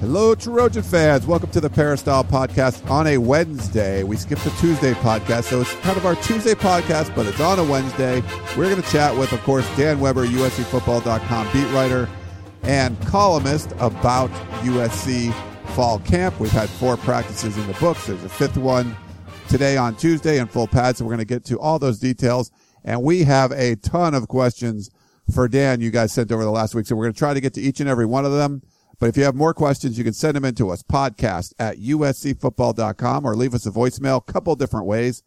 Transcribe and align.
Hello, 0.00 0.34
Trojan 0.34 0.82
fans. 0.82 1.26
Welcome 1.26 1.50
to 1.50 1.60
the 1.60 1.68
Peristyle 1.68 2.24
Podcast 2.24 2.90
on 2.90 3.06
a 3.06 3.18
Wednesday. 3.18 4.02
We 4.02 4.16
skipped 4.16 4.44
the 4.44 4.50
Tuesday 4.52 4.94
podcast, 4.94 5.44
so 5.44 5.60
it's 5.60 5.74
kind 5.80 5.98
of 5.98 6.06
our 6.06 6.14
Tuesday 6.14 6.54
podcast, 6.54 7.14
but 7.14 7.26
it's 7.26 7.38
on 7.38 7.58
a 7.58 7.64
Wednesday. 7.64 8.22
We're 8.56 8.70
going 8.70 8.80
to 8.80 8.90
chat 8.90 9.14
with, 9.14 9.30
of 9.34 9.42
course, 9.42 9.68
Dan 9.76 10.00
Weber, 10.00 10.24
USCFootball.com 10.24 11.52
beat 11.52 11.70
writer 11.74 12.08
and 12.62 12.98
columnist 13.08 13.72
about 13.72 14.30
USC 14.62 15.34
fall 15.74 15.98
camp. 15.98 16.40
We've 16.40 16.50
had 16.50 16.70
four 16.70 16.96
practices 16.96 17.58
in 17.58 17.66
the 17.66 17.74
books. 17.74 18.06
There's 18.06 18.24
a 18.24 18.30
fifth 18.30 18.56
one 18.56 18.96
today 19.50 19.76
on 19.76 19.96
Tuesday 19.96 20.38
in 20.38 20.46
full 20.46 20.66
pads, 20.66 20.96
so 20.96 21.04
we're 21.04 21.10
going 21.10 21.18
to 21.18 21.26
get 21.26 21.44
to 21.44 21.60
all 21.60 21.78
those 21.78 21.98
details. 21.98 22.50
And 22.84 23.02
we 23.02 23.24
have 23.24 23.52
a 23.52 23.76
ton 23.76 24.14
of 24.14 24.28
questions 24.28 24.90
for 25.34 25.46
Dan 25.46 25.82
you 25.82 25.90
guys 25.90 26.10
sent 26.10 26.32
over 26.32 26.42
the 26.42 26.50
last 26.50 26.74
week, 26.74 26.86
so 26.86 26.96
we're 26.96 27.04
going 27.04 27.12
to 27.12 27.18
try 27.18 27.34
to 27.34 27.40
get 27.42 27.52
to 27.52 27.60
each 27.60 27.80
and 27.80 27.88
every 27.90 28.06
one 28.06 28.24
of 28.24 28.32
them. 28.32 28.62
But 29.00 29.08
if 29.08 29.16
you 29.16 29.24
have 29.24 29.34
more 29.34 29.54
questions, 29.54 29.98
you 29.98 30.04
can 30.04 30.12
send 30.12 30.36
them 30.36 30.44
in 30.44 30.54
to 30.56 30.68
us, 30.70 30.82
podcast 30.82 31.54
at 31.58 31.78
uscfootball.com 31.78 33.24
or 33.24 33.34
leave 33.34 33.54
us 33.54 33.64
a 33.64 33.70
voicemail, 33.70 34.18
a 34.18 34.32
couple 34.32 34.54
different 34.54 34.84
ways. 34.86 35.22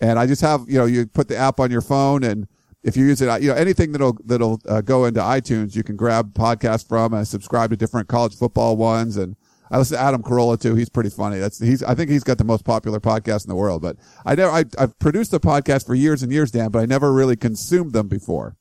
and 0.02 0.18
I 0.18 0.26
just 0.26 0.42
have 0.42 0.66
you 0.68 0.78
know 0.78 0.84
you 0.84 1.06
put 1.06 1.28
the 1.28 1.36
app 1.36 1.58
on 1.60 1.70
your 1.70 1.82
phone 1.82 2.22
and. 2.22 2.46
If 2.86 2.98
you 2.98 3.06
use 3.06 3.22
it, 3.22 3.42
you 3.42 3.48
know 3.48 3.54
anything 3.54 3.92
that'll 3.92 4.18
that'll 4.26 4.60
uh, 4.68 4.82
go 4.82 5.06
into 5.06 5.18
iTunes, 5.18 5.74
you 5.74 5.82
can 5.82 5.96
grab 5.96 6.34
podcasts 6.34 6.86
from 6.86 7.14
and 7.14 7.26
subscribe 7.26 7.70
to 7.70 7.78
different 7.78 8.08
college 8.08 8.36
football 8.36 8.76
ones, 8.76 9.16
and 9.16 9.36
I 9.74 9.78
listen 9.78 9.98
to 9.98 10.04
Adam 10.04 10.22
Carolla 10.22 10.56
too. 10.56 10.76
He's 10.76 10.88
pretty 10.88 11.10
funny. 11.10 11.40
That's 11.40 11.58
he's. 11.58 11.82
I 11.82 11.96
think 11.96 12.08
he's 12.08 12.22
got 12.22 12.38
the 12.38 12.44
most 12.44 12.64
popular 12.64 13.00
podcast 13.00 13.44
in 13.44 13.48
the 13.48 13.56
world. 13.56 13.82
But 13.82 13.96
I 14.24 14.36
never. 14.36 14.52
I, 14.52 14.64
I've 14.78 14.96
produced 15.00 15.32
a 15.32 15.40
podcast 15.40 15.84
for 15.84 15.96
years 15.96 16.22
and 16.22 16.30
years, 16.30 16.52
Dan, 16.52 16.70
but 16.70 16.78
I 16.78 16.86
never 16.86 17.12
really 17.12 17.34
consumed 17.34 17.92
them 17.92 18.06
before. 18.06 18.54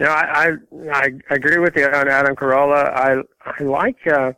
You 0.00 0.06
know, 0.06 0.12
I 0.12 0.52
I, 0.90 1.10
I 1.28 1.34
agree 1.34 1.58
with 1.58 1.76
you 1.76 1.84
on 1.84 2.08
Adam 2.08 2.34
Carolla. 2.34 2.90
I 2.90 3.20
I 3.44 3.62
like. 3.64 4.06
Uh, 4.06 4.32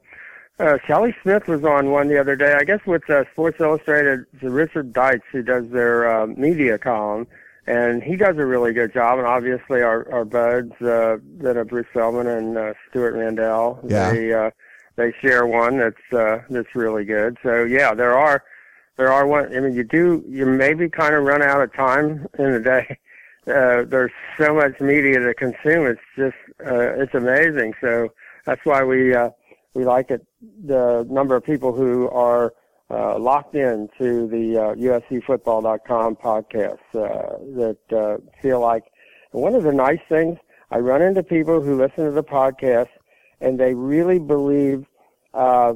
uh, 0.59 0.78
Kelly 0.84 1.14
Smith 1.22 1.47
was 1.47 1.62
on 1.62 1.93
one 1.93 2.09
the 2.09 2.19
other 2.19 2.34
day. 2.34 2.54
I 2.54 2.64
guess 2.64 2.81
with 2.84 3.09
uh, 3.09 3.22
Sports 3.31 3.60
Illustrated, 3.60 4.25
it's 4.32 4.43
Richard 4.43 4.93
Deitsch 4.93 5.22
who 5.31 5.43
does 5.44 5.69
their 5.70 6.22
uh, 6.22 6.26
media 6.26 6.78
column, 6.78 7.28
and 7.69 8.03
he 8.03 8.16
does 8.16 8.38
a 8.38 8.44
really 8.44 8.72
good 8.72 8.93
job. 8.93 9.19
And 9.19 9.26
obviously, 9.28 9.82
our 9.82 10.12
our 10.12 10.25
buds 10.25 10.72
uh, 10.82 11.19
that 11.38 11.56
are 11.56 11.64
Bruce 11.64 11.87
Feldman 11.94 12.26
and 12.26 12.59
uh, 12.59 12.75
Stewart 12.91 13.14
Mandel, 13.14 13.78
yeah. 13.84 14.10
they 14.10 14.32
uh, 14.32 14.50
they 14.97 15.12
share 15.21 15.47
one 15.47 15.78
that's 15.78 16.12
uh, 16.12 16.43
that's 16.50 16.75
really 16.75 17.05
good. 17.05 17.37
So 17.43 17.65
yeah, 17.65 17.94
there 17.94 18.16
are 18.16 18.44
there 18.97 19.12
are 19.12 19.27
one. 19.27 19.55
I 19.55 19.60
mean, 19.60 19.75
you 19.75 19.84
do 19.84 20.25
you 20.28 20.47
maybe 20.47 20.88
kind 20.88 21.15
of 21.15 21.25
run 21.25 21.43
out 21.43 21.62
of 21.62 21.72
time 21.75 22.27
in 22.38 22.53
the 22.53 22.60
day. 22.60 22.99
Uh, 23.47 23.84
there's 23.84 24.10
so 24.38 24.55
much 24.55 24.81
media 24.81 25.19
to 25.19 25.34
consume. 25.34 25.84
It's 25.84 26.00
just 26.16 26.34
uh, 26.66 26.94
it's 26.94 27.12
amazing. 27.12 27.75
So 27.78 28.09
that's 28.47 28.65
why 28.65 28.82
we 28.82 29.15
uh, 29.15 29.28
we 29.75 29.84
like 29.84 30.10
it. 30.10 30.27
The 30.65 31.06
number 31.11 31.37
of 31.37 31.44
people 31.44 31.75
who 31.75 32.09
are 32.09 32.55
uh, 32.91 33.19
locked 33.19 33.55
in 33.55 33.91
to 33.99 34.26
the 34.28 34.56
uh, 34.56 34.75
USCFootball.com 34.76 36.16
podcast 36.16 36.78
uh, 36.94 37.37
that 37.55 37.78
uh, 37.93 38.16
feel 38.41 38.61
like 38.61 38.84
one 39.32 39.55
of 39.55 39.62
the 39.62 39.72
nice 39.72 40.00
things. 40.09 40.38
I 40.71 40.78
run 40.78 41.03
into 41.03 41.22
people 41.22 41.61
who 41.61 41.76
listen 41.76 42.06
to 42.06 42.11
the 42.11 42.25
podcast 42.25 42.88
and 43.41 43.59
they 43.59 43.75
really 43.75 44.19
believe 44.19 44.87
uh, 45.33 45.75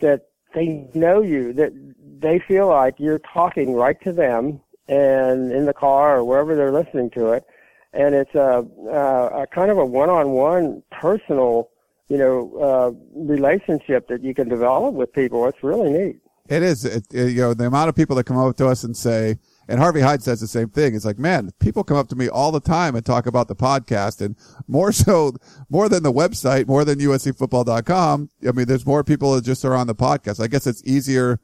that 0.00 0.26
they 0.54 0.88
know 0.94 1.22
you, 1.22 1.52
that 1.52 1.72
they 2.18 2.38
feel 2.38 2.68
like 2.68 2.94
you're 2.98 3.20
talking 3.32 3.74
right 3.74 4.00
to 4.02 4.12
them 4.12 4.60
and 4.88 5.52
in 5.52 5.66
the 5.66 5.74
car 5.74 6.18
or 6.18 6.24
wherever 6.24 6.54
they're 6.54 6.72
listening 6.72 7.10
to 7.10 7.32
it. 7.32 7.44
And 7.92 8.14
it's 8.14 8.34
a, 8.34 8.66
a, 8.88 9.42
a 9.42 9.46
kind 9.46 9.70
of 9.70 9.78
a 9.78 9.84
one-on-one 9.84 10.82
personal, 10.90 11.70
you 12.08 12.18
know, 12.18 12.56
uh, 12.56 12.92
relationship 13.14 14.08
that 14.08 14.22
you 14.22 14.34
can 14.34 14.48
develop 14.48 14.94
with 14.94 15.12
people. 15.12 15.46
It's 15.46 15.62
really 15.62 15.90
neat. 15.90 16.16
It 16.48 16.62
is. 16.62 16.84
It, 16.84 17.06
it, 17.12 17.32
you 17.32 17.40
know, 17.40 17.54
the 17.54 17.66
amount 17.66 17.88
of 17.88 17.96
people 17.96 18.16
that 18.16 18.24
come 18.24 18.36
up 18.36 18.56
to 18.56 18.68
us 18.68 18.84
and 18.84 18.96
say, 18.96 19.38
and 19.68 19.80
Harvey 19.80 20.00
Hyde 20.00 20.22
says 20.22 20.40
the 20.40 20.46
same 20.46 20.68
thing. 20.68 20.94
It's 20.94 21.04
like, 21.04 21.18
man, 21.18 21.50
people 21.58 21.82
come 21.82 21.96
up 21.96 22.08
to 22.08 22.16
me 22.16 22.28
all 22.28 22.52
the 22.52 22.60
time 22.60 22.94
and 22.94 23.04
talk 23.04 23.26
about 23.26 23.48
the 23.48 23.56
podcast 23.56 24.20
and 24.20 24.36
more 24.68 24.92
so, 24.92 25.34
more 25.68 25.88
than 25.88 26.02
the 26.02 26.12
website, 26.12 26.66
more 26.66 26.84
than 26.84 26.98
USCfootball.com. 26.98 28.30
I 28.46 28.52
mean, 28.52 28.66
there's 28.66 28.86
more 28.86 29.02
people 29.02 29.34
that 29.34 29.44
just 29.44 29.64
are 29.64 29.74
on 29.74 29.86
the 29.86 29.94
podcast. 29.94 30.42
I 30.42 30.46
guess 30.46 30.66
it's 30.66 30.84
easier 30.84 31.40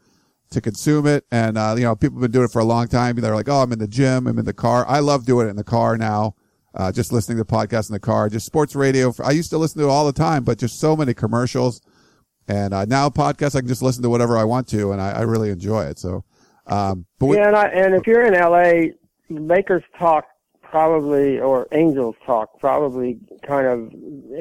to 0.51 0.61
consume 0.61 1.07
it. 1.07 1.25
And, 1.31 1.59
uh, 1.59 1.75
you 1.77 1.85
know, 1.85 1.97
people 1.97 2.17
have 2.17 2.23
been 2.23 2.31
doing 2.31 2.45
it 2.45 2.53
for 2.53 2.61
a 2.61 2.65
long 2.65 2.87
time. 2.87 3.17
They're 3.17 3.35
like, 3.35 3.49
oh, 3.49 3.63
I'm 3.63 3.73
in 3.73 3.79
the 3.79 3.89
gym. 3.89 4.27
I'm 4.27 4.39
in 4.39 4.45
the 4.45 4.53
car. 4.53 4.87
I 4.87 5.01
love 5.01 5.25
doing 5.25 5.47
it 5.47 5.51
in 5.51 5.57
the 5.57 5.65
car 5.65 5.97
now. 5.97 6.37
Uh, 6.75 6.91
just 6.91 7.13
listening 7.13 7.37
to 7.37 7.45
podcasts 7.45 7.91
in 7.91 7.93
the 7.93 8.01
car, 8.01 8.31
just 8.31 8.47
sports 8.47 8.75
radio. 8.75 9.13
I 9.23 9.33
used 9.33 9.51
to 9.51 9.59
listen 9.59 9.79
to 9.83 9.89
it 9.89 9.91
all 9.91 10.07
the 10.07 10.13
time, 10.13 10.43
but 10.43 10.59
just 10.59 10.81
so 10.81 10.97
many 10.97 11.13
commercials. 11.13 11.83
And, 12.49 12.73
uh, 12.73 12.87
now 12.87 13.11
podcasts, 13.11 13.55
I 13.55 13.61
can 13.61 13.69
just 13.69 13.83
listen 13.83 14.03
to 14.05 14.09
whatever 14.11 14.39
I 14.39 14.45
want 14.45 14.69
to. 14.69 14.93
And 14.93 15.01
I, 15.01 15.11
I 15.11 15.21
really 15.23 15.51
enjoy 15.51 15.85
it. 15.85 15.99
So, 15.99 16.25
um, 16.73 17.07
but 17.19 17.27
we, 17.27 17.37
yeah, 17.37 17.49
and, 17.49 17.57
I, 17.57 17.67
and 17.69 17.95
if 17.95 18.07
you're 18.07 18.25
in 18.25 18.35
LA, 18.35 18.93
Lakers 19.29 19.85
talk 19.99 20.27
probably, 20.63 21.39
or 21.39 21.69
Angels 21.73 22.17
talk 22.25 22.59
probably 22.59 23.19
kind 23.43 23.67
of 23.67 23.93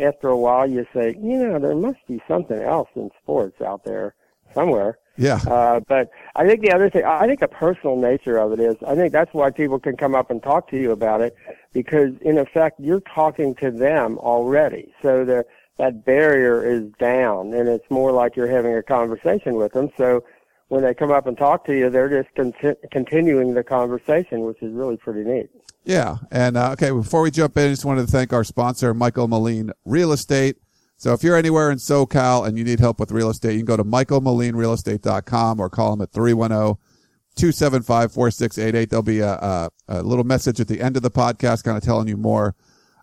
after 0.01 0.29
a 0.29 0.37
while 0.37 0.69
you 0.69 0.85
say, 0.93 1.15
you 1.21 1.37
know, 1.37 1.59
there 1.59 1.75
must 1.75 1.99
be 2.07 2.21
something 2.27 2.59
else 2.61 2.89
in 2.95 3.09
sports 3.21 3.61
out 3.61 3.83
there 3.83 4.15
somewhere. 4.53 4.97
Yeah. 5.17 5.39
Uh, 5.45 5.81
but 5.87 6.09
I 6.35 6.47
think 6.47 6.61
the 6.61 6.71
other 6.71 6.89
thing, 6.89 7.03
I 7.03 7.27
think 7.27 7.41
the 7.41 7.47
personal 7.47 7.97
nature 7.97 8.37
of 8.37 8.53
it 8.53 8.59
is, 8.59 8.75
I 8.87 8.95
think 8.95 9.11
that's 9.11 9.33
why 9.33 9.51
people 9.51 9.77
can 9.77 9.97
come 9.97 10.15
up 10.15 10.31
and 10.31 10.41
talk 10.41 10.69
to 10.69 10.77
you 10.77 10.91
about 10.91 11.21
it 11.21 11.35
because 11.73 12.13
in 12.21 12.37
effect 12.37 12.79
you're 12.79 13.01
talking 13.01 13.53
to 13.55 13.71
them 13.71 14.17
already. 14.19 14.93
So 15.01 15.25
the, 15.25 15.45
that 15.77 16.05
barrier 16.05 16.63
is 16.63 16.91
down 16.97 17.53
and 17.53 17.67
it's 17.67 17.89
more 17.89 18.11
like 18.11 18.35
you're 18.35 18.47
having 18.47 18.75
a 18.75 18.83
conversation 18.83 19.55
with 19.55 19.73
them. 19.73 19.89
So 19.97 20.23
when 20.71 20.83
they 20.83 20.93
come 20.93 21.11
up 21.11 21.27
and 21.27 21.37
talk 21.37 21.65
to 21.65 21.77
you, 21.77 21.89
they're 21.89 22.07
just 22.07 22.33
conti- 22.33 22.77
continuing 22.91 23.53
the 23.53 23.63
conversation, 23.63 24.43
which 24.43 24.61
is 24.61 24.71
really 24.71 24.95
pretty 24.95 25.29
neat. 25.29 25.49
Yeah. 25.83 26.15
And, 26.31 26.55
uh, 26.55 26.71
okay, 26.71 26.91
before 26.91 27.21
we 27.21 27.29
jump 27.29 27.57
in, 27.57 27.65
I 27.65 27.69
just 27.71 27.83
wanted 27.83 28.05
to 28.05 28.11
thank 28.11 28.31
our 28.31 28.45
sponsor, 28.45 28.93
Michael 28.93 29.27
Moline 29.27 29.73
Real 29.83 30.13
Estate. 30.13 30.55
So 30.95 31.11
if 31.11 31.23
you're 31.23 31.35
anywhere 31.35 31.71
in 31.71 31.77
SoCal 31.77 32.47
and 32.47 32.57
you 32.57 32.63
need 32.63 32.79
help 32.79 33.01
with 33.01 33.11
real 33.11 33.29
estate, 33.29 33.51
you 33.51 33.59
can 33.59 33.65
go 33.65 33.75
to 33.75 33.83
michaelmolinerealestate.com 33.83 35.59
or 35.59 35.69
call 35.69 35.91
them 35.91 36.03
at 36.03 36.13
310-275-4688. 36.13 38.89
There'll 38.89 39.03
be 39.03 39.19
a, 39.19 39.33
a, 39.33 39.69
a 39.89 40.03
little 40.03 40.23
message 40.23 40.61
at 40.61 40.69
the 40.69 40.79
end 40.79 40.95
of 40.95 41.03
the 41.03 41.11
podcast 41.11 41.65
kind 41.65 41.75
of 41.75 41.83
telling 41.83 42.07
you 42.07 42.15
more 42.15 42.55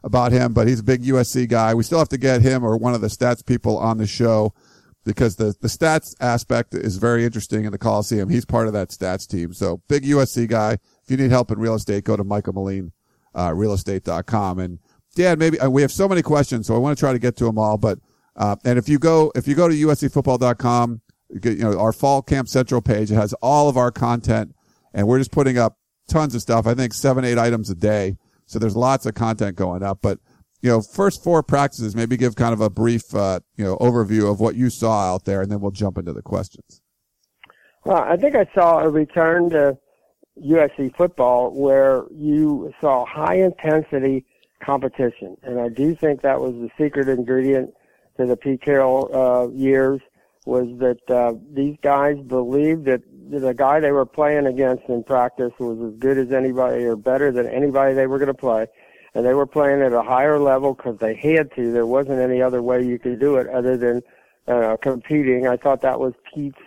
about 0.03 0.33
him, 0.33 0.55
but 0.55 0.69
he's 0.69 0.81
a 0.81 0.85
big 0.85 1.03
USC 1.03 1.47
guy. 1.47 1.75
We 1.75 1.83
still 1.83 1.99
have 1.99 2.09
to 2.09 2.17
get 2.17 2.41
him 2.41 2.65
or 2.65 2.79
one 2.79 2.95
of 2.95 3.03
the 3.03 3.09
stats 3.09 3.45
people 3.45 3.77
on 3.77 3.99
the 3.99 4.07
show 4.07 4.55
because 5.09 5.37
the, 5.37 5.55
the 5.61 5.69
stats 5.69 6.15
aspect 6.21 6.75
is 6.75 6.99
very 6.99 7.25
interesting 7.25 7.65
in 7.65 7.73
the 7.73 7.79
Coliseum. 7.79 8.29
He's 8.29 8.45
part 8.45 8.67
of 8.67 8.75
that 8.75 8.91
stats 8.91 9.27
team. 9.27 9.55
So 9.55 9.81
big 9.89 10.05
USC 10.05 10.47
guy. 10.47 10.75
If 10.75 11.11
you 11.11 11.17
need 11.17 11.31
help 11.31 11.51
in 11.51 11.59
real 11.59 11.75
estate, 11.75 12.05
go 12.05 12.15
to 12.15 12.25
Michael 12.25 12.53
Moline, 12.53 12.93
uh, 13.35 13.51
realestate.com. 13.51 14.59
And 14.59 14.79
Dan, 15.15 15.39
maybe 15.39 15.59
uh, 15.59 15.71
we 15.71 15.81
have 15.81 15.91
so 15.91 16.09
many 16.09 16.21
questions, 16.21 16.67
so 16.67 16.75
I 16.75 16.79
want 16.79 16.97
to 16.97 17.01
try 17.01 17.13
to 17.13 17.19
get 17.19 17.37
to 17.39 17.45
them 17.45 17.59
all. 17.59 17.79
But, 17.79 18.01
uh, 18.37 18.57
and 18.67 18.79
if 18.79 18.87
you 18.87 18.99
go, 18.99 19.33
if 19.35 19.49
you 19.49 19.55
go 19.55 19.67
to 19.67 19.75
uscfootball.com, 19.75 21.01
you, 21.31 21.41
get, 21.41 21.57
you 21.57 21.65
know, 21.65 21.79
our 21.79 21.93
fall 21.93 22.21
camp 22.21 22.49
central 22.49 22.83
page, 22.83 23.11
it 23.11 23.15
has 23.15 23.33
all 23.35 23.71
of 23.71 23.79
our 23.79 23.91
content 23.91 24.55
and 24.93 25.09
we're 25.09 25.19
just 25.19 25.33
putting 25.33 25.57
up 25.57 25.79
tons 26.09 26.35
of 26.35 26.43
stuff. 26.43 26.67
I 26.67 26.75
think 26.75 26.93
seven, 26.93 27.25
eight 27.25 27.39
items 27.39 27.71
a 27.71 27.75
day. 27.75 28.17
So 28.47 28.59
there's 28.59 28.77
lots 28.77 29.07
of 29.07 29.15
content 29.15 29.57
going 29.57 29.83
up, 29.83 30.01
but 30.03 30.19
you 30.61 30.71
know, 30.71 30.81
first 30.81 31.23
four 31.23 31.43
practices, 31.43 31.95
maybe 31.95 32.17
give 32.17 32.35
kind 32.35 32.53
of 32.53 32.61
a 32.61 32.71
brief, 32.71 33.15
uh, 33.15 33.41
you 33.57 33.65
know, 33.65 33.77
overview 33.77 34.31
of 34.31 34.41
what 34.41 34.57
you 34.57 34.71
saw 34.71 35.15
out 35.15 35.25
there, 35.25 35.41
and 35.41 35.51
then 35.51 35.61
we'll 35.61 35.71
jump 35.71 35.99
into 35.99 36.13
the 36.13 36.23
questions. 36.23 36.83
Well, 37.85 38.03
I 38.03 38.17
think 38.17 38.35
I 38.35 38.47
saw 38.55 38.81
a 38.81 38.89
return 38.89 39.51
to 39.51 39.79
USC 40.45 40.95
football 40.97 41.53
where 41.53 42.05
you 42.11 42.73
saw 42.81 43.05
high 43.07 43.37
intensity 43.37 44.25
competition, 44.61 45.37
and 45.43 45.61
I 45.61 45.69
do 45.69 45.95
think 45.95 46.23
that 46.23 46.41
was 46.41 46.55
the 46.55 46.71
secret 46.77 47.09
ingredient 47.09 47.73
to 48.17 48.27
the 48.27 48.37
Pete 48.37 48.61
Carroll 48.61 49.11
uh, 49.15 49.49
years 49.55 50.01
was 50.45 50.67
that 50.79 51.15
uh, 51.15 51.35
these 51.53 51.77
guys 51.83 52.17
believed 52.27 52.87
that 52.87 53.03
the 53.31 53.53
guy 53.53 53.79
they 53.81 53.93
were 53.93 54.07
playing 54.07 54.47
against 54.47 54.83
in 54.89 55.05
practice 55.05 55.53
was 55.59 55.79
as 55.93 55.99
good 55.99 56.17
as 56.17 56.33
anybody 56.33 56.85
or 56.85 56.97
better 56.97 57.31
than 57.31 57.47
anybody 57.47 57.95
they 57.95 58.07
were 58.07 58.19
going 58.19 58.29
to 58.29 58.35
play 58.35 58.67
and 59.15 59.25
they 59.25 59.35
were 59.35 59.47
playing 59.47 59.83
at 59.83 59.93
a 59.93 60.03
higher 60.03 60.39
level 60.39 60.75
because 60.75 60.99
they 60.99 61.15
had 61.15 61.55
to. 61.57 61.73
There 61.73 61.87
wasn't 61.87 62.21
any 62.21 62.43
other 62.43 62.63
way 62.63 62.85
you 62.85 62.99
could 62.99 63.19
do 63.19 63.37
it 63.37 63.49
other 63.49 63.77
than 63.77 64.03
uh, 64.47 64.77
competing. 64.81 65.47
I 65.47 65.57
thought 65.57 65.83
that 65.83 66.01
was 66.01 66.15
Pete's 66.35 66.59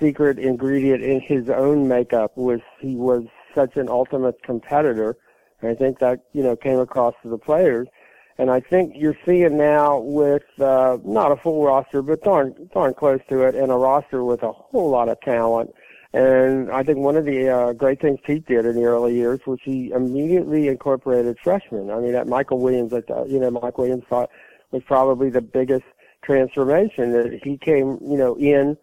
secret 0.00 0.38
ingredient 0.38 1.02
in 1.02 1.20
his 1.20 1.48
own 1.48 1.88
makeup 1.88 2.36
was 2.36 2.60
he 2.80 2.96
was 2.96 3.24
such 3.54 3.76
an 3.76 3.88
ultimate 3.88 4.42
competitor. 4.42 5.16
And 5.60 5.70
I 5.70 5.74
think 5.74 5.98
that 6.00 6.20
you 6.32 6.42
know 6.42 6.56
came 6.56 6.78
across 6.78 7.14
to 7.22 7.28
the 7.28 7.38
players. 7.38 7.88
And 8.36 8.50
I 8.50 8.58
think 8.58 8.94
you're 8.96 9.16
seeing 9.24 9.56
now 9.56 9.98
with 10.00 10.42
uh, 10.58 10.98
not 11.04 11.30
a 11.30 11.36
full 11.36 11.64
roster, 11.64 12.02
but 12.02 12.22
darn 12.24 12.68
darn 12.72 12.94
close 12.94 13.20
to 13.28 13.42
it, 13.42 13.54
and 13.54 13.70
a 13.70 13.76
roster 13.76 14.24
with 14.24 14.42
a 14.42 14.50
whole 14.50 14.90
lot 14.90 15.08
of 15.08 15.20
talent 15.20 15.72
and 16.14 16.70
I 16.70 16.84
think 16.84 16.98
one 16.98 17.16
of 17.16 17.24
the 17.24 17.48
uh, 17.48 17.72
great 17.72 18.00
things 18.00 18.20
Pete 18.24 18.46
did 18.46 18.66
in 18.66 18.76
the 18.76 18.84
early 18.84 19.16
years 19.16 19.40
was 19.48 19.58
he 19.64 19.90
immediately 19.90 20.68
incorporated 20.68 21.36
freshmen. 21.42 21.90
I 21.90 21.98
mean, 21.98 22.12
that 22.12 22.28
Michael 22.28 22.60
Williams, 22.60 22.92
that 22.92 23.10
uh, 23.10 23.24
you 23.24 23.40
know, 23.40 23.50
Mike 23.50 23.78
Williams 23.78 24.04
thought 24.08 24.30
was 24.70 24.84
probably 24.84 25.28
the 25.28 25.40
biggest 25.40 25.84
transformation 26.22 27.10
that 27.10 27.40
he 27.42 27.58
came, 27.58 27.98
you 28.00 28.16
know, 28.16 28.36
in, 28.36 28.76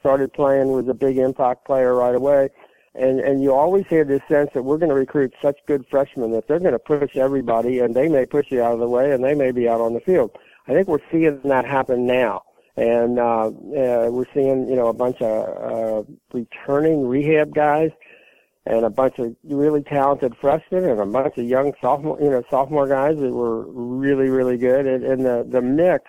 started 0.00 0.34
playing, 0.34 0.72
was 0.72 0.86
a 0.88 0.92
big 0.92 1.16
impact 1.16 1.64
player 1.64 1.94
right 1.94 2.14
away. 2.14 2.50
And 2.94 3.18
and 3.18 3.42
you 3.42 3.54
always 3.54 3.86
had 3.86 4.08
this 4.08 4.22
sense 4.28 4.50
that 4.52 4.62
we're 4.62 4.76
going 4.76 4.90
to 4.90 4.94
recruit 4.94 5.32
such 5.40 5.56
good 5.66 5.86
freshmen 5.90 6.32
that 6.32 6.48
they're 6.48 6.60
going 6.60 6.72
to 6.72 6.78
push 6.78 7.16
everybody, 7.16 7.78
and 7.78 7.94
they 7.94 8.08
may 8.08 8.26
push 8.26 8.50
you 8.50 8.62
out 8.62 8.74
of 8.74 8.80
the 8.80 8.88
way, 8.88 9.12
and 9.12 9.24
they 9.24 9.34
may 9.34 9.52
be 9.52 9.66
out 9.70 9.80
on 9.80 9.94
the 9.94 10.00
field. 10.00 10.32
I 10.68 10.72
think 10.72 10.86
we're 10.86 10.98
seeing 11.10 11.40
that 11.44 11.64
happen 11.64 12.06
now 12.06 12.42
and 12.76 13.18
uh, 13.18 13.46
uh, 13.46 14.08
we're 14.10 14.26
seeing 14.34 14.68
you 14.68 14.76
know 14.76 14.88
a 14.88 14.92
bunch 14.92 15.20
of 15.20 16.06
uh, 16.06 16.12
returning 16.32 17.06
rehab 17.06 17.54
guys 17.54 17.90
and 18.66 18.84
a 18.84 18.90
bunch 18.90 19.18
of 19.18 19.36
really 19.44 19.82
talented 19.82 20.34
freshmen 20.40 20.84
and 20.84 21.00
a 21.00 21.06
bunch 21.06 21.36
of 21.36 21.44
young 21.44 21.72
sophomore 21.80 22.18
you 22.20 22.30
know 22.30 22.42
sophomore 22.50 22.88
guys 22.88 23.16
that 23.16 23.30
were 23.30 23.66
really 23.70 24.28
really 24.28 24.56
good 24.56 24.86
and, 24.86 25.04
and 25.04 25.24
the 25.24 25.46
the 25.50 25.62
mix 25.62 26.04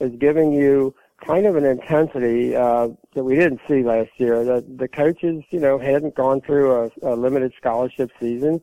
is 0.00 0.12
giving 0.18 0.52
you 0.52 0.94
kind 1.24 1.46
of 1.46 1.56
an 1.56 1.64
intensity 1.64 2.54
uh, 2.54 2.88
that 3.14 3.24
we 3.24 3.36
didn't 3.36 3.60
see 3.68 3.82
last 3.82 4.10
year. 4.16 4.44
The 4.44 4.64
the 4.76 4.88
coaches 4.88 5.42
you 5.50 5.60
know 5.60 5.78
hadn't 5.78 6.14
gone 6.14 6.40
through 6.40 6.72
a, 7.02 7.14
a 7.14 7.14
limited 7.14 7.52
scholarship 7.56 8.10
season, 8.20 8.60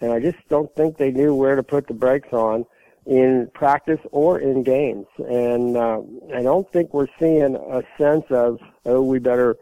and 0.00 0.12
I 0.12 0.20
just 0.20 0.38
don't 0.48 0.74
think 0.74 0.96
they 0.96 1.10
knew 1.10 1.34
where 1.34 1.56
to 1.56 1.62
put 1.62 1.86
the 1.86 1.94
brakes 1.94 2.32
on 2.32 2.64
in 3.06 3.50
practice 3.54 4.00
or 4.12 4.40
in 4.40 4.62
games. 4.62 5.06
And 5.18 5.76
uh, 5.76 6.00
I 6.34 6.42
don't 6.42 6.70
think 6.72 6.94
we're 6.94 7.08
seeing 7.18 7.56
a 7.56 7.82
sense 7.98 8.24
of, 8.30 8.58
oh, 8.86 9.02
we 9.02 9.18
better 9.18 9.56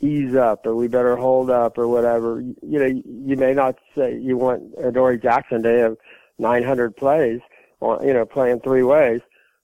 ease 0.00 0.34
up 0.34 0.66
or 0.66 0.74
we 0.74 0.88
better 0.88 1.16
hold 1.16 1.50
up 1.50 1.78
or 1.78 1.86
whatever. 1.86 2.40
You, 2.40 2.78
know, 2.78 3.02
you 3.04 3.36
may 3.36 3.52
not 3.52 3.76
say 3.96 4.18
you 4.18 4.36
want 4.36 4.74
Adoree 4.82 5.18
Jackson 5.18 5.62
to 5.62 5.78
have 5.78 5.96
900 6.38 6.96
plays, 6.96 7.40
or, 7.80 8.02
you 8.04 8.12
know, 8.12 8.24
playing 8.24 8.60
three 8.60 8.82
ways, 8.82 9.20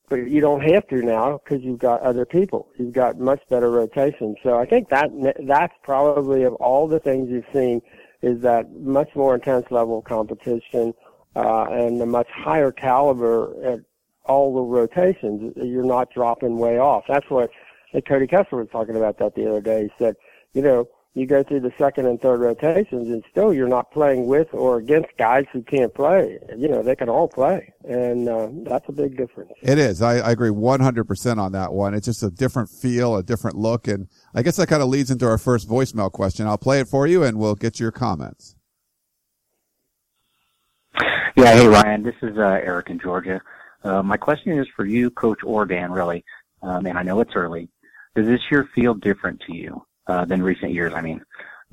but 0.08 0.17
you 0.17 0.40
don't 0.40 0.61
have 0.61 0.87
to 0.88 1.02
now 1.02 1.40
because 1.43 1.64
you've 1.64 1.78
got 1.78 2.00
other 2.02 2.25
people. 2.25 2.69
You've 2.78 2.93
got 2.93 3.19
much 3.19 3.40
better 3.49 3.70
rotation. 3.70 4.37
So 4.43 4.58
I 4.58 4.67
think 4.67 4.88
that 4.90 5.11
that's 5.46 5.75
probably 5.82 6.44
of 6.44 6.55
all 6.55 6.87
the 6.87 7.00
things 7.00 7.31
you've 7.31 7.46
seen 7.52 7.82
is 8.23 8.40
that 8.43 8.70
much 8.73 9.14
more 9.14 9.34
intense 9.34 9.67
level 9.70 9.99
of 9.99 10.05
competition 10.05 10.94
uh, 11.36 11.66
and 11.70 12.00
a 12.00 12.06
much 12.06 12.28
higher 12.30 12.72
caliber 12.72 13.54
at 13.62 13.80
all 14.24 14.54
the 14.54 14.62
rotations. 14.62 15.52
You're 15.56 15.84
not 15.84 16.10
dropping 16.12 16.58
way 16.58 16.78
off. 16.78 17.04
That's 17.06 17.28
what 17.28 17.50
Cody 18.08 18.26
Kessler 18.26 18.58
was 18.58 18.68
talking 18.72 18.96
about 18.96 19.18
that 19.18 19.34
the 19.34 19.48
other 19.48 19.60
day. 19.60 19.84
He 19.84 19.90
said, 19.98 20.16
you 20.54 20.62
know, 20.62 20.88
you 21.14 21.26
go 21.26 21.42
through 21.42 21.60
the 21.60 21.72
second 21.78 22.06
and 22.06 22.20
third 22.20 22.40
rotations 22.40 23.08
and 23.08 23.24
still 23.30 23.52
you're 23.52 23.68
not 23.68 23.90
playing 23.90 24.26
with 24.26 24.48
or 24.52 24.76
against 24.76 25.08
guys 25.18 25.44
who 25.52 25.62
can't 25.62 25.94
play. 25.94 26.38
You 26.56 26.68
know, 26.68 26.82
they 26.82 26.94
can 26.94 27.08
all 27.08 27.28
play. 27.28 27.72
And 27.84 28.28
uh, 28.28 28.48
that's 28.64 28.86
a 28.88 28.92
big 28.92 29.16
difference. 29.16 29.52
It 29.62 29.78
is. 29.78 30.02
I, 30.02 30.18
I 30.18 30.32
agree 30.32 30.50
100% 30.50 31.38
on 31.38 31.52
that 31.52 31.72
one. 31.72 31.94
It's 31.94 32.04
just 32.04 32.22
a 32.22 32.30
different 32.30 32.68
feel, 32.68 33.16
a 33.16 33.22
different 33.22 33.56
look. 33.56 33.88
And 33.88 34.08
I 34.34 34.42
guess 34.42 34.56
that 34.56 34.68
kind 34.68 34.82
of 34.82 34.88
leads 34.88 35.10
into 35.10 35.26
our 35.26 35.38
first 35.38 35.68
voicemail 35.68 36.12
question. 36.12 36.46
I'll 36.46 36.58
play 36.58 36.80
it 36.80 36.88
for 36.88 37.06
you 37.06 37.22
and 37.22 37.38
we'll 37.38 37.54
get 37.54 37.80
your 37.80 37.92
comments. 37.92 38.55
Yeah, 41.37 41.52
hey 41.54 41.66
Ryan, 41.66 42.02
this 42.02 42.14
is 42.22 42.38
uh, 42.38 42.60
Eric 42.62 42.90
in 42.90 42.98
Georgia. 42.98 43.40
Uh, 43.84 44.02
my 44.02 44.16
question 44.16 44.58
is 44.58 44.66
for 44.75 44.87
you, 44.87 45.10
Coach 45.10 45.40
or 45.44 45.66
Dan, 45.66 45.93
really, 45.93 46.25
um, 46.62 46.87
and 46.87 46.98
I 46.98 47.02
know 47.02 47.20
it's 47.20 47.34
early. 47.34 47.69
Does 48.14 48.26
this 48.26 48.40
year 48.50 48.69
feel 48.75 48.94
different 48.94 49.40
to 49.46 49.54
you 49.54 49.84
uh, 50.06 50.25
than 50.25 50.43
recent 50.43 50.72
years? 50.72 50.93
I 50.94 51.02
mean, 51.02 51.22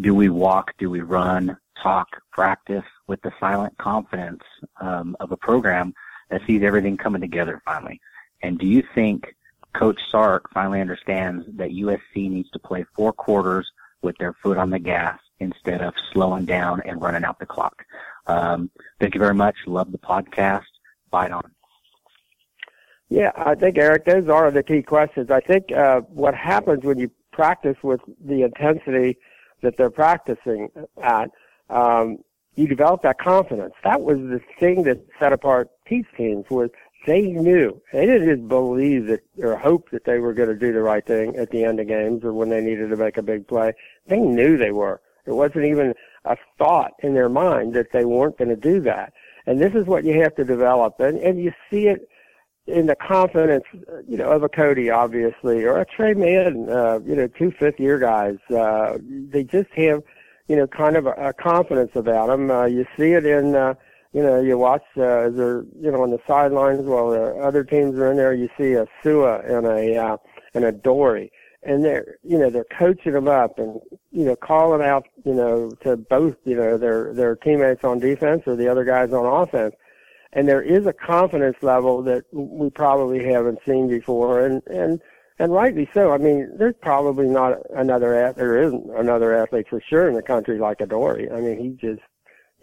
do 0.02 0.14
we 0.14 0.30
walk, 0.30 0.74
do 0.78 0.90
we 0.90 1.02
run, 1.02 1.58
talk, 1.82 2.08
practice 2.32 2.84
with 3.08 3.22
the 3.22 3.32
silent 3.40 3.78
confidence 3.78 4.42
um, 4.82 5.16
of 5.20 5.32
a 5.32 5.38
program 5.38 5.94
that 6.30 6.42
sees 6.46 6.62
everything 6.64 6.98
coming 6.98 7.22
together 7.22 7.62
finally? 7.64 8.02
And 8.42 8.60
do 8.60 8.68
you 8.68 8.84
think 8.94 9.34
Coach 9.74 10.00
Sark 10.12 10.50
finally 10.54 10.82
understands 10.82 11.46
that 11.56 11.70
USC 11.70 12.30
needs 12.30 12.50
to 12.52 12.60
play 12.60 12.86
four 12.96 13.14
quarters 13.14 13.72
with 14.04 14.18
their 14.18 14.34
foot 14.34 14.58
on 14.58 14.70
the 14.70 14.80
gas 14.80 15.20
instead 15.40 15.82
of 15.82 15.94
slowing 16.12 16.46
down 16.46 16.82
and 16.86 17.02
running 17.02 17.24
out 17.24 17.40
the 17.40 17.46
clock? 17.46 17.84
Um, 18.28 18.70
thank 19.00 19.14
you 19.16 19.20
very 19.20 19.34
much. 19.34 19.56
Love 19.66 19.92
the 19.92 19.98
podcast. 19.98 20.64
Bye 21.10 21.30
on. 21.30 21.52
Yeah, 23.10 23.32
I 23.36 23.56
think 23.56 23.78
Eric, 23.78 24.06
those 24.06 24.28
are 24.28 24.50
the 24.50 24.64
key 24.64 24.82
questions. 24.82 25.30
I 25.30 25.40
think 25.40 25.72
uh, 25.72 26.02
what 26.02 26.34
happens 26.34 26.84
when 26.84 26.98
you 26.98 27.12
practice 27.32 27.78
with 27.84 28.02
the 28.24 28.44
intensity 28.44 29.18
that 29.62 29.78
they're 29.78 29.90
practicing 29.90 30.70
at, 31.02 31.30
um, 31.70 32.20
you 32.56 32.68
develop 32.68 33.02
that 33.04 33.20
confidence. 33.20 33.74
That 33.84 34.02
was 34.02 34.18
the 34.18 34.42
thing 34.60 34.84
that 34.84 35.00
set 35.20 35.34
apart 35.34 35.70
Pete's 35.86 36.08
teams 36.18 36.46
was 36.50 36.70
they 37.06 37.22
knew 37.22 37.82
they 37.92 38.06
didn't 38.06 38.28
just 38.28 38.48
believe 38.48 39.08
that 39.08 39.22
or 39.40 39.58
hope 39.58 39.90
that 39.92 40.06
they 40.06 40.20
were 40.20 40.34
going 40.34 40.50
to 40.50 40.56
do 40.56 40.72
the 40.72 40.82
right 40.82 41.06
thing 41.06 41.36
at 41.36 41.52
the 41.52 41.64
end 41.64 41.80
of 41.80 41.88
games 41.88 42.24
or 42.24 42.34
when 42.34 42.50
they 42.50 42.62
needed 42.62 42.90
to 42.90 42.98
make 42.98 43.18
a 43.18 43.24
big 43.24 43.48
play. 43.48 43.74
They 44.08 44.20
knew 44.20 44.58
they 44.58 44.72
were. 44.72 45.02
It 45.26 45.32
wasn't 45.32 45.66
even 45.66 45.94
a 46.26 46.38
thought 46.58 46.94
in 47.00 47.14
their 47.14 47.30
mind 47.30 47.74
that 47.74 47.92
they 47.92 48.06
weren't 48.06 48.38
going 48.38 48.50
to 48.50 48.56
do 48.56 48.80
that. 48.82 49.14
And 49.46 49.60
this 49.60 49.74
is 49.74 49.86
what 49.86 50.04
you 50.04 50.22
have 50.22 50.36
to 50.36 50.46
develop. 50.46 51.00
And, 51.00 51.18
and 51.20 51.42
you 51.42 51.54
see 51.70 51.88
it 51.88 52.08
in 52.66 52.86
the 52.86 52.96
confidence, 52.96 53.66
you 54.08 54.18
know, 54.18 54.32
of 54.32 54.44
a 54.44 54.50
Cody, 54.50 54.90
obviously, 54.90 55.64
or 55.64 55.80
a 55.80 55.86
Trey 55.86 56.14
Mann, 56.14 56.70
uh, 56.70 57.00
you 57.06 57.16
know, 57.16 57.28
two 57.28 57.52
fifth 57.52 57.80
year 57.80 58.00
guys. 58.00 58.38
Uh, 58.50 58.98
they 59.02 59.44
just 59.44 59.70
have, 59.72 60.02
you 60.48 60.56
know, 60.56 60.68
kind 60.68 60.96
of 60.96 61.06
a, 61.06 61.12
a 61.12 61.34
confidence 61.34 61.92
about 61.96 62.28
them. 62.28 62.50
Uh, 62.50 62.66
you 62.66 62.86
see 62.98 63.12
it 63.12 63.26
in, 63.26 63.56
uh, 63.56 63.74
you 64.14 64.22
know, 64.22 64.40
you 64.40 64.58
watch, 64.58 64.84
uh, 64.96 65.02
as 65.02 65.36
they're, 65.36 65.64
you 65.82 65.92
know, 65.92 66.04
on 66.04 66.12
the 66.12 66.20
sidelines 66.28 66.86
while 66.86 67.10
the 67.10 67.36
other 67.38 67.64
teams 67.64 67.96
are 67.96 68.12
in 68.12 68.18
there, 68.18 68.34
you 68.34 68.48
see 68.58 68.74
a 68.74 68.86
Sua 69.02 69.40
and 69.40 69.66
a, 69.66 69.98
uh, 69.98 70.18
and 70.54 70.64
a 70.64 70.72
Dory. 70.72 71.32
And 71.64 71.84
they're 71.84 72.18
you 72.24 72.38
know 72.38 72.50
they're 72.50 72.66
coaching 72.78 73.14
them 73.14 73.30
up 73.30 73.58
and 73.58 73.80
you 74.12 74.26
know 74.26 74.36
calling 74.36 74.86
out 74.86 75.08
you 75.24 75.34
know 75.34 75.70
to 75.84 75.96
both 75.96 76.36
you 76.44 76.58
know 76.58 76.78
their 76.78 77.14
their 77.14 77.38
teammates 77.38 77.86
on 77.86 78.00
defense 78.00 78.44
or 78.46 78.58
the 78.58 78.68
other 78.68 78.84
guys 78.84 79.14
on 79.14 79.26
offense. 79.26 79.74
And 80.34 80.46
there 80.46 80.62
is 80.62 80.86
a 80.88 80.92
confidence 80.92 81.56
level 81.62 82.02
that 82.04 82.26
we 82.34 82.70
probably 82.70 83.24
haven't 83.24 83.60
seen 83.66 83.88
before. 83.88 84.46
And 84.46 84.62
and 84.68 85.00
and 85.40 85.54
rightly 85.54 85.90
so. 85.94 86.12
I 86.12 86.18
mean 86.18 86.52
there's 86.58 86.76
probably 86.82 87.28
not 87.28 87.60
another 87.74 88.34
there 88.36 88.62
isn't 88.62 88.90
another 88.98 89.34
athlete 89.34 89.68
for 89.70 89.80
sure 89.80 90.10
in 90.10 90.16
the 90.16 90.22
country 90.22 90.60
like 90.60 90.82
Adoree 90.82 91.32
i 91.32 91.40
mean 91.40 91.58
he 91.58 91.70
just 91.70 92.02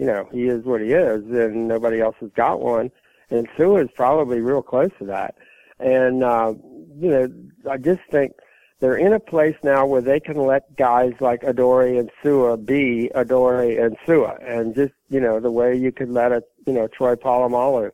you 0.01 0.07
know 0.07 0.27
he 0.33 0.49
is 0.49 0.65
what 0.65 0.81
he 0.81 0.93
is 0.95 1.23
and 1.27 1.69
nobody 1.69 2.01
else 2.01 2.17
has 2.21 2.31
got 2.35 2.61
one. 2.61 2.91
And 3.29 3.47
Sua 3.57 3.83
is 3.83 3.91
probably 3.95 4.41
real 4.41 4.63
close 4.63 4.91
to 4.99 5.05
that. 5.05 5.37
And 5.79 6.25
uh, 6.25 6.55
you 6.99 7.11
know, 7.11 7.29
I 7.71 7.77
just 7.77 8.01
think 8.11 8.33
they're 8.81 8.97
in 8.97 9.13
a 9.13 9.21
place 9.21 9.57
now 9.63 9.87
where 9.87 10.01
they 10.01 10.19
can 10.19 10.39
let 10.39 10.75
guys 10.77 11.13
like 11.21 11.43
Adoree 11.43 11.99
and 11.99 12.11
Sua 12.23 12.57
be 12.57 13.11
Adoree 13.15 13.77
and 13.77 13.95
Sua, 14.07 14.39
and 14.41 14.75
just 14.75 14.95
you 15.11 15.21
know 15.21 15.39
the 15.39 15.51
way 15.51 15.77
you 15.77 15.93
could 15.93 16.09
let 16.09 16.33
a 16.33 16.43
you 16.67 16.73
know 16.73 16.89
Troy 16.89 17.15
Polamalu 17.15 17.91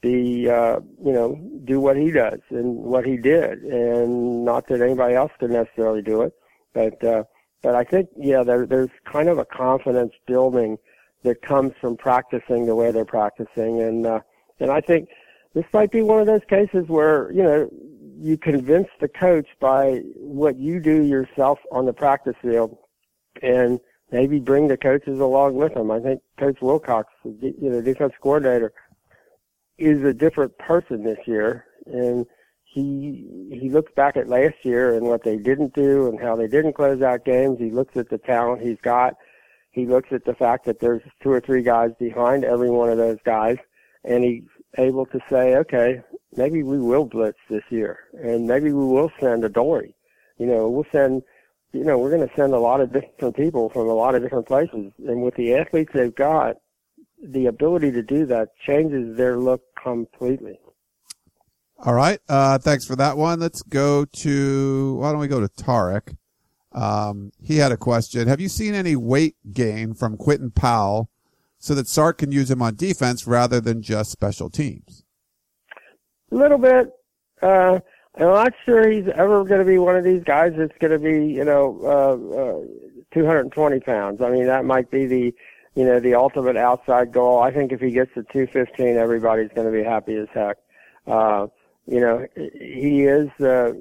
be 0.00 0.48
uh, 0.48 0.78
you 1.04 1.12
know 1.12 1.34
do 1.64 1.80
what 1.80 1.96
he 1.96 2.12
does 2.12 2.38
and 2.50 2.76
what 2.76 3.04
he 3.04 3.16
did, 3.16 3.64
and 3.64 4.44
not 4.44 4.68
that 4.68 4.80
anybody 4.80 5.16
else 5.16 5.32
could 5.40 5.50
necessarily 5.50 6.02
do 6.02 6.22
it, 6.22 6.32
but 6.72 7.02
uh, 7.02 7.24
but 7.62 7.74
I 7.74 7.82
think 7.82 8.10
yeah 8.16 8.44
there, 8.44 8.64
there's 8.64 8.90
kind 9.04 9.28
of 9.28 9.38
a 9.38 9.44
confidence 9.44 10.12
building 10.24 10.78
that 11.28 11.42
comes 11.42 11.72
from 11.80 11.96
practicing 11.96 12.66
the 12.66 12.74
way 12.74 12.90
they're 12.90 13.04
practicing, 13.04 13.82
and 13.82 14.06
uh, 14.06 14.20
and 14.58 14.70
I 14.70 14.80
think 14.80 15.10
this 15.54 15.66
might 15.72 15.90
be 15.90 16.02
one 16.02 16.20
of 16.20 16.26
those 16.26 16.44
cases 16.48 16.88
where 16.88 17.30
you 17.32 17.42
know 17.42 17.70
you 18.18 18.38
convince 18.38 18.88
the 19.00 19.08
coach 19.08 19.46
by 19.60 20.00
what 20.16 20.56
you 20.56 20.80
do 20.80 21.02
yourself 21.02 21.58
on 21.70 21.86
the 21.86 21.92
practice 21.92 22.34
field, 22.42 22.76
and 23.42 23.78
maybe 24.10 24.40
bring 24.40 24.68
the 24.68 24.76
coaches 24.76 25.20
along 25.20 25.54
with 25.54 25.74
them. 25.74 25.90
I 25.90 26.00
think 26.00 26.22
Coach 26.38 26.58
Wilcox, 26.62 27.12
you 27.24 27.54
know, 27.60 27.82
defense 27.82 28.14
coordinator, 28.20 28.72
is 29.76 30.02
a 30.02 30.14
different 30.14 30.56
person 30.58 31.04
this 31.04 31.18
year, 31.26 31.66
and 31.86 32.26
he 32.64 33.48
he 33.52 33.68
looks 33.68 33.92
back 33.94 34.16
at 34.16 34.28
last 34.28 34.56
year 34.62 34.94
and 34.94 35.06
what 35.06 35.24
they 35.24 35.36
didn't 35.36 35.74
do 35.74 36.08
and 36.08 36.18
how 36.18 36.36
they 36.36 36.48
didn't 36.48 36.72
close 36.72 37.02
out 37.02 37.24
games. 37.24 37.58
He 37.58 37.70
looks 37.70 37.96
at 37.96 38.08
the 38.08 38.18
talent 38.18 38.62
he's 38.62 38.80
got. 38.82 39.14
He 39.78 39.86
looks 39.86 40.10
at 40.10 40.24
the 40.24 40.34
fact 40.34 40.64
that 40.66 40.80
there's 40.80 41.02
two 41.22 41.30
or 41.30 41.40
three 41.40 41.62
guys 41.62 41.90
behind 42.00 42.44
every 42.44 42.68
one 42.68 42.90
of 42.90 42.98
those 42.98 43.18
guys, 43.24 43.58
and 44.04 44.24
he's 44.24 44.42
able 44.76 45.06
to 45.06 45.20
say, 45.30 45.54
okay, 45.54 46.02
maybe 46.36 46.64
we 46.64 46.80
will 46.80 47.04
blitz 47.04 47.38
this 47.48 47.62
year, 47.70 48.00
and 48.12 48.46
maybe 48.46 48.72
we 48.72 48.84
will 48.84 49.12
send 49.20 49.44
a 49.44 49.48
Dory. 49.48 49.94
You 50.38 50.46
know, 50.46 50.68
we'll 50.68 50.90
send, 50.90 51.22
you 51.72 51.84
know, 51.84 51.96
we're 51.96 52.10
going 52.10 52.28
to 52.28 52.34
send 52.34 52.54
a 52.54 52.58
lot 52.58 52.80
of 52.80 52.92
different 52.92 53.36
people 53.36 53.70
from 53.70 53.88
a 53.88 53.94
lot 53.94 54.16
of 54.16 54.22
different 54.22 54.48
places, 54.48 54.92
and 55.06 55.22
with 55.22 55.36
the 55.36 55.54
athletes 55.54 55.92
they've 55.94 56.14
got, 56.14 56.56
the 57.22 57.46
ability 57.46 57.92
to 57.92 58.02
do 58.02 58.26
that 58.26 58.48
changes 58.66 59.16
their 59.16 59.36
look 59.38 59.62
completely. 59.80 60.58
All 61.78 61.94
right. 61.94 62.18
Uh, 62.28 62.58
thanks 62.58 62.84
for 62.84 62.96
that 62.96 63.16
one. 63.16 63.38
Let's 63.38 63.62
go 63.62 64.04
to, 64.04 64.94
why 64.94 65.12
don't 65.12 65.20
we 65.20 65.28
go 65.28 65.40
to 65.40 65.48
Tarek? 65.48 66.16
Um, 66.72 67.32
he 67.42 67.56
had 67.56 67.72
a 67.72 67.76
question. 67.76 68.28
Have 68.28 68.40
you 68.40 68.48
seen 68.48 68.74
any 68.74 68.96
weight 68.96 69.36
gain 69.52 69.94
from 69.94 70.16
Quinton 70.16 70.50
Powell 70.50 71.10
so 71.58 71.74
that 71.74 71.88
Sark 71.88 72.18
can 72.18 72.32
use 72.32 72.50
him 72.50 72.62
on 72.62 72.76
defense 72.76 73.26
rather 73.26 73.60
than 73.60 73.82
just 73.82 74.10
special 74.10 74.50
teams? 74.50 75.04
A 76.30 76.34
little 76.34 76.58
bit. 76.58 76.92
Uh, 77.40 77.80
I'm 78.16 78.26
not 78.26 78.52
sure 78.64 78.90
he's 78.90 79.08
ever 79.08 79.44
going 79.44 79.60
to 79.60 79.64
be 79.64 79.78
one 79.78 79.96
of 79.96 80.04
these 80.04 80.22
guys 80.24 80.52
that's 80.56 80.76
going 80.78 80.90
to 80.90 80.98
be, 80.98 81.32
you 81.32 81.44
know, 81.44 81.78
uh, 81.82 82.36
uh, 82.36 83.04
220 83.14 83.80
pounds. 83.80 84.20
I 84.20 84.30
mean, 84.30 84.46
that 84.46 84.64
might 84.64 84.90
be 84.90 85.06
the, 85.06 85.34
you 85.74 85.84
know, 85.84 86.00
the 86.00 86.14
ultimate 86.14 86.56
outside 86.56 87.12
goal. 87.12 87.40
I 87.40 87.52
think 87.52 87.72
if 87.72 87.80
he 87.80 87.92
gets 87.92 88.12
to 88.14 88.24
215, 88.24 88.96
everybody's 88.96 89.50
going 89.54 89.66
to 89.66 89.72
be 89.72 89.84
happy 89.84 90.16
as 90.16 90.28
heck. 90.34 90.56
Uh, 91.06 91.46
you 91.88 92.00
know, 92.00 92.26
he 92.36 93.04
is, 93.04 93.28
uh, 93.40 93.72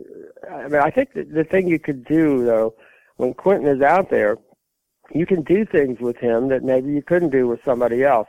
I 0.50 0.68
mean, 0.70 0.82
I 0.82 0.90
think 0.90 1.14
the, 1.14 1.24
the 1.24 1.44
thing 1.44 1.68
you 1.68 1.80
could 1.80 2.06
do 2.06 2.46
though, 2.46 2.74
when 3.18 3.34
Quinton 3.34 3.68
is 3.68 3.82
out 3.82 4.10
there, 4.10 4.38
you 5.12 5.26
can 5.26 5.42
do 5.44 5.66
things 5.66 6.00
with 6.00 6.18
him 6.18 6.48
that 6.50 6.64
maybe 6.64 6.92
you 6.92 7.02
couldn't 7.02 7.32
do 7.32 7.48
with 7.48 7.60
somebody 7.66 8.04
else. 8.04 8.28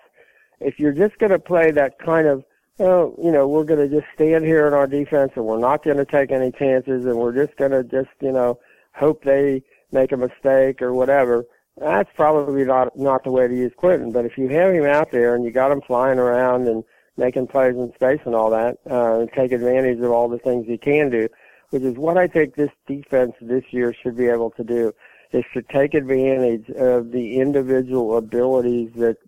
If 0.60 0.80
you're 0.80 0.92
just 0.92 1.18
going 1.18 1.30
to 1.30 1.38
play 1.38 1.70
that 1.70 1.98
kind 1.98 2.26
of 2.26 2.44
well, 2.78 3.14
you 3.20 3.32
know, 3.32 3.48
we're 3.48 3.64
going 3.64 3.88
to 3.88 3.94
just 3.94 4.06
stand 4.14 4.44
here 4.44 4.66
in 4.68 4.72
our 4.72 4.86
defense 4.86 5.32
and 5.34 5.44
we're 5.44 5.58
not 5.58 5.82
going 5.82 5.96
to 5.96 6.04
take 6.04 6.30
any 6.30 6.52
chances 6.52 7.04
and 7.06 7.16
we're 7.16 7.34
just 7.34 7.56
going 7.56 7.72
to 7.72 7.82
just, 7.82 8.10
you 8.20 8.30
know, 8.30 8.60
hope 8.94 9.24
they 9.24 9.62
make 9.90 10.12
a 10.12 10.16
mistake 10.16 10.80
or 10.80 10.94
whatever. 10.94 11.44
That's 11.76 12.10
probably 12.14 12.64
not 12.64 12.96
not 12.96 13.24
the 13.24 13.30
way 13.30 13.46
to 13.46 13.54
use 13.54 13.72
Quinton. 13.76 14.12
But 14.12 14.24
if 14.24 14.38
you 14.38 14.48
have 14.48 14.74
him 14.74 14.84
out 14.84 15.10
there 15.10 15.34
and 15.34 15.44
you 15.44 15.50
got 15.50 15.72
him 15.72 15.80
flying 15.80 16.18
around 16.18 16.68
and 16.68 16.84
making 17.18 17.48
plays 17.48 17.74
in 17.74 17.92
space 17.94 18.20
and 18.24 18.34
all 18.34 18.50
that, 18.50 18.78
uh, 18.90 19.20
and 19.20 19.32
take 19.32 19.52
advantage 19.52 19.98
of 19.98 20.10
all 20.10 20.28
the 20.28 20.38
things 20.38 20.66
he 20.66 20.78
can 20.78 21.10
do, 21.10 21.28
which 21.70 21.82
is 21.82 21.96
what 21.96 22.16
I 22.16 22.28
think 22.28 22.54
this 22.54 22.70
defense 22.86 23.34
this 23.40 23.64
year 23.70 23.92
should 23.92 24.16
be 24.16 24.28
able 24.28 24.50
to 24.52 24.64
do, 24.64 24.92
is 25.32 25.44
to 25.52 25.62
take 25.62 25.92
advantage 25.92 26.70
of 26.70 27.10
the 27.10 27.38
individual 27.38 28.16
abilities 28.16 28.90
that 28.96 29.18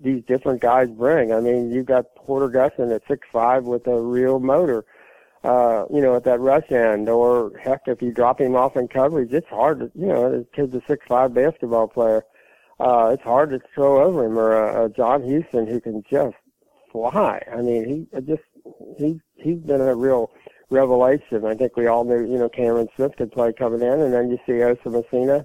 these 0.00 0.22
different 0.24 0.62
guys 0.62 0.88
bring. 0.88 1.32
I 1.32 1.40
mean, 1.40 1.70
you've 1.70 1.84
got 1.84 2.14
Porter 2.14 2.48
Gustin 2.48 2.94
at 2.94 3.02
six 3.06 3.26
five 3.30 3.64
with 3.64 3.86
a 3.86 4.00
real 4.00 4.38
motor, 4.38 4.86
uh, 5.42 5.84
you 5.92 6.00
know, 6.00 6.16
at 6.16 6.24
that 6.24 6.40
rush 6.40 6.70
end. 6.70 7.10
Or 7.10 7.52
heck, 7.62 7.82
if 7.86 8.00
you 8.00 8.10
drop 8.10 8.40
him 8.40 8.56
off 8.56 8.76
in 8.76 8.88
coverage, 8.88 9.32
it's 9.32 9.48
hard 9.48 9.80
to, 9.80 9.90
you 9.94 10.06
know, 10.06 10.30
the 10.30 10.46
kid's 10.54 10.74
a 10.74 10.80
six 10.86 11.04
five 11.06 11.34
basketball 11.34 11.88
player. 11.88 12.24
Uh, 12.80 13.10
it's 13.12 13.22
hard 13.22 13.50
to 13.50 13.60
throw 13.74 14.02
over 14.02 14.24
him. 14.24 14.38
Or 14.38 14.84
a 14.84 14.88
John 14.88 15.22
Houston 15.22 15.66
who 15.66 15.80
can 15.80 16.02
just 16.10 16.36
fly. 16.94 17.42
I 17.52 17.60
mean, 17.60 18.08
he 18.12 18.20
just 18.20 18.42
he 18.96 19.20
he's 19.36 19.58
been 19.58 19.80
a 19.80 19.94
real 19.94 20.30
revelation. 20.70 21.44
I 21.44 21.54
think 21.54 21.76
we 21.76 21.88
all 21.88 22.04
knew, 22.04 22.20
you 22.20 22.38
know, 22.38 22.48
Cameron 22.48 22.88
Smith 22.96 23.16
could 23.18 23.32
play 23.32 23.52
coming 23.52 23.82
in, 23.82 24.00
and 24.00 24.14
then 24.14 24.30
you 24.30 24.38
see 24.46 24.62
Osa 24.62 24.88
Masina 24.88 25.44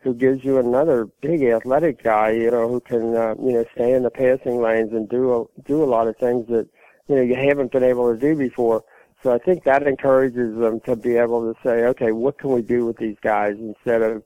who 0.00 0.14
gives 0.14 0.44
you 0.44 0.58
another 0.58 1.06
big 1.20 1.42
athletic 1.42 2.02
guy, 2.02 2.30
you 2.30 2.50
know, 2.50 2.68
who 2.68 2.80
can, 2.80 3.14
uh, 3.14 3.34
you 3.38 3.52
know, 3.52 3.64
stay 3.74 3.92
in 3.92 4.02
the 4.02 4.10
passing 4.10 4.60
lanes 4.60 4.92
and 4.92 5.08
do 5.08 5.42
a, 5.42 5.62
do 5.62 5.82
a 5.82 5.84
lot 5.84 6.08
of 6.08 6.16
things 6.16 6.46
that, 6.48 6.66
you 7.06 7.16
know, 7.16 7.22
you 7.22 7.34
haven't 7.34 7.70
been 7.70 7.82
able 7.82 8.10
to 8.12 8.18
do 8.18 8.34
before. 8.34 8.82
So 9.22 9.34
I 9.34 9.38
think 9.38 9.64
that 9.64 9.86
encourages 9.86 10.58
them 10.58 10.80
to 10.86 10.96
be 10.96 11.16
able 11.16 11.52
to 11.52 11.60
say, 11.62 11.84
okay, 11.84 12.12
what 12.12 12.38
can 12.38 12.50
we 12.50 12.62
do 12.62 12.86
with 12.86 12.96
these 12.96 13.18
guys 13.20 13.56
instead 13.58 14.00
of, 14.00 14.22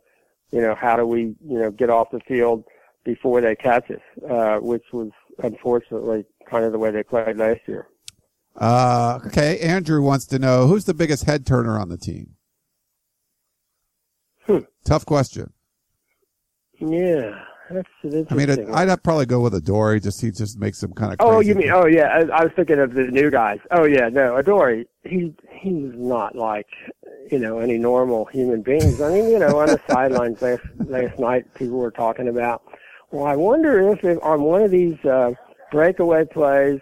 you 0.52 0.60
know, 0.60 0.76
how 0.76 0.96
do 0.96 1.04
we, 1.04 1.34
you 1.44 1.58
know, 1.58 1.72
get 1.72 1.90
off 1.90 2.12
the 2.12 2.20
field 2.20 2.62
before 3.02 3.40
they 3.40 3.56
catch 3.56 3.90
us, 3.90 4.00
uh, 4.30 4.58
which 4.58 4.84
was 4.92 5.10
unfortunately 5.42 6.24
kind 6.46 6.64
of 6.64 6.72
the 6.72 6.78
way 6.78 6.90
they 6.90 7.02
played 7.02 7.36
last 7.36 7.60
year. 7.66 7.88
Uh, 8.56 9.18
okay. 9.26 9.58
Andrew 9.60 10.00
wants 10.02 10.26
to 10.26 10.38
know 10.38 10.66
who's 10.66 10.84
the 10.84 10.94
biggest 10.94 11.24
head 11.24 11.44
turner 11.46 11.78
on 11.78 11.88
the 11.88 11.98
team? 11.98 12.36
Hmm. 14.46 14.58
Tough 14.84 15.06
question. 15.06 15.52
Yeah, 16.78 17.40
that's 17.70 17.88
an 18.02 18.26
I 18.30 18.34
mean, 18.34 18.50
it, 18.50 18.68
I'd 18.72 19.02
probably 19.02 19.26
go 19.26 19.40
with 19.40 19.54
Adoree. 19.54 20.00
Just 20.00 20.20
he 20.20 20.30
just 20.30 20.58
makes 20.58 20.78
some 20.78 20.92
kind 20.92 21.12
of. 21.12 21.16
Oh, 21.20 21.40
you 21.40 21.54
mean? 21.54 21.70
Oh, 21.70 21.86
yeah. 21.86 22.08
I, 22.08 22.40
I 22.40 22.44
was 22.44 22.52
thinking 22.54 22.78
of 22.78 22.92
the 22.92 23.04
new 23.04 23.30
guys. 23.30 23.58
Oh, 23.70 23.84
yeah. 23.84 24.08
No, 24.08 24.36
Adoree. 24.36 24.86
He 25.04 25.34
he's 25.50 25.92
not 25.94 26.34
like 26.34 26.66
you 27.30 27.38
know 27.38 27.58
any 27.58 27.78
normal 27.78 28.26
human 28.26 28.62
beings. 28.62 29.00
I 29.00 29.10
mean, 29.10 29.30
you 29.30 29.38
know, 29.38 29.58
on 29.58 29.68
the 29.68 29.80
sidelines 29.88 30.42
last 30.42 30.62
last 30.86 31.18
night, 31.18 31.52
people 31.54 31.78
were 31.78 31.90
talking 31.90 32.28
about. 32.28 32.62
Well, 33.10 33.26
I 33.26 33.36
wonder 33.36 33.92
if, 33.92 34.04
if 34.04 34.22
on 34.22 34.42
one 34.42 34.62
of 34.62 34.70
these 34.70 35.02
uh, 35.04 35.32
breakaway 35.74 36.24
plays, 36.24 36.80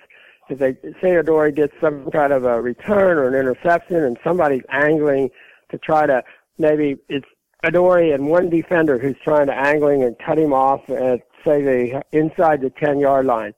if 0.50 0.58
they 0.58 0.74
say 1.00 1.16
Adoree 1.16 1.50
gets 1.50 1.72
some 1.80 2.10
kind 2.10 2.30
of 2.30 2.44
a 2.44 2.60
return 2.60 3.16
or 3.16 3.26
an 3.26 3.34
interception, 3.34 3.96
and 3.96 4.18
somebody's 4.22 4.64
angling 4.68 5.30
to 5.70 5.78
try 5.78 6.06
to 6.06 6.22
maybe 6.58 6.98
it's 7.08 7.26
Adoree 7.64 8.12
and 8.12 8.26
one 8.26 8.50
defender 8.50 8.98
who's 8.98 9.16
trying 9.24 9.46
to 9.46 9.54
angling 9.54 10.02
and 10.02 10.14
cut 10.18 10.38
him 10.38 10.52
off 10.52 10.88
at 10.90 11.20
say 11.42 11.62
the 11.62 12.02
inside 12.12 12.60
the 12.60 12.68
ten 12.68 13.00
yard 13.00 13.24
line, 13.24 13.54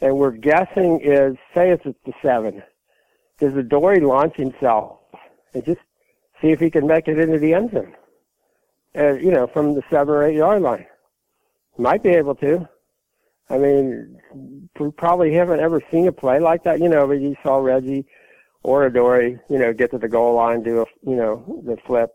and 0.00 0.16
we're 0.16 0.30
guessing 0.30 0.98
is 1.02 1.36
say 1.54 1.70
it's 1.70 1.84
at 1.84 1.96
the 2.06 2.14
seven. 2.22 2.62
Does 3.38 3.54
Adoree 3.54 4.00
launch 4.00 4.36
himself 4.36 4.98
and 5.52 5.62
just 5.62 5.80
see 6.40 6.52
if 6.52 6.60
he 6.60 6.70
can 6.70 6.86
make 6.86 7.06
it 7.06 7.18
into 7.18 7.38
the 7.38 7.52
end 7.52 7.72
zone? 7.72 7.94
Uh, 8.96 9.12
you 9.12 9.30
know, 9.30 9.46
from 9.46 9.74
the 9.74 9.82
seven 9.90 10.14
or 10.14 10.24
eight 10.24 10.36
yard 10.36 10.62
line, 10.62 10.86
might 11.76 12.02
be 12.02 12.10
able 12.10 12.34
to. 12.36 12.66
I 13.50 13.58
mean, 13.58 14.18
we 14.78 14.90
probably 14.92 15.34
haven't 15.34 15.60
ever 15.60 15.82
seen 15.90 16.06
a 16.06 16.12
play 16.12 16.38
like 16.38 16.64
that. 16.64 16.80
You 16.80 16.88
know, 16.88 17.06
but 17.06 17.20
you 17.20 17.36
saw 17.42 17.56
Reggie 17.58 18.06
or 18.62 18.86
Adoree, 18.86 19.38
you 19.48 19.58
know, 19.58 19.72
get 19.72 19.90
to 19.90 19.98
the 19.98 20.08
goal 20.08 20.34
line, 20.34 20.62
do 20.62 20.82
a, 20.82 20.86
you 21.02 21.16
know, 21.16 21.62
the 21.66 21.76
flip 21.86 22.14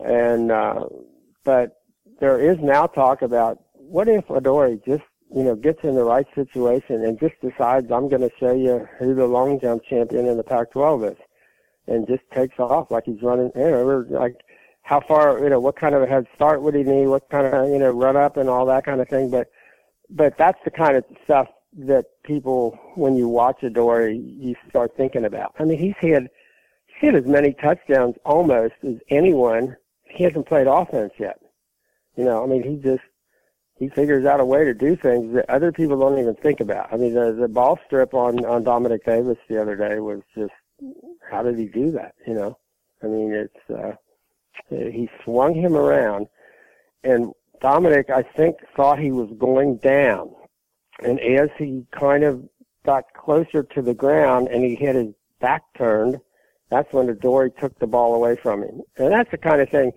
and 0.00 0.52
uh, 0.52 0.84
but 1.44 1.82
there 2.20 2.38
is 2.38 2.58
now 2.60 2.86
talk 2.86 3.22
about 3.22 3.58
what 3.74 4.08
if 4.08 4.28
Adoree 4.30 4.80
just 4.86 5.04
you 5.34 5.42
know 5.42 5.54
gets 5.54 5.80
in 5.82 5.94
the 5.94 6.04
right 6.04 6.26
situation 6.34 7.04
and 7.04 7.18
just 7.18 7.34
decides 7.40 7.90
I'm 7.90 8.08
going 8.08 8.22
to 8.22 8.30
show 8.38 8.52
you 8.52 8.88
who 8.98 9.14
the 9.14 9.26
long 9.26 9.60
jump 9.60 9.82
champion 9.84 10.26
in 10.26 10.36
the 10.36 10.44
Pac-12 10.44 11.12
is, 11.12 11.18
and 11.86 12.06
just 12.06 12.22
takes 12.32 12.58
off 12.58 12.90
like 12.90 13.04
he's 13.04 13.22
running. 13.22 13.50
You 13.54 13.70
know, 13.70 14.04
like 14.10 14.36
how 14.82 15.00
far 15.00 15.42
you 15.42 15.50
know 15.50 15.60
what 15.60 15.76
kind 15.76 15.94
of 15.94 16.02
a 16.02 16.06
head 16.06 16.26
start 16.34 16.62
would 16.62 16.74
he 16.74 16.82
need? 16.82 17.06
What 17.06 17.28
kind 17.28 17.46
of 17.46 17.68
you 17.68 17.78
know 17.78 17.90
run 17.90 18.16
up 18.16 18.36
and 18.36 18.48
all 18.48 18.66
that 18.66 18.84
kind 18.84 19.00
of 19.00 19.08
thing. 19.08 19.30
But 19.30 19.48
but 20.10 20.36
that's 20.38 20.58
the 20.64 20.70
kind 20.70 20.96
of 20.96 21.04
stuff 21.24 21.48
that 21.76 22.06
people 22.24 22.78
when 22.94 23.16
you 23.16 23.28
watch 23.28 23.62
Adoree 23.62 24.16
you 24.16 24.54
start 24.68 24.96
thinking 24.96 25.24
about. 25.24 25.54
I 25.58 25.64
mean 25.64 25.78
he's 25.78 25.94
had 26.00 26.28
he's 26.86 27.10
had 27.10 27.14
as 27.14 27.26
many 27.26 27.52
touchdowns 27.54 28.16
almost 28.24 28.74
as 28.82 28.96
anyone 29.10 29.76
he 30.08 30.24
hasn't 30.24 30.46
played 30.46 30.66
offense 30.66 31.12
yet. 31.18 31.38
You 32.16 32.24
know, 32.24 32.42
I 32.42 32.46
mean, 32.46 32.62
he 32.62 32.76
just 32.76 33.04
he 33.78 33.88
figures 33.88 34.26
out 34.26 34.40
a 34.40 34.44
way 34.44 34.64
to 34.64 34.74
do 34.74 34.96
things 34.96 35.32
that 35.34 35.48
other 35.48 35.70
people 35.70 35.98
don't 36.00 36.18
even 36.18 36.34
think 36.34 36.60
about. 36.60 36.92
I 36.92 36.96
mean, 36.96 37.14
the 37.14 37.32
the 37.32 37.48
ball 37.48 37.78
strip 37.86 38.14
on 38.14 38.44
on 38.44 38.64
Dominic 38.64 39.04
Davis 39.04 39.38
the 39.48 39.60
other 39.60 39.76
day 39.76 40.00
was 40.00 40.22
just 40.36 40.52
how 41.30 41.42
did 41.42 41.58
he 41.58 41.66
do 41.66 41.90
that? 41.92 42.14
You 42.26 42.34
know, 42.34 42.58
I 43.02 43.06
mean, 43.06 43.32
it's 43.32 43.70
uh, 43.70 43.92
he 44.68 45.08
swung 45.24 45.54
him 45.54 45.76
around, 45.76 46.26
and 47.04 47.32
Dominic 47.60 48.10
I 48.10 48.22
think 48.22 48.56
thought 48.76 48.98
he 48.98 49.12
was 49.12 49.30
going 49.38 49.78
down, 49.78 50.30
and 51.02 51.20
as 51.20 51.50
he 51.58 51.86
kind 51.90 52.24
of 52.24 52.48
got 52.84 53.04
closer 53.14 53.62
to 53.62 53.82
the 53.82 53.94
ground 53.94 54.48
and 54.48 54.64
he 54.64 54.74
had 54.74 54.94
his 54.94 55.14
back 55.40 55.62
turned, 55.76 56.18
that's 56.70 56.92
when 56.92 57.06
the 57.06 57.14
Dory 57.14 57.50
took 57.60 57.78
the 57.78 57.86
ball 57.86 58.14
away 58.14 58.36
from 58.36 58.62
him, 58.62 58.82
and 58.96 59.12
that's 59.12 59.30
the 59.30 59.38
kind 59.38 59.60
of 59.60 59.68
thing 59.68 59.92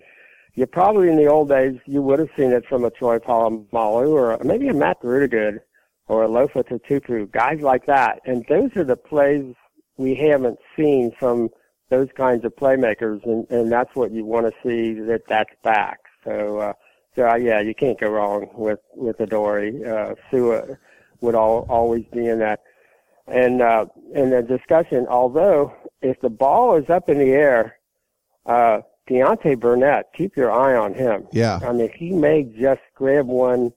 you 0.54 0.66
probably 0.66 1.10
in 1.10 1.18
the 1.18 1.28
old 1.28 1.50
days 1.50 1.80
you 1.86 2.02
would 2.02 2.20
have 2.20 2.30
seen 2.38 2.52
it 2.52 2.66
from 2.66 2.84
a 2.84 2.92
Troy 2.92 3.20
Polamalu 3.20 4.10
or 4.10 4.38
maybe 4.44 4.68
a 4.68 4.74
Matt 4.74 4.98
Rudiger 5.02 5.64
or 6.08 6.24
a 6.26 6.28
Lofa 6.28 6.68
Tatupu, 6.68 7.32
guys 7.32 7.62
like 7.62 7.86
that. 7.86 8.20
And 8.26 8.46
those 8.50 8.76
are 8.76 8.84
the 8.84 8.98
plays 8.98 9.56
we 9.98 10.16
haven't 10.16 10.60
seen 10.76 11.12
from 11.18 11.50
those 11.90 12.10
kinds 12.16 12.44
of 12.46 12.56
playmakers, 12.56 13.24
and, 13.26 13.50
and 13.50 13.72
that's 13.72 13.96
what 13.96 14.12
you 14.12 14.26
want 14.26 14.46
to 14.48 14.54
see 14.64 15.00
that 15.02 15.22
that's 15.28 15.54
back. 15.64 16.00
So, 16.24 16.60
uh, 16.60 16.74
so 17.16 17.30
uh, 17.30 17.36
yeah, 17.36 17.60
you 17.60 17.76
can't 17.76 18.00
go 18.00 18.10
wrong 18.10 18.50
with 18.54 18.80
with 18.96 19.20
Adoree. 19.20 19.84
Uh, 19.86 20.16
Sua 20.30 20.78
would 21.22 21.36
all, 21.36 21.66
always 21.70 22.06
be 22.12 22.28
in 22.28 22.40
that. 22.40 22.62
And 23.28 23.62
uh, 23.62 23.86
in 24.14 24.32
the 24.32 24.42
discussion, 24.42 25.06
although 25.08 25.74
if 26.02 26.20
the 26.22 26.30
ball 26.30 26.76
is 26.76 26.90
up 26.90 27.10
in 27.10 27.20
the 27.20 27.32
air, 27.32 27.78
uh, 28.46 28.80
Deontay 29.10 29.60
Burnett, 29.60 30.12
keep 30.16 30.36
your 30.36 30.52
eye 30.52 30.76
on 30.76 30.94
him. 30.94 31.28
Yeah. 31.32 31.60
I 31.62 31.72
mean, 31.72 31.92
he 31.96 32.12
may 32.12 32.44
just 32.44 32.82
grab 32.96 33.28
one 33.28 33.72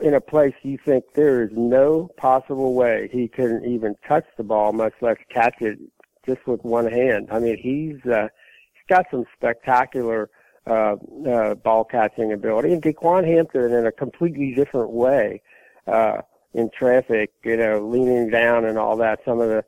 in 0.00 0.14
a 0.14 0.20
place 0.20 0.54
you 0.62 0.78
think 0.84 1.04
there 1.14 1.42
is 1.42 1.50
no 1.52 2.10
possible 2.16 2.74
way 2.74 3.08
he 3.12 3.28
can 3.28 3.64
even 3.64 3.94
touch 4.06 4.24
the 4.36 4.42
ball, 4.42 4.72
much 4.72 4.94
less 5.00 5.18
catch 5.28 5.60
it 5.60 5.78
just 6.26 6.46
with 6.46 6.62
one 6.64 6.90
hand. 6.90 7.28
I 7.30 7.38
mean, 7.38 7.56
he's 7.56 8.10
uh, 8.10 8.28
he's 8.72 8.88
got 8.88 9.06
some 9.10 9.24
spectacular 9.36 10.30
uh, 10.68 10.96
uh, 11.26 11.54
ball 11.54 11.84
catching 11.84 12.32
ability, 12.32 12.72
and 12.72 12.82
DeQuan 12.82 13.26
Hampton 13.26 13.72
in 13.72 13.86
a 13.86 13.92
completely 13.92 14.54
different 14.54 14.90
way 14.90 15.40
uh, 15.86 16.18
in 16.52 16.70
traffic, 16.70 17.32
you 17.44 17.56
know, 17.56 17.80
leaning 17.80 18.30
down 18.30 18.64
and 18.64 18.78
all 18.78 18.96
that. 18.96 19.20
Some 19.24 19.40
of 19.40 19.48
the, 19.48 19.64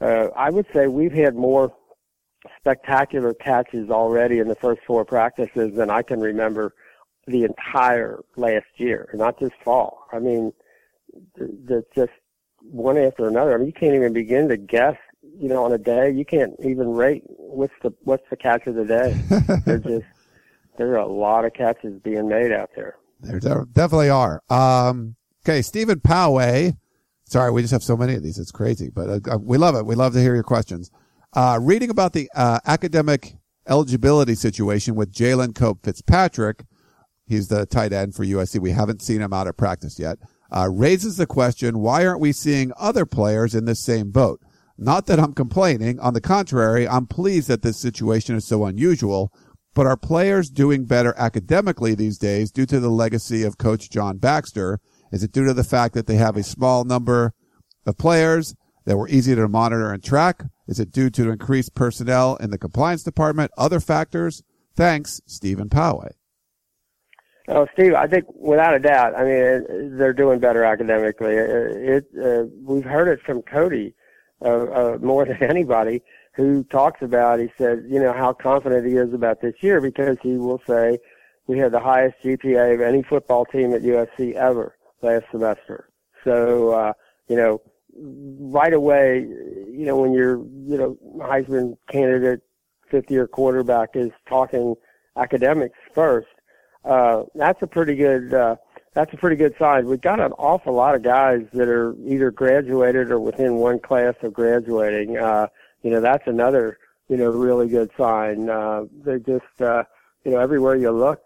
uh, 0.00 0.28
I 0.36 0.50
would 0.50 0.66
say 0.72 0.86
we've 0.86 1.12
had 1.12 1.34
more 1.34 1.74
spectacular 2.58 3.34
catches 3.34 3.90
already 3.90 4.38
in 4.38 4.48
the 4.48 4.54
first 4.54 4.82
four 4.86 5.04
practices 5.04 5.74
than 5.74 5.90
I 5.90 6.02
can 6.02 6.20
remember 6.20 6.74
the 7.26 7.44
entire 7.44 8.20
last 8.36 8.66
year, 8.76 9.08
not 9.14 9.38
just 9.38 9.54
fall. 9.64 10.06
I 10.12 10.18
mean, 10.18 10.52
the, 11.36 11.84
just 11.94 12.12
one 12.60 12.98
after 12.98 13.28
another. 13.28 13.54
I 13.54 13.58
mean, 13.58 13.66
you 13.66 13.72
can't 13.72 13.94
even 13.94 14.12
begin 14.12 14.48
to 14.48 14.56
guess. 14.56 14.96
You 15.22 15.48
know, 15.48 15.64
on 15.64 15.72
a 15.72 15.78
day, 15.78 16.10
you 16.10 16.24
can't 16.24 16.54
even 16.60 16.90
rate 16.90 17.22
what's 17.26 17.72
the 17.82 17.94
what's 18.02 18.28
the 18.28 18.36
catch 18.36 18.66
of 18.66 18.74
the 18.74 18.84
day. 18.84 19.20
They're 19.64 19.78
just 19.78 20.04
there 20.76 20.92
are 20.92 20.98
a 20.98 21.06
lot 21.06 21.44
of 21.44 21.52
catches 21.54 22.00
being 22.00 22.28
made 22.28 22.52
out 22.52 22.70
there. 22.74 22.96
There 23.20 23.64
definitely 23.72 24.10
are. 24.10 24.42
Um, 24.50 25.16
okay, 25.44 25.62
Stephen 25.62 26.00
Poway. 26.00 26.76
Sorry, 27.24 27.50
we 27.50 27.62
just 27.62 27.72
have 27.72 27.82
so 27.82 27.96
many 27.96 28.14
of 28.14 28.22
these. 28.22 28.38
It's 28.38 28.52
crazy, 28.52 28.90
but 28.94 29.08
uh, 29.08 29.34
uh 29.34 29.38
we 29.38 29.56
love 29.56 29.74
it. 29.76 29.86
We 29.86 29.94
love 29.94 30.12
to 30.12 30.20
hear 30.20 30.34
your 30.34 30.44
questions. 30.44 30.90
Uh, 31.32 31.58
reading 31.60 31.90
about 31.90 32.12
the 32.12 32.30
uh, 32.34 32.60
academic 32.66 33.36
eligibility 33.68 34.34
situation 34.34 34.94
with 34.94 35.12
Jalen 35.12 35.54
Cope 35.54 35.82
Fitzpatrick, 35.82 36.64
he's 37.26 37.48
the 37.48 37.66
tight 37.66 37.92
end 37.92 38.14
for 38.14 38.24
USC. 38.24 38.60
We 38.60 38.72
haven't 38.72 39.02
seen 39.02 39.20
him 39.20 39.32
out 39.32 39.48
of 39.48 39.56
practice 39.56 39.98
yet. 39.98 40.18
Uh, 40.54 40.68
raises 40.70 41.16
the 41.16 41.26
question, 41.26 41.80
why 41.80 42.06
aren't 42.06 42.20
we 42.20 42.32
seeing 42.32 42.72
other 42.78 43.06
players 43.06 43.54
in 43.54 43.64
this 43.64 43.80
same 43.80 44.10
boat? 44.10 44.40
Not 44.76 45.06
that 45.06 45.18
I'm 45.18 45.32
complaining. 45.32 45.98
On 46.00 46.14
the 46.14 46.20
contrary, 46.20 46.86
I'm 46.86 47.06
pleased 47.06 47.48
that 47.48 47.62
this 47.62 47.78
situation 47.78 48.36
is 48.36 48.46
so 48.46 48.64
unusual. 48.64 49.32
But 49.74 49.86
are 49.86 49.96
players 49.96 50.50
doing 50.50 50.84
better 50.84 51.14
academically 51.18 51.94
these 51.94 52.16
days 52.16 52.52
due 52.52 52.66
to 52.66 52.78
the 52.78 52.90
legacy 52.90 53.42
of 53.42 53.58
Coach 53.58 53.90
John 53.90 54.18
Baxter? 54.18 54.78
Is 55.10 55.22
it 55.24 55.32
due 55.32 55.44
to 55.46 55.54
the 55.54 55.64
fact 55.64 55.94
that 55.94 56.06
they 56.06 56.16
have 56.16 56.36
a 56.36 56.44
small 56.44 56.84
number 56.84 57.32
of 57.84 57.98
players 57.98 58.54
that 58.84 58.96
were 58.96 59.08
easy 59.08 59.34
to 59.34 59.48
monitor 59.48 59.92
and 59.92 60.02
track? 60.02 60.44
Is 60.68 60.78
it 60.78 60.92
due 60.92 61.10
to 61.10 61.30
increased 61.30 61.74
personnel 61.74 62.36
in 62.36 62.50
the 62.50 62.58
compliance 62.58 63.02
department? 63.02 63.50
Other 63.58 63.80
factors? 63.80 64.42
Thanks, 64.76 65.20
Stephen 65.26 65.68
Poway. 65.68 66.12
Oh, 67.48 67.66
Steve, 67.74 67.94
I 67.94 68.06
think 68.06 68.24
without 68.34 68.74
a 68.74 68.78
doubt. 68.78 69.14
I 69.14 69.24
mean, 69.24 69.98
they're 69.98 70.14
doing 70.14 70.40
better 70.40 70.64
academically. 70.64 71.34
It, 71.34 72.06
uh, 72.22 72.44
we've 72.62 72.84
heard 72.84 73.08
it 73.08 73.20
from 73.20 73.42
Cody 73.42 73.94
uh, 74.40 74.48
uh, 74.48 74.98
more 75.02 75.26
than 75.26 75.36
anybody 75.42 76.02
who 76.34 76.64
talks 76.64 77.02
about. 77.02 77.40
He 77.40 77.50
said, 77.56 77.84
you 77.88 78.00
know, 78.00 78.12
how 78.12 78.32
confident 78.32 78.86
he 78.86 78.94
is 78.94 79.12
about 79.12 79.40
this 79.40 79.54
year 79.60 79.80
because 79.80 80.16
he 80.22 80.36
will 80.36 80.60
say 80.66 80.98
we 81.46 81.58
had 81.58 81.72
the 81.72 81.80
highest 81.80 82.16
GPA 82.24 82.74
of 82.74 82.80
any 82.80 83.02
football 83.02 83.44
team 83.44 83.72
at 83.74 83.82
USC 83.82 84.34
ever 84.34 84.76
last 85.02 85.24
semester. 85.30 85.90
So, 86.24 86.70
uh, 86.70 86.92
you 87.28 87.36
know, 87.36 87.60
right 87.96 88.72
away, 88.72 89.20
you 89.20 89.84
know, 89.84 89.96
when 89.96 90.12
your, 90.12 90.38
you 90.38 90.78
know, 90.78 90.98
Heisman 91.18 91.76
candidate, 91.88 92.40
fifth 92.90 93.10
year 93.10 93.26
quarterback 93.26 93.90
is 93.94 94.10
talking 94.28 94.74
academics 95.16 95.78
first, 95.94 96.28
uh, 96.84 97.22
that's 97.34 97.62
a 97.62 97.66
pretty 97.66 97.94
good, 97.94 98.34
uh, 98.34 98.56
that's 98.94 99.12
a 99.12 99.16
pretty 99.16 99.36
good 99.36 99.54
sign. 99.58 99.86
We've 99.86 100.00
got 100.00 100.20
an 100.20 100.32
awful 100.32 100.72
lot 100.72 100.94
of 100.94 101.02
guys 101.02 101.42
that 101.52 101.68
are 101.68 101.94
either 102.04 102.30
graduated 102.30 103.10
or 103.10 103.20
within 103.20 103.56
one 103.56 103.78
class 103.80 104.14
of 104.22 104.32
graduating. 104.32 105.18
Uh, 105.18 105.48
you 105.84 105.90
know, 105.90 106.00
that's 106.00 106.26
another, 106.26 106.78
you 107.08 107.16
know, 107.16 107.30
really 107.30 107.68
good 107.68 107.90
sign. 107.96 108.48
Uh, 108.48 108.84
they 109.04 109.18
just, 109.18 109.60
uh, 109.60 109.84
you 110.24 110.32
know, 110.32 110.38
everywhere 110.38 110.74
you 110.74 110.90
look, 110.90 111.20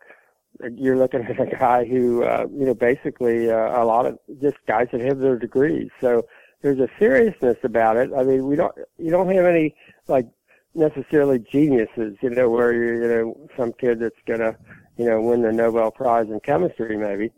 you're 0.75 0.99
looking 0.99 1.23
at 1.23 1.41
a 1.41 1.47
guy 1.47 1.87
who, 1.87 2.25
uh, 2.25 2.47
you 2.51 2.67
know, 2.67 2.75
basically 2.75 3.51
uh, 3.51 3.83
a 3.83 3.85
lot 3.85 4.05
of 4.05 4.19
just 4.41 4.57
guys 4.67 4.89
that 4.91 5.01
have 5.01 5.21
their 5.21 5.39
degrees. 5.39 5.89
So 6.01 6.27
there's 6.61 6.81
a 6.81 6.89
seriousness 6.99 7.59
about 7.63 7.97
it. 7.97 8.11
I 8.17 8.25
mean, 8.25 8.47
we 8.47 8.57
don't 8.57 8.75
you 8.99 9.11
don't 9.11 9.33
have 9.33 9.45
any 9.45 9.77
like 10.09 10.27
necessarily 10.75 11.39
geniuses, 11.39 12.17
you 12.21 12.31
know, 12.31 12.51
where 12.51 12.73
you're 12.73 13.03
you 13.03 13.09
know 13.09 13.49
some 13.57 13.73
kid 13.73 14.01
that's 14.01 14.17
gonna 14.27 14.57
you 14.97 15.05
know 15.05 15.21
win 15.21 15.43
the 15.43 15.53
Nobel 15.53 15.93
Prize 15.93 16.27
in 16.29 16.41
chemistry 16.41 16.97
maybe. 16.97 17.31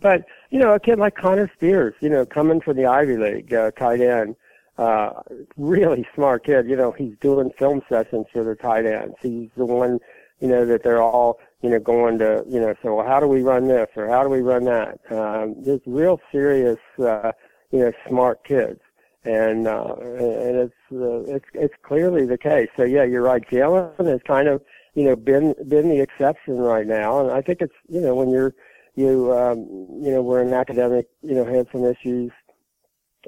But 0.00 0.24
you 0.48 0.58
know, 0.58 0.72
a 0.72 0.80
kid 0.80 0.98
like 0.98 1.16
Connor 1.16 1.50
Spears, 1.54 1.94
you 2.00 2.08
know, 2.08 2.24
coming 2.24 2.62
from 2.62 2.78
the 2.78 2.86
Ivy 2.86 3.18
League, 3.18 3.52
uh, 3.52 3.70
tight 3.72 4.00
end, 4.00 4.36
uh, 4.78 5.10
really 5.56 6.06
smart 6.14 6.44
kid. 6.44 6.68
You 6.68 6.76
know, 6.76 6.92
he's 6.92 7.14
doing 7.20 7.50
film 7.58 7.82
sessions 7.88 8.26
for 8.32 8.44
the 8.44 8.54
tight 8.54 8.86
ends. 8.86 9.16
He's 9.20 9.50
the 9.56 9.66
one, 9.66 9.98
you 10.40 10.48
know, 10.48 10.64
that 10.64 10.82
they're 10.82 11.02
all 11.02 11.38
you 11.62 11.70
know 11.70 11.80
going 11.80 12.18
to 12.20 12.44
you 12.48 12.60
know 12.60 12.74
well, 12.84 13.06
how 13.06 13.20
do 13.20 13.26
we 13.26 13.42
run 13.42 13.68
this 13.68 13.88
or 13.96 14.08
how 14.08 14.22
do 14.22 14.28
we 14.28 14.40
run 14.40 14.64
that? 14.64 14.98
Um, 15.10 15.56
there's 15.62 15.80
real 15.86 16.20
serious. 16.32 16.78
Uh, 16.98 17.32
you 17.70 17.80
know, 17.80 17.92
smart 18.08 18.44
kids. 18.44 18.80
And, 19.24 19.66
uh, 19.66 19.94
and 19.94 20.56
it's, 20.56 20.74
uh, 20.92 21.34
it's, 21.34 21.44
it's 21.52 21.74
clearly 21.82 22.24
the 22.24 22.38
case. 22.38 22.68
So 22.76 22.84
yeah, 22.84 23.04
you're 23.04 23.22
right. 23.22 23.42
Jalen 23.50 24.06
has 24.06 24.20
kind 24.26 24.48
of, 24.48 24.62
you 24.94 25.04
know, 25.04 25.16
been, 25.16 25.54
been 25.68 25.88
the 25.90 26.00
exception 26.00 26.56
right 26.56 26.86
now. 26.86 27.20
And 27.20 27.30
I 27.30 27.42
think 27.42 27.60
it's, 27.60 27.74
you 27.88 28.00
know, 28.00 28.14
when 28.14 28.30
you're, 28.30 28.54
you, 28.94 29.32
um, 29.32 29.58
you 30.02 30.10
know, 30.10 30.22
were 30.22 30.40
an 30.40 30.52
academic, 30.52 31.08
you 31.22 31.34
know, 31.34 31.44
had 31.44 31.66
some 31.70 31.84
issues, 31.84 32.32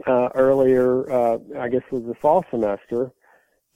uh, 0.07 0.29
earlier, 0.35 1.11
uh, 1.11 1.39
I 1.59 1.69
guess 1.69 1.83
was 1.91 2.05
the 2.05 2.15
fall 2.15 2.45
semester. 2.51 3.13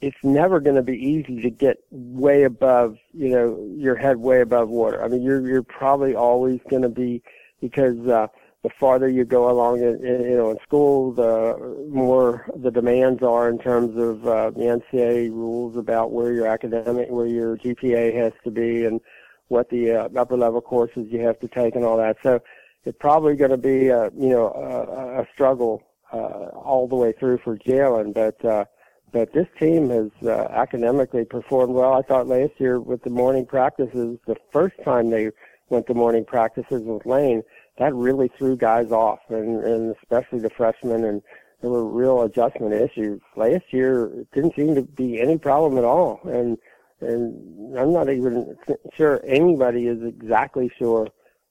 It's 0.01 0.17
never 0.23 0.61
going 0.61 0.77
to 0.77 0.83
be 0.83 0.97
easy 0.97 1.41
to 1.43 1.51
get 1.51 1.79
way 1.91 2.43
above, 2.43 2.97
you 3.13 3.31
know, 3.31 3.59
your 3.77 3.97
head 3.97 4.19
way 4.19 4.41
above 4.41 4.69
water. 4.69 5.03
I 5.03 5.09
mean, 5.09 5.23
you're, 5.23 5.47
you're 5.47 5.63
probably 5.63 6.15
always 6.15 6.61
going 6.69 6.83
to 6.83 6.89
be, 6.89 7.23
because, 7.61 7.99
uh, 8.07 8.27
the 8.65 8.71
farther 8.81 9.11
you 9.11 9.27
go 9.27 9.51
along 9.51 9.81
in, 9.81 10.01
you 10.03 10.37
know 10.37 10.51
in 10.51 10.59
school, 10.63 11.13
the 11.13 11.87
more 11.91 12.47
the 12.57 12.71
demands 12.71 13.23
are 13.23 13.51
in 13.51 13.59
terms 13.59 13.95
of 13.99 14.27
uh, 14.27 14.51
the 14.51 14.81
NCAA 14.93 15.31
rules 15.31 15.77
about 15.77 16.13
where 16.13 16.33
your 16.33 16.47
academic, 16.47 17.11
where 17.11 17.27
your 17.27 17.59
GPA 17.59 18.15
has 18.15 18.33
to 18.43 18.51
be, 18.51 18.87
and 18.87 19.03
what 19.49 19.69
the 19.69 19.93
uh, 19.93 20.09
upper 20.17 20.39
level 20.39 20.63
courses 20.63 21.09
you 21.11 21.21
have 21.21 21.39
to 21.41 21.49
take, 21.49 21.75
and 21.75 21.85
all 21.85 21.99
that. 21.99 22.17
So 22.23 22.41
it's 22.87 22.97
probably 22.99 23.37
going 23.37 23.51
to 23.51 23.59
be 23.59 23.89
a 23.89 24.05
you 24.17 24.31
know 24.31 24.49
a, 24.49 25.21
a 25.21 25.29
struggle 25.35 25.83
all 26.19 26.87
the 26.89 26.97
way 26.97 27.13
through 27.13 27.39
for 27.39 27.57
Jalen, 27.57 28.15
but. 28.15 28.45
Uh, 28.45 28.65
but 29.13 29.33
this 29.33 29.47
team 29.61 29.91
has 29.91 30.11
uh, 30.25 30.49
academically 30.51 31.25
performed 31.25 31.73
well. 31.73 31.93
I 31.93 32.03
thought 32.03 32.27
last 32.27 32.55
year 32.59 32.81
with 32.81 33.05
the 33.05 33.11
morning 33.11 33.47
practices, 33.47 34.19
the 34.27 34.35
first 34.51 34.75
time 34.85 35.09
they 35.09 35.31
went 35.69 35.87
to 35.87 35.95
morning 35.95 36.25
practices 36.25 36.83
with 36.83 37.07
Lane, 37.07 37.45
that 37.79 37.95
really 37.95 38.29
threw 38.37 38.57
guys 38.57 38.91
off, 38.91 39.21
and, 39.29 39.63
and 39.63 39.95
especially 40.03 40.41
the 40.41 40.51
freshmen. 40.51 41.05
And 41.05 41.23
there 41.61 41.71
were 41.71 41.87
real 41.87 42.23
adjustment 42.23 42.75
issues. 42.75 43.21
Last 43.37 43.73
year, 43.73 44.07
it 44.07 44.31
didn't 44.33 44.57
seem 44.57 44.75
to 44.75 44.83
be 44.83 45.21
any 45.21 45.39
problem 45.39 45.79
at 45.79 45.85
all, 45.85 46.21
and 46.25 46.59
and 47.01 47.79
I'm 47.79 47.93
not 47.93 48.09
even 48.09 48.57
sure 48.95 49.21
anybody 49.25 49.87
is 49.87 50.03
exactly 50.03 50.71
sure 50.79 51.09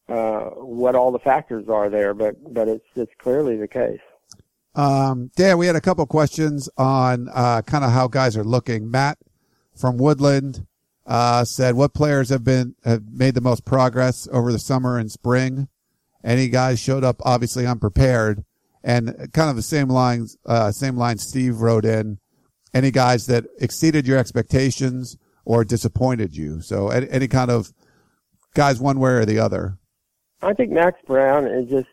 uh, 0.10 0.50
what 0.50 0.96
all 0.96 1.12
the 1.12 1.20
factors 1.20 1.70
are 1.70 1.90
there, 1.90 2.14
but 2.14 2.36
but 2.54 2.68
it's 2.68 2.86
it's 2.96 3.12
clearly 3.20 3.56
the 3.56 3.68
case. 3.68 4.00
Um, 4.76 5.30
Dan, 5.36 5.58
we 5.58 5.68
had 5.68 5.76
a 5.76 5.82
couple 5.82 6.06
questions 6.06 6.70
on 6.78 7.30
uh, 7.34 7.62
kind 7.62 7.84
of 7.84 7.92
how 7.92 8.08
guys 8.08 8.36
are 8.36 8.44
looking. 8.44 8.90
Matt 8.90 9.20
from 9.76 9.98
Woodland 9.98 10.66
uh, 11.06 11.46
said, 11.46 11.76
"What 11.76 11.94
players 11.94 12.30
have 12.30 12.44
been 12.44 12.76
have 12.84 13.04
made 13.12 13.36
the 13.36 13.42
most 13.42 13.66
progress 13.66 14.28
over 14.32 14.52
the 14.52 14.60
summer 14.60 14.98
and 14.98 15.12
spring? 15.12 15.68
Any 16.24 16.48
guys 16.48 16.80
showed 16.80 17.04
up 17.04 17.22
obviously 17.24 17.68
unprepared, 17.68 18.46
and 18.84 19.32
kind 19.34 19.50
of 19.50 19.56
the 19.56 19.62
same 19.62 19.90
lines, 19.90 20.38
uh, 20.46 20.72
same 20.72 20.98
line 20.98 21.18
Steve 21.18 21.60
wrote 21.60 21.86
in. 21.86 22.20
Any 22.74 22.90
guys 22.90 23.28
that 23.28 23.46
exceeded 23.60 24.08
your 24.08 24.18
expectations 24.18 25.18
or 25.46 25.64
disappointed 25.64 26.36
you? 26.36 26.62
So 26.62 26.90
any, 26.90 27.08
any 27.12 27.28
kind 27.28 27.52
of 27.52 27.72
guys, 28.56 28.80
one 28.80 29.00
way 29.00 29.12
or 29.12 29.26
the 29.26 29.38
other." 29.40 29.78
I 30.42 30.54
think 30.54 30.72
Max 30.72 31.00
Browne 31.06 31.48
is 31.48 31.70
just 31.70 31.88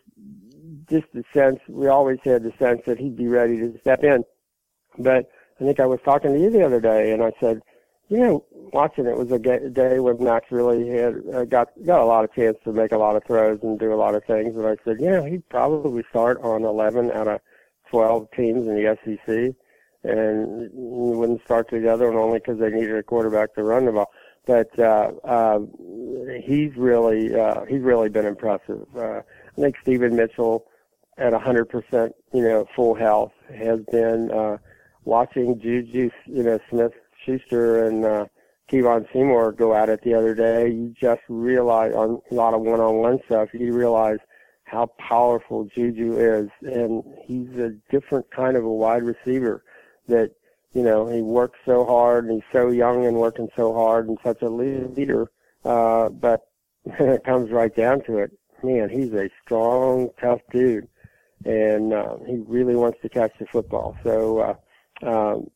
just 0.91 1.07
the 1.13 1.23
sense 1.33 1.59
we 1.67 1.87
always 1.87 2.19
had 2.23 2.43
the 2.43 2.53
sense 2.59 2.81
that 2.85 2.99
he'd 2.99 3.15
be 3.15 3.27
ready 3.27 3.57
to 3.57 3.79
step 3.79 4.03
in. 4.03 4.23
But 4.99 5.29
I 5.59 5.63
think 5.63 5.79
I 5.79 5.85
was 5.85 5.99
talking 6.03 6.33
to 6.33 6.39
you 6.39 6.49
the 6.49 6.65
other 6.65 6.79
day, 6.79 7.11
and 7.11 7.23
I 7.23 7.31
said, 7.39 7.61
you 8.09 8.19
know, 8.19 8.45
watching 8.51 9.05
it 9.05 9.17
was 9.17 9.31
a 9.31 9.39
day 9.39 9.99
when 9.99 10.23
Max 10.23 10.51
really 10.51 10.89
had 10.89 11.15
uh, 11.33 11.45
got 11.45 11.69
got 11.85 12.01
a 12.01 12.05
lot 12.05 12.25
of 12.25 12.33
chance 12.33 12.57
to 12.65 12.73
make 12.73 12.91
a 12.91 12.97
lot 12.97 13.15
of 13.15 13.23
throws 13.23 13.59
and 13.63 13.79
do 13.79 13.93
a 13.93 13.95
lot 13.95 14.15
of 14.15 14.25
things. 14.25 14.55
And 14.55 14.67
I 14.67 14.75
said, 14.83 14.99
you 14.99 15.09
know, 15.09 15.23
he'd 15.23 15.47
probably 15.49 16.03
start 16.09 16.39
on 16.43 16.63
11 16.63 17.11
out 17.11 17.27
of 17.27 17.39
12 17.89 18.27
teams 18.35 18.67
in 18.67 18.75
the 18.75 18.97
SEC, 19.03 19.55
and 20.03 20.69
wouldn't 20.73 21.43
start 21.45 21.69
the 21.69 21.91
other 21.91 22.11
one 22.11 22.17
only 22.17 22.39
because 22.39 22.59
they 22.59 22.69
needed 22.69 22.97
a 22.97 23.03
quarterback 23.03 23.55
to 23.55 23.63
run 23.63 23.85
the 23.85 23.93
ball 23.93 24.11
but 24.45 24.77
uh, 24.79 25.11
uh, 25.23 25.59
he's 26.43 26.75
really 26.75 27.33
uh, 27.33 27.65
he's 27.65 27.81
really 27.81 28.09
been 28.09 28.25
impressive. 28.25 28.85
Uh, 28.95 29.21
I 29.57 29.61
think 29.61 29.75
Steven 29.81 30.15
Mitchell 30.15 30.65
at 31.17 31.33
100%, 31.33 32.11
you 32.33 32.41
know, 32.41 32.65
full 32.75 32.95
health 32.95 33.33
has 33.53 33.79
been 33.91 34.31
uh, 34.31 34.57
watching 35.03 35.59
Juju, 35.59 36.09
you 36.25 36.43
know, 36.43 36.59
Smith 36.69 36.93
Schuster 37.25 37.87
and 37.87 38.05
uh, 38.05 38.25
Kevon 38.71 39.05
Seymour 39.11 39.51
go 39.53 39.75
at 39.75 39.89
it 39.89 40.01
the 40.03 40.13
other 40.13 40.33
day. 40.33 40.69
You 40.69 40.93
just 40.99 41.21
realize 41.27 41.93
on 41.93 42.21
a 42.31 42.33
lot 42.33 42.53
of 42.53 42.61
one-on-one 42.61 43.19
stuff, 43.25 43.49
you 43.53 43.73
realize 43.73 44.19
how 44.63 44.87
powerful 44.97 45.67
Juju 45.75 46.17
is, 46.17 46.49
and 46.61 47.03
he's 47.25 47.49
a 47.59 47.71
different 47.89 48.25
kind 48.31 48.55
of 48.55 48.63
a 48.63 48.69
wide 48.69 49.03
receiver 49.03 49.63
that 50.07 50.31
you 50.73 50.83
know, 50.83 51.07
he 51.07 51.21
works 51.21 51.59
so 51.65 51.85
hard 51.85 52.25
and 52.25 52.35
he's 52.35 52.51
so 52.51 52.69
young 52.69 53.05
and 53.05 53.17
working 53.17 53.49
so 53.55 53.73
hard 53.73 54.07
and 54.07 54.17
such 54.23 54.41
a 54.41 54.49
leader. 54.49 55.29
Uh, 55.65 56.09
but 56.09 56.41
it 56.85 57.23
comes 57.23 57.51
right 57.51 57.75
down 57.75 58.01
to 58.05 58.17
it. 58.19 58.31
Man, 58.63 58.89
he's 58.89 59.11
a 59.13 59.29
strong, 59.43 60.09
tough 60.21 60.39
dude 60.51 60.87
and, 61.45 61.93
uh, 61.93 62.17
he 62.27 62.37
really 62.47 62.75
wants 62.75 62.99
to 63.01 63.09
catch 63.09 63.31
the 63.39 63.45
football. 63.47 63.97
So, 64.03 64.39
uh, 64.39 64.55
um, 65.05 65.51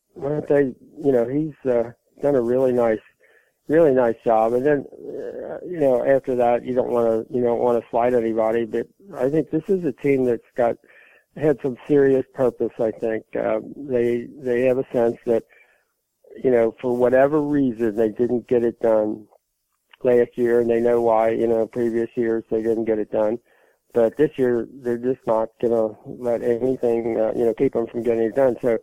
think, 0.48 0.78
you 1.04 1.12
know, 1.12 1.28
he's, 1.28 1.72
uh, 1.72 1.92
done 2.22 2.36
a 2.36 2.42
really 2.42 2.72
nice, 2.72 3.00
really 3.68 3.94
nice 3.94 4.16
job. 4.24 4.54
And 4.54 4.66
then, 4.66 4.86
uh, 4.94 5.60
you 5.66 5.80
know, 5.80 6.06
after 6.06 6.36
that, 6.36 6.66
you 6.66 6.74
don't 6.74 6.90
want 6.90 7.28
to, 7.28 7.34
you 7.34 7.44
don't 7.44 7.60
want 7.60 7.82
to 7.82 7.90
slight 7.90 8.14
anybody, 8.14 8.66
but 8.66 8.88
I 9.16 9.30
think 9.30 9.50
this 9.50 9.68
is 9.68 9.84
a 9.84 9.92
team 9.92 10.26
that's 10.26 10.50
got, 10.56 10.78
had 11.38 11.60
some 11.62 11.78
serious 11.88 12.26
purpose. 12.34 12.72
I 12.80 12.92
think 12.92 13.26
um, 13.36 13.74
they 13.76 14.28
they 14.38 14.62
have 14.62 14.78
a 14.78 14.88
sense 14.92 15.18
that 15.26 15.44
you 16.42 16.52
know 16.52 16.74
for 16.82 16.96
whatever 16.96 17.42
reason 17.42 17.96
they 17.96 18.10
didn't 18.10 18.48
get 18.48 18.64
it 18.64 18.80
done 18.80 19.28
last 20.04 20.38
year, 20.38 20.62
and 20.62 20.70
they 20.70 20.80
know 20.80 21.02
why. 21.02 21.32
You 21.32 21.48
know, 21.48 21.68
previous 21.68 22.10
years 22.16 22.44
they 22.50 22.62
didn't 22.62 22.86
get 22.86 23.00
it 23.00 23.12
done, 23.12 23.40
but 23.96 24.18
this 24.18 24.32
year 24.38 24.68
they're 24.84 24.98
just 24.98 25.26
not 25.26 25.50
going 25.60 25.74
to 25.74 25.98
let 26.06 26.44
anything 26.44 27.20
uh, 27.20 27.32
you 27.36 27.46
know 27.46 27.54
keep 27.58 27.74
them 27.74 27.88
from 27.88 28.04
getting 28.04 28.24
it 28.24 28.36
done. 28.36 28.56
So. 28.62 28.78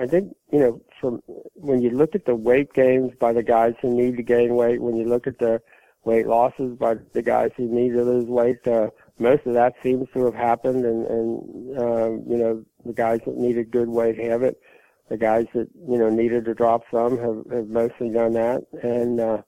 I 0.00 0.06
think 0.06 0.34
you 0.50 0.60
know 0.60 0.80
from 0.98 1.22
when 1.54 1.82
you 1.82 1.90
look 1.90 2.14
at 2.14 2.24
the 2.24 2.34
weight 2.34 2.72
gains 2.72 3.12
by 3.20 3.34
the 3.34 3.42
guys 3.42 3.74
who 3.82 3.90
need 3.92 4.16
to 4.16 4.22
gain 4.22 4.54
weight, 4.54 4.80
when 4.80 4.96
you 4.96 5.04
look 5.04 5.26
at 5.26 5.38
the 5.38 5.60
weight 6.04 6.26
losses 6.26 6.76
by 6.78 6.94
the 7.12 7.22
guys 7.22 7.50
who 7.56 7.66
need 7.68 7.90
to 7.90 8.02
lose 8.02 8.26
weight, 8.26 8.66
uh, 8.66 8.88
most 9.18 9.46
of 9.46 9.54
that 9.54 9.74
seems 9.82 10.08
to 10.12 10.24
have 10.24 10.34
happened, 10.34 10.84
and 10.84 11.06
and 11.06 11.78
um, 11.78 12.24
you 12.26 12.36
know 12.36 12.64
the 12.84 12.92
guys 12.92 13.20
that 13.26 13.36
needed 13.36 13.70
good 13.70 13.88
weight 13.88 14.18
have 14.18 14.42
it. 14.42 14.60
The 15.08 15.16
guys 15.16 15.46
that 15.54 15.68
you 15.88 15.98
know 15.98 16.10
needed 16.10 16.44
to 16.46 16.54
drop 16.54 16.82
some 16.90 17.18
have 17.18 17.44
have 17.52 17.68
mostly 17.68 18.10
done 18.10 18.32
that, 18.34 18.62
and 18.82 19.20
uh, 19.20 19.42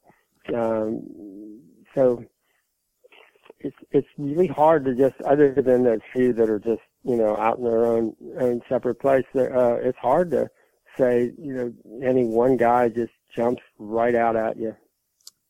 um, 0.55 1.61
so 1.95 2.25
it's 3.67 3.77
it's 3.91 4.09
really 4.17 4.47
hard 4.47 4.85
to 4.85 4.95
just 4.95 5.21
other 5.23 5.53
than 5.55 5.83
those 5.83 6.01
few 6.13 6.33
that 6.35 6.49
are 6.49 6.59
just 6.59 6.83
you 7.03 7.17
know 7.17 7.37
out 7.37 7.59
in 7.59 7.65
their 7.65 7.85
own 7.85 8.15
own 8.41 8.61
separate 8.69 9.01
place. 9.01 9.25
Uh, 9.35 9.77
it's 9.77 9.99
hard 9.99 10.31
to 10.31 10.49
say 10.97 11.33
you 11.39 11.53
know 11.55 11.73
any 12.03 12.25
one 12.25 12.57
guy 12.57 12.89
just 12.89 13.13
jumps 13.35 13.63
right 13.79 14.15
out 14.15 14.37
at 14.37 14.57
you. 14.57 14.75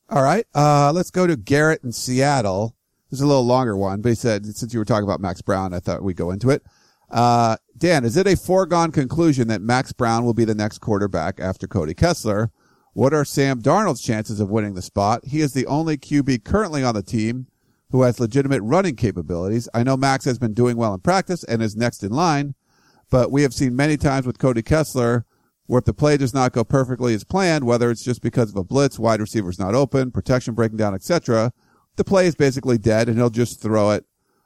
All 0.09 0.23
right, 0.23 0.47
uh, 0.55 0.93
let's 0.93 1.11
go 1.11 1.27
to 1.27 1.37
Garrett 1.37 1.83
in 1.85 1.93
Seattle. 1.93 2.77
This 3.11 3.19
is 3.19 3.23
a 3.23 3.27
little 3.27 3.47
longer 3.47 3.77
one, 3.77 4.01
but 4.01 4.09
he 4.09 4.15
said, 4.15 4.47
since 4.47 4.73
you 4.73 4.81
were 4.81 4.85
talking 4.85 5.05
about 5.05 5.21
Max 5.21 5.41
Browne, 5.41 5.73
I 5.73 5.79
thought 5.79 6.03
we'd 6.03 6.17
go 6.17 6.31
into 6.31 6.51
it. 6.51 6.65
Uh, 7.09 7.57
Dan, 7.77 8.05
is 8.05 8.17
it 8.17 8.27
a 8.27 8.37
foregone 8.37 8.91
conclusion 8.91 9.47
that 9.49 9.63
Max 9.63 9.93
Browne 9.93 10.25
will 10.25 10.35
be 10.35 10.45
the 10.45 10.57
next 10.57 10.79
quarterback 10.79 11.39
after 11.39 11.69
Cody 11.69 11.95
Kessler? 11.95 12.51
What 12.95 13.13
are 13.15 13.25
Sam 13.25 13.61
Darnold's 13.61 14.01
chances 14.01 14.41
of 14.41 14.51
winning 14.51 14.75
the 14.75 14.83
spot? 14.83 15.25
He 15.25 15.41
is 15.41 15.53
the 15.53 15.67
only 15.67 15.97
QB 15.97 16.45
currently 16.45 16.83
on 16.83 16.95
the 16.95 17.03
team 17.03 17.47
who 17.91 18.03
has 18.03 18.21
legitimate 18.21 18.63
running 18.63 18.97
capabilities. 18.97 19.69
I 19.73 19.83
know 19.83 19.97
Max 19.97 20.25
has 20.25 20.39
been 20.39 20.55
doing 20.55 20.77
well 20.77 20.95
in 20.95 21.01
practice 21.01 21.45
and 21.45 21.63
is 21.63 21.77
next 21.77 22.03
in 22.03 22.11
line, 22.11 22.55
but 23.11 23.31
we 23.31 23.43
have 23.43 23.55
seen 23.55 23.77
many 23.77 23.97
times 23.97 24.27
with 24.27 24.39
Cody 24.39 24.63
Kessler 24.63 25.25
where 25.67 25.79
if 25.79 25.85
the 25.85 25.93
play 25.93 26.17
does 26.17 26.33
not 26.33 26.53
go 26.53 26.65
perfectly 26.65 27.15
as 27.15 27.25
planned, 27.25 27.65
whether 27.65 27.91
it's 27.91 28.05
just 28.05 28.23
because 28.23 28.51
of 28.51 28.57
a 28.57 28.65
blitz, 28.65 28.99
wide 28.99 29.21
receiver's 29.21 29.59
not 29.59 29.75
open, 29.75 30.11
protection 30.11 30.55
breaking 30.55 30.77
down, 30.77 30.95
etc., 30.95 31.53
the 31.97 32.05
play 32.05 32.27
is 32.27 32.35
basically 32.35 32.79
dead 32.79 33.09
and 33.09 33.17
he'll 33.17 33.31
just 33.31 33.61
throw 33.61 33.91
it 33.91 34.05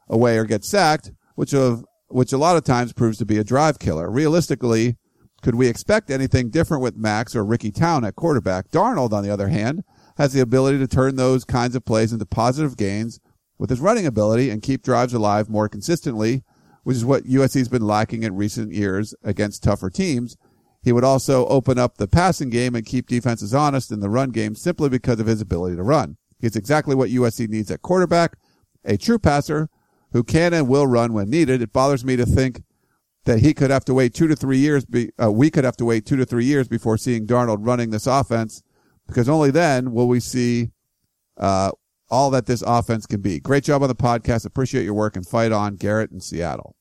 away 0.08 0.38
or 0.38 0.44
get 0.44 0.64
sacked, 0.64 1.10
which 1.34 1.52
of, 1.52 1.84
which 2.08 2.32
a 2.32 2.38
lot 2.38 2.56
of 2.56 2.64
times 2.64 2.92
proves 2.92 3.18
to 3.18 3.26
be 3.26 3.38
a 3.38 3.44
drive 3.44 3.78
killer. 3.78 4.10
Realistically, 4.10 4.96
could 5.42 5.54
we 5.54 5.68
expect 5.68 6.10
anything 6.10 6.50
different 6.50 6.82
with 6.82 6.96
Max 6.96 7.34
or 7.34 7.44
Ricky 7.44 7.70
Town 7.70 8.04
at 8.04 8.16
quarterback? 8.16 8.70
Darnold, 8.70 9.12
on 9.12 9.22
the 9.22 9.30
other 9.30 9.48
hand, 9.48 9.84
has 10.16 10.32
the 10.32 10.40
ability 10.40 10.78
to 10.78 10.86
turn 10.86 11.16
those 11.16 11.44
kinds 11.44 11.74
of 11.74 11.84
plays 11.84 12.12
into 12.12 12.26
positive 12.26 12.76
gains 12.76 13.20
with 13.60 13.68
his 13.68 13.78
running 13.78 14.06
ability 14.06 14.48
and 14.48 14.62
keep 14.62 14.82
drives 14.82 15.12
alive 15.12 15.50
more 15.50 15.68
consistently, 15.68 16.42
which 16.82 16.96
is 16.96 17.04
what 17.04 17.24
USC's 17.24 17.68
been 17.68 17.86
lacking 17.86 18.22
in 18.22 18.34
recent 18.34 18.72
years 18.72 19.14
against 19.22 19.62
tougher 19.62 19.90
teams. 19.90 20.38
He 20.82 20.92
would 20.92 21.04
also 21.04 21.46
open 21.46 21.78
up 21.78 21.98
the 21.98 22.08
passing 22.08 22.48
game 22.48 22.74
and 22.74 22.86
keep 22.86 23.06
defenses 23.06 23.52
honest 23.52 23.92
in 23.92 24.00
the 24.00 24.08
run 24.08 24.30
game 24.30 24.54
simply 24.54 24.88
because 24.88 25.20
of 25.20 25.26
his 25.26 25.42
ability 25.42 25.76
to 25.76 25.82
run. 25.82 26.16
He's 26.38 26.56
exactly 26.56 26.94
what 26.94 27.10
USC 27.10 27.50
needs 27.50 27.70
at 27.70 27.82
quarterback, 27.82 28.38
a 28.82 28.96
true 28.96 29.18
passer 29.18 29.68
who 30.12 30.24
can 30.24 30.54
and 30.54 30.66
will 30.66 30.86
run 30.86 31.12
when 31.12 31.28
needed. 31.28 31.60
It 31.60 31.70
bothers 31.70 32.02
me 32.02 32.16
to 32.16 32.24
think 32.24 32.62
that 33.26 33.40
he 33.40 33.52
could 33.52 33.70
have 33.70 33.84
to 33.84 33.94
wait 33.94 34.14
two 34.14 34.26
to 34.26 34.34
three 34.34 34.56
years. 34.56 34.86
Be, 34.86 35.10
uh, 35.22 35.30
we 35.30 35.50
could 35.50 35.64
have 35.64 35.76
to 35.76 35.84
wait 35.84 36.06
two 36.06 36.16
to 36.16 36.24
three 36.24 36.46
years 36.46 36.66
before 36.66 36.96
seeing 36.96 37.26
Darnold 37.26 37.58
running 37.60 37.90
this 37.90 38.06
offense, 38.06 38.62
because 39.06 39.28
only 39.28 39.50
then 39.50 39.92
will 39.92 40.08
we 40.08 40.18
see 40.18 40.70
uh, 41.36 41.72
all 42.10 42.30
that 42.30 42.46
this 42.46 42.62
offense 42.66 43.06
can 43.06 43.20
be. 43.20 43.40
Great 43.40 43.64
job 43.64 43.82
on 43.82 43.88
the 43.88 43.94
podcast. 43.94 44.44
Appreciate 44.44 44.84
your 44.84 44.94
work 44.94 45.16
and 45.16 45.26
fight 45.26 45.52
on, 45.52 45.76
Garrett 45.76 46.10
in 46.10 46.20
Seattle. 46.20 46.74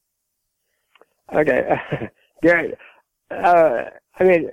Okay, 1.34 1.80
Garrett. 2.42 2.78
Uh, 3.30 3.84
I 4.20 4.24
mean, 4.24 4.50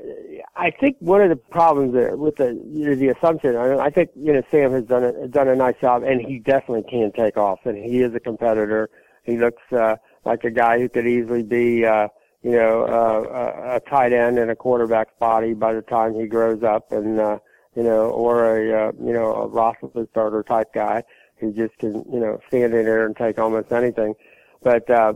I 0.55 0.71
think 0.71 0.97
one 1.01 1.21
of 1.23 1.29
the 1.29 1.37
problems 1.37 1.93
there 1.93 2.17
with 2.17 2.37
the 2.37 2.61
you 2.73 2.87
know, 2.87 2.95
the 2.95 3.09
assumption, 3.09 3.57
I, 3.57 3.77
I 3.79 3.91
think 3.91 4.11
you 4.15 4.33
know 4.33 4.43
Sam 4.51 4.73
has 4.73 4.85
done 4.85 5.05
a 5.05 5.29
done 5.29 5.49
a 5.49 5.57
nice 5.57 5.75
job, 5.81 6.03
and 6.03 6.21
he 6.21 6.39
definitely 6.39 6.85
can 6.89 7.11
take 7.12 7.37
off, 7.37 7.61
and 7.65 7.77
he 7.77 8.03
is 8.03 8.15
a 8.15 8.21
competitor. 8.21 8.89
He 9.25 9.39
looks 9.39 9.62
uh, 9.73 9.97
like 10.25 10.45
a 10.45 10.51
guy 10.51 10.79
who 10.79 10.89
could 10.89 11.07
easily 11.07 11.43
be, 11.43 11.85
uh, 11.85 12.09
you 12.43 12.53
know, 12.53 12.83
uh, 12.85 13.77
a, 13.77 13.91
tight 13.91 14.12
end 14.12 14.39
in 14.39 14.51
a 14.51 14.57
quarterback's 14.57 15.15
body 15.19 15.53
by 15.53 15.73
the 15.73 15.83
time 15.83 16.15
he 16.15 16.27
grows 16.27 16.62
up, 16.62 16.93
and 16.93 17.19
uh, 17.19 17.39
you 17.77 17.83
know, 17.83 18.11
or 18.11 18.57
a 18.57 18.89
uh, 18.89 18.93
you 18.99 19.12
know 19.12 19.33
a 19.35 19.49
Roethlisberger 19.49 20.11
starter 20.11 20.43
type 20.43 20.73
guy 20.73 21.05
who 21.37 21.53
just 21.53 21.77
can 21.79 22.05
you 22.11 22.19
know 22.19 22.41
stand 22.49 22.75
in 22.75 22.85
there 22.85 23.07
and 23.07 23.17
take 23.17 23.39
almost 23.39 23.71
anything. 23.73 24.15
But 24.62 24.89
uh, 24.91 25.15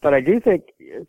but 0.00 0.12
I 0.12 0.20
do 0.20 0.40
think 0.40 0.64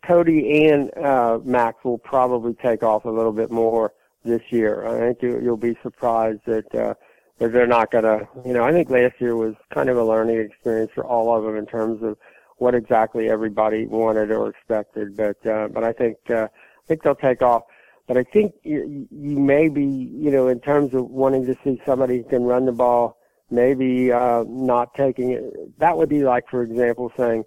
Cody 0.06 0.68
and 0.68 0.96
uh, 0.96 1.40
Max 1.44 1.84
will 1.84 1.98
probably 1.98 2.54
take 2.54 2.82
off 2.82 3.04
a 3.04 3.10
little 3.10 3.32
bit 3.32 3.50
more 3.50 3.92
this 4.24 4.42
year. 4.50 4.86
I 4.86 4.98
think 4.98 5.22
you, 5.22 5.40
you'll 5.42 5.56
be 5.56 5.76
surprised 5.82 6.40
that 6.46 6.72
uh, 6.74 6.94
that 7.38 7.52
they're 7.52 7.66
not 7.66 7.90
to. 7.90 8.28
You 8.46 8.52
know, 8.52 8.64
I 8.64 8.72
think 8.72 8.88
last 8.88 9.14
year 9.20 9.36
was 9.36 9.54
kind 9.72 9.88
of 9.88 9.96
a 9.96 10.04
learning 10.04 10.38
experience 10.38 10.92
for 10.94 11.04
all 11.04 11.36
of 11.36 11.44
them 11.44 11.56
in 11.56 11.66
terms 11.66 12.02
of 12.02 12.16
what 12.58 12.74
exactly 12.74 13.28
everybody 13.28 13.86
wanted 13.86 14.30
or 14.30 14.48
expected. 14.48 15.16
But 15.16 15.44
uh, 15.44 15.68
but 15.68 15.82
I 15.82 15.92
think 15.92 16.18
uh, 16.30 16.46
I 16.46 16.86
think 16.86 17.02
they'll 17.02 17.16
take 17.16 17.42
off. 17.42 17.64
But 18.06 18.18
I 18.18 18.24
think 18.24 18.54
you, 18.62 19.08
you 19.10 19.38
may 19.38 19.68
be, 19.68 19.84
you 19.84 20.30
know, 20.30 20.48
in 20.48 20.60
terms 20.60 20.92
of 20.94 21.08
wanting 21.08 21.46
to 21.46 21.56
see 21.64 21.80
somebody 21.86 22.18
who 22.18 22.24
can 22.24 22.44
run 22.44 22.66
the 22.66 22.72
ball 22.72 23.16
maybe 23.50 24.12
uh, 24.12 24.44
not 24.48 24.94
taking 24.94 25.30
it. 25.30 25.78
That 25.78 25.96
would 25.96 26.08
be 26.08 26.24
like, 26.24 26.48
for 26.48 26.62
example, 26.62 27.12
saying, 27.16 27.44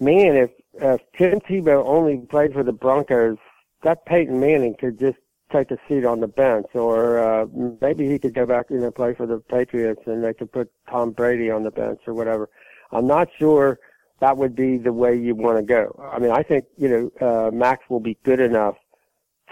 "Man, 0.00 0.36
if 0.36 0.50
if 0.74 1.00
Tim 1.16 1.40
Tebow 1.40 1.84
only 1.86 2.18
played 2.18 2.52
for 2.52 2.62
the 2.62 2.72
Broncos, 2.72 3.38
that 3.82 4.04
Peyton 4.06 4.40
Manning 4.40 4.74
could 4.74 4.98
just 4.98 5.18
take 5.52 5.70
a 5.70 5.78
seat 5.88 6.04
on 6.04 6.20
the 6.20 6.28
bench, 6.28 6.66
or 6.74 7.18
uh, 7.18 7.46
maybe 7.80 8.08
he 8.08 8.18
could 8.18 8.34
go 8.34 8.46
back 8.46 8.66
and 8.70 8.80
you 8.80 8.84
know, 8.86 8.90
play 8.90 9.14
for 9.14 9.26
the 9.26 9.38
Patriots, 9.38 10.02
and 10.06 10.24
they 10.24 10.34
could 10.34 10.50
put 10.50 10.70
Tom 10.90 11.12
Brady 11.12 11.50
on 11.50 11.62
the 11.62 11.70
bench 11.70 12.00
or 12.06 12.14
whatever." 12.14 12.48
I'm 12.92 13.06
not 13.06 13.28
sure 13.38 13.78
that 14.20 14.36
would 14.36 14.54
be 14.54 14.78
the 14.78 14.92
way 14.92 15.16
you 15.16 15.34
want 15.34 15.58
to 15.58 15.62
go. 15.62 16.00
I 16.12 16.18
mean, 16.18 16.30
I 16.30 16.42
think 16.42 16.64
you 16.76 16.88
know 17.20 17.26
uh, 17.28 17.50
Max 17.50 17.84
will 17.88 18.00
be 18.00 18.16
good 18.24 18.40
enough 18.40 18.76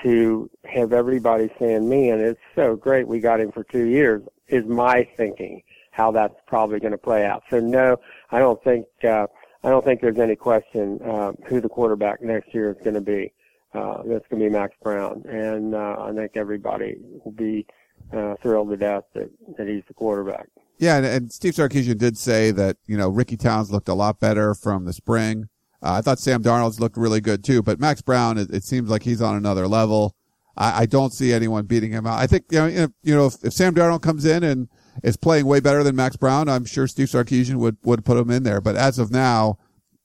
to 0.05 0.49
have 0.65 0.93
everybody 0.93 1.51
saying, 1.59 1.89
"Man, 1.89 2.21
it's 2.21 2.41
so 2.55 2.77
great 2.77 3.09
we 3.09 3.19
got 3.19 3.41
him 3.41 3.51
for 3.51 3.65
two 3.65 3.87
years." 3.87 4.23
Is 4.49 4.65
my 4.67 5.09
thinking 5.17 5.63
how 5.95 6.11
that's 6.11 6.35
probably 6.47 6.81
going 6.81 6.93
to 6.93 6.99
play 6.99 7.25
out. 7.25 7.43
So 7.51 7.61
no, 7.61 7.97
I 8.31 8.41
don't 8.41 8.63
think 8.65 8.87
uh, 9.05 9.27
I 9.63 9.71
don't 9.71 9.85
think 9.85 10.01
there's 10.01 10.19
any 10.19 10.37
question 10.37 11.01
uh, 11.03 11.33
who 11.47 11.61
the 11.61 11.69
quarterback 11.69 12.21
next 12.21 12.53
year 12.53 12.71
is 12.71 12.77
going 12.83 12.95
to 12.95 13.01
be. 13.01 13.33
Uh, 13.73 14.03
that's 14.05 14.27
going 14.29 14.41
to 14.41 14.49
be 14.49 14.51
Max 14.51 14.75
Browne, 14.83 15.25
and 15.29 15.75
uh, 15.75 15.97
I 15.99 16.13
think 16.13 16.33
everybody 16.37 16.97
will 17.25 17.33
be 17.33 17.67
uh, 18.13 18.37
thrilled 18.41 18.71
to 18.71 18.77
death 18.77 19.05
that, 19.15 19.31
that 19.57 19.67
he's 19.67 19.83
the 19.89 19.95
quarterback. 19.95 20.47
Yeah, 20.79 20.97
and, 20.97 21.07
and 21.07 21.33
Steve 21.33 21.55
Sarkisian 21.55 21.99
did 21.99 22.17
say 22.19 22.51
that 22.53 22.77
you 22.87 22.97
know 22.97 23.09
Ricky 23.09 23.37
Towns 23.37 23.71
looked 23.73 23.89
a 23.89 23.95
lot 23.95 24.21
better 24.21 24.55
from 24.55 24.85
the 24.85 24.93
spring. 24.93 25.49
Uh, 25.85 25.93
I 25.93 26.01
thought 26.01 26.19
Sam 26.19 26.43
Darnold's 26.43 26.81
looked 26.81 26.97
really 26.97 27.21
good 27.21 27.45
too, 27.45 27.63
but 27.63 27.79
Max 27.79 28.01
Browne, 28.01 28.39
it, 28.39 28.51
it 28.51 28.65
seems 28.65 28.89
like 28.89 29.03
he's 29.03 29.21
on 29.21 29.37
another 29.37 29.69
level. 29.69 30.17
I, 30.57 30.83
I, 30.83 30.87
don't 30.87 31.13
see 31.13 31.33
anyone 31.33 31.67
beating 31.67 31.93
him 31.93 32.07
out. 32.07 32.19
I 32.19 32.27
think 32.27 32.45
you 32.51 32.59
know, 32.59 32.67
if, 32.67 32.91
you 33.03 33.15
know, 33.15 33.27
if, 33.27 33.45
if, 33.45 33.53
Sam 33.53 33.75
Darnold 33.75 34.01
comes 34.01 34.25
in 34.25 34.43
and 34.43 34.69
is 35.03 35.17
playing 35.17 35.45
way 35.45 35.61
better 35.61 35.83
than 35.83 35.95
Max 35.95 36.17
Browne, 36.17 36.49
I'm 36.49 36.65
sure 36.65 36.87
Steve 36.87 37.09
Sarkisian 37.09 37.57
would 37.57 37.77
would 37.85 38.05
put 38.05 38.17
him 38.17 38.31
in 38.31 38.45
there. 38.45 38.63
But 38.63 38.77
as 38.77 38.99
of 38.99 39.11
now, 39.11 39.59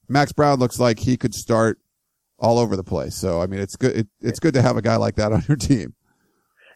Max 0.09 0.33
Browne 0.33 0.59
looks 0.59 0.79
like 0.79 0.99
he 0.99 1.15
could 1.15 1.33
start 1.33 1.79
all 2.39 2.59
over 2.59 2.75
the 2.75 2.83
place. 2.83 3.15
So 3.15 3.41
I 3.41 3.47
mean, 3.47 3.61
it's 3.61 3.75
good. 3.75 3.95
It, 3.95 4.07
it's 4.19 4.39
good 4.39 4.55
to 4.55 4.61
have 4.61 4.75
a 4.75 4.81
guy 4.81 4.97
like 4.97 5.15
that 5.15 5.31
on 5.31 5.43
your 5.47 5.57
team. 5.57 5.93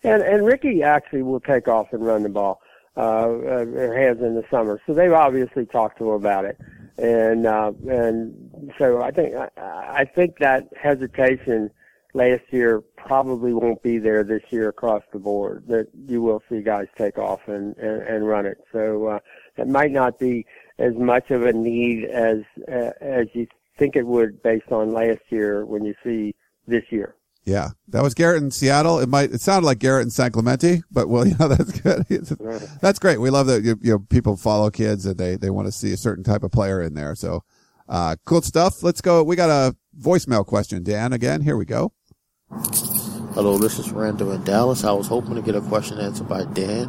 And 0.04 0.22
and 0.22 0.46
Ricky 0.46 0.82
actually 0.82 1.24
will 1.24 1.42
take 1.42 1.68
off 1.68 1.88
and 1.92 2.06
run 2.06 2.24
the 2.24 2.30
ball 2.30 2.62
uh, 2.96 3.00
uh, 3.00 3.66
has 3.66 4.20
in 4.20 4.36
the 4.36 4.46
summer. 4.52 4.80
So 4.86 4.94
they've 4.94 5.12
obviously 5.12 5.66
talked 5.66 5.98
to 5.98 6.10
him 6.10 6.16
about 6.16 6.46
it, 6.46 6.58
and 6.98 7.46
uh, 7.46 7.72
and 7.90 8.72
so 8.78 9.02
I 9.02 9.12
think 9.12 9.36
I, 9.36 9.50
I 9.58 10.06
think 10.06 10.38
that 10.40 10.68
hesitation 10.80 11.72
last 12.14 12.44
year 12.52 12.82
probably 12.96 13.54
won't 13.54 13.82
be 13.82 13.98
there 13.98 14.24
this 14.24 14.44
year 14.52 14.70
across 14.70 15.04
the 15.12 15.20
board. 15.20 15.64
That 15.68 15.88
you 16.08 16.22
will 16.22 16.42
see 16.50 16.62
guys 16.62 16.88
take 16.98 17.18
off 17.18 17.42
and 17.48 17.76
and, 17.78 18.02
and 18.04 18.28
run 18.28 18.46
it. 18.46 18.58
So 18.72 19.08
uh, 19.08 19.20
it 19.58 19.68
might 19.68 19.92
not 19.92 20.20
be 20.20 20.46
as 20.78 20.94
much 20.96 21.32
of 21.32 21.46
a 21.46 21.54
need 21.54 22.06
as 22.06 22.40
uh, 22.68 22.92
as 23.02 23.28
you 23.34 23.48
think 23.78 23.96
it 23.96 24.06
would 24.06 24.42
based 24.44 24.72
on 24.72 24.94
last 24.94 25.22
year 25.30 25.66
when 25.66 25.84
you 25.84 25.96
see 26.04 26.36
this 26.68 26.84
year. 26.90 27.16
Yeah, 27.46 27.72
that 27.90 28.02
was 28.02 28.14
Garrett 28.14 28.42
in 28.42 28.52
Seattle. 28.52 29.00
It 29.00 29.10
might 29.10 29.32
it 29.32 29.42
sounded 29.42 29.66
like 29.66 29.80
Garrett 29.80 30.04
in 30.04 30.10
San 30.10 30.32
Clemente, 30.32 30.82
but 30.92 31.10
well, 31.10 31.28
you 31.28 31.36
know 31.38 31.50
that's 31.50 31.80
good. 31.80 32.06
that's 32.82 33.00
great. 33.00 33.20
We 33.20 33.30
love 33.30 33.48
that 33.48 33.64
you, 33.64 33.78
you 33.82 33.94
know 33.94 34.00
people 34.00 34.38
follow 34.38 34.70
kids 34.70 35.06
and 35.06 35.18
they 35.18 35.36
they 35.36 35.50
want 35.50 35.68
to 35.68 35.72
see 35.72 35.92
a 35.92 35.98
certain 35.98 36.24
type 36.24 36.44
of 36.44 36.52
player 36.52 36.82
in 36.82 36.94
there. 36.94 37.16
So, 37.16 37.44
uh, 37.90 38.16
cool 38.26 38.42
stuff. 38.42 38.82
Let's 38.82 39.02
go. 39.02 39.24
We 39.24 39.36
got 39.36 39.50
a 39.50 39.76
voicemail 40.00 40.46
question, 40.46 40.84
Dan. 40.84 41.12
Again, 41.12 41.42
here 41.42 41.58
we 41.58 41.66
go. 41.66 41.94
Hello, 43.34 43.58
this 43.58 43.80
is 43.80 43.92
Randall 43.92 44.32
in 44.32 44.44
Dallas. 44.44 44.84
I 44.84 44.92
was 44.92 45.08
hoping 45.08 45.36
to 45.36 45.42
get 45.42 45.56
a 45.56 45.62
question 45.62 46.00
answered 46.00 46.30
by 46.30 46.46
Dan. 46.46 46.86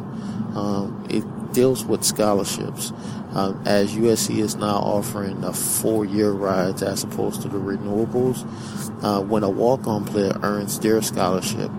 Um, 0.55 1.05
it 1.09 1.23
deals 1.53 1.83
with 1.83 2.03
scholarships. 2.03 2.93
Um, 3.35 3.61
as 3.65 3.93
USC 3.93 4.37
is 4.37 4.55
now 4.55 4.77
offering 4.77 5.43
a 5.43 5.51
four-year 5.51 6.31
rides 6.31 6.81
as 6.81 7.03
opposed 7.03 7.41
to 7.41 7.49
the 7.49 7.57
renewables, 7.57 8.47
uh, 9.03 9.21
when 9.21 9.43
a 9.43 9.49
walk-on 9.49 10.05
player 10.05 10.39
earns 10.41 10.79
their 10.79 11.01
scholarship, 11.01 11.69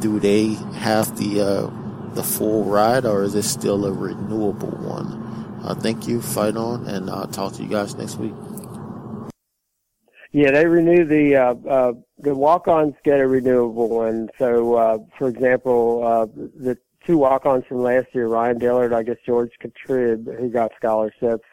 do 0.00 0.20
they 0.20 0.48
have 0.78 1.16
the 1.16 1.40
uh, 1.40 1.70
the 2.14 2.22
full 2.22 2.64
ride, 2.64 3.06
or 3.06 3.22
is 3.22 3.34
it 3.34 3.44
still 3.44 3.86
a 3.86 3.92
renewable 3.92 4.70
one? 4.70 5.60
Uh, 5.64 5.74
thank 5.74 6.06
you, 6.06 6.20
fight 6.20 6.56
on, 6.56 6.86
and 6.86 7.08
I'll 7.08 7.26
talk 7.26 7.54
to 7.54 7.62
you 7.62 7.68
guys 7.68 7.94
next 7.94 8.16
week. 8.16 8.34
Yeah, 10.32 10.52
they 10.52 10.66
renew 10.66 11.04
the 11.04 11.36
uh, 11.36 11.54
uh, 11.68 11.92
the 12.18 12.34
walk-ons 12.34 12.94
get 13.04 13.20
a 13.20 13.26
renewable 13.26 13.88
one. 13.88 14.28
So, 14.38 14.74
uh, 14.74 14.98
for 15.18 15.28
example, 15.28 16.06
uh, 16.06 16.26
the 16.26 16.78
two 17.10 17.18
walk-ons 17.18 17.64
from 17.66 17.82
last 17.82 18.06
year, 18.12 18.28
Ryan 18.28 18.58
Dillard, 18.58 18.92
I 18.92 19.02
guess 19.02 19.16
George 19.26 19.50
Katrib, 19.60 20.26
who 20.38 20.48
got 20.48 20.70
scholarships, 20.76 21.46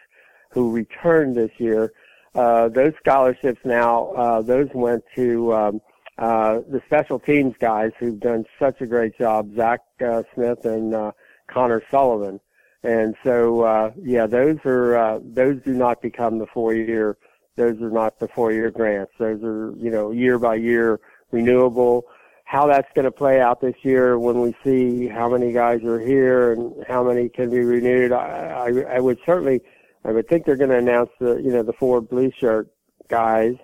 who 0.52 0.72
returned 0.72 1.36
this 1.36 1.50
year. 1.58 1.94
Uh, 2.36 2.70
those 2.70 2.94
scholarships 3.00 3.60
now, 3.66 4.12
uh, 4.12 4.42
those 4.44 4.68
went 4.76 5.04
to 5.16 5.54
um, 5.54 5.82
uh, 6.20 6.60
the 6.70 6.80
special 6.86 7.18
teams 7.18 7.56
guys 7.60 7.92
who've 8.00 8.20
done 8.20 8.46
such 8.60 8.82
a 8.82 8.86
great 8.86 9.18
job, 9.18 9.50
Zach 9.56 9.80
uh, 10.06 10.22
Smith 10.36 10.64
and 10.66 10.94
uh, 10.94 11.12
Connor 11.48 11.82
Sullivan. 11.90 12.40
And 12.84 13.16
so, 13.24 13.62
uh, 13.62 13.92
yeah, 14.00 14.28
those 14.28 14.58
are 14.64 14.96
uh, 14.96 15.20
those 15.24 15.60
do 15.64 15.74
not 15.74 16.04
become 16.04 16.38
the 16.38 16.46
four-year. 16.46 17.18
Those 17.56 17.82
are 17.82 17.90
not 17.90 18.20
the 18.20 18.28
four-year 18.28 18.70
grants. 18.70 19.14
Those 19.18 19.42
are 19.42 19.74
you 19.76 19.90
know 19.90 20.12
year 20.12 20.38
by 20.38 20.56
year 20.56 21.00
renewable 21.32 22.06
how 22.48 22.66
that's 22.66 22.88
going 22.96 23.04
to 23.04 23.12
play 23.12 23.42
out 23.42 23.60
this 23.60 23.76
year 23.82 24.18
when 24.18 24.40
we 24.40 24.56
see 24.64 25.06
how 25.06 25.28
many 25.28 25.52
guys 25.52 25.84
are 25.84 26.00
here 26.00 26.54
and 26.54 26.82
how 26.88 27.04
many 27.04 27.28
can 27.28 27.50
be 27.50 27.60
renewed. 27.60 28.14
I, 28.14 28.70
I, 28.88 28.96
I 28.96 29.00
would 29.02 29.20
certainly, 29.26 29.60
I 30.06 30.14
would 30.14 30.30
think 30.30 30.46
they're 30.46 30.56
going 30.56 30.70
to 30.70 30.78
announce 30.78 31.10
the, 31.20 31.36
you 31.36 31.52
know, 31.52 31.62
the 31.62 31.74
four 31.74 32.00
blue 32.00 32.32
shirt 32.32 32.70
guys. 33.10 33.56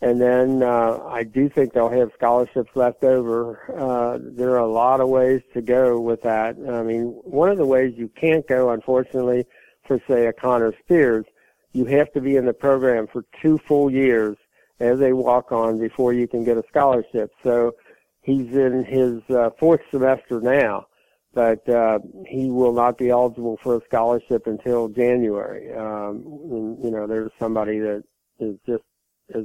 And 0.00 0.20
then, 0.20 0.62
uh, 0.62 1.00
I 1.08 1.24
do 1.24 1.48
think 1.48 1.72
they'll 1.72 1.88
have 1.88 2.12
scholarships 2.14 2.70
left 2.76 3.02
over. 3.02 3.58
Uh, 3.76 4.18
there 4.22 4.50
are 4.50 4.58
a 4.58 4.72
lot 4.72 5.00
of 5.00 5.08
ways 5.08 5.42
to 5.54 5.60
go 5.60 5.98
with 6.00 6.22
that. 6.22 6.54
I 6.70 6.84
mean, 6.84 7.06
one 7.24 7.50
of 7.50 7.58
the 7.58 7.66
ways 7.66 7.94
you 7.96 8.08
can't 8.14 8.46
go, 8.46 8.70
unfortunately, 8.70 9.44
for 9.88 10.00
say 10.06 10.26
a 10.26 10.32
Connor 10.32 10.72
Spears, 10.84 11.26
you 11.72 11.84
have 11.86 12.12
to 12.12 12.20
be 12.20 12.36
in 12.36 12.46
the 12.46 12.54
program 12.54 13.08
for 13.08 13.24
two 13.42 13.58
full 13.58 13.90
years 13.90 14.36
as 14.78 15.00
a 15.00 15.12
walk 15.14 15.50
on 15.50 15.80
before 15.80 16.12
you 16.12 16.28
can 16.28 16.44
get 16.44 16.56
a 16.56 16.62
scholarship. 16.68 17.32
So, 17.42 17.74
he's 18.30 18.54
in 18.54 18.84
his 18.84 19.36
uh, 19.36 19.50
fourth 19.58 19.80
semester 19.90 20.40
now, 20.40 20.86
but 21.32 21.68
uh, 21.68 21.98
he 22.26 22.50
will 22.50 22.72
not 22.72 22.98
be 22.98 23.10
eligible 23.10 23.58
for 23.62 23.76
a 23.76 23.84
scholarship 23.84 24.46
until 24.46 24.88
January. 24.88 25.72
Um, 25.74 26.24
and, 26.50 26.84
you 26.84 26.90
know, 26.90 27.06
there's 27.06 27.32
somebody 27.38 27.78
that 27.78 28.04
is 28.38 28.56
just 28.66 28.84
as 29.34 29.44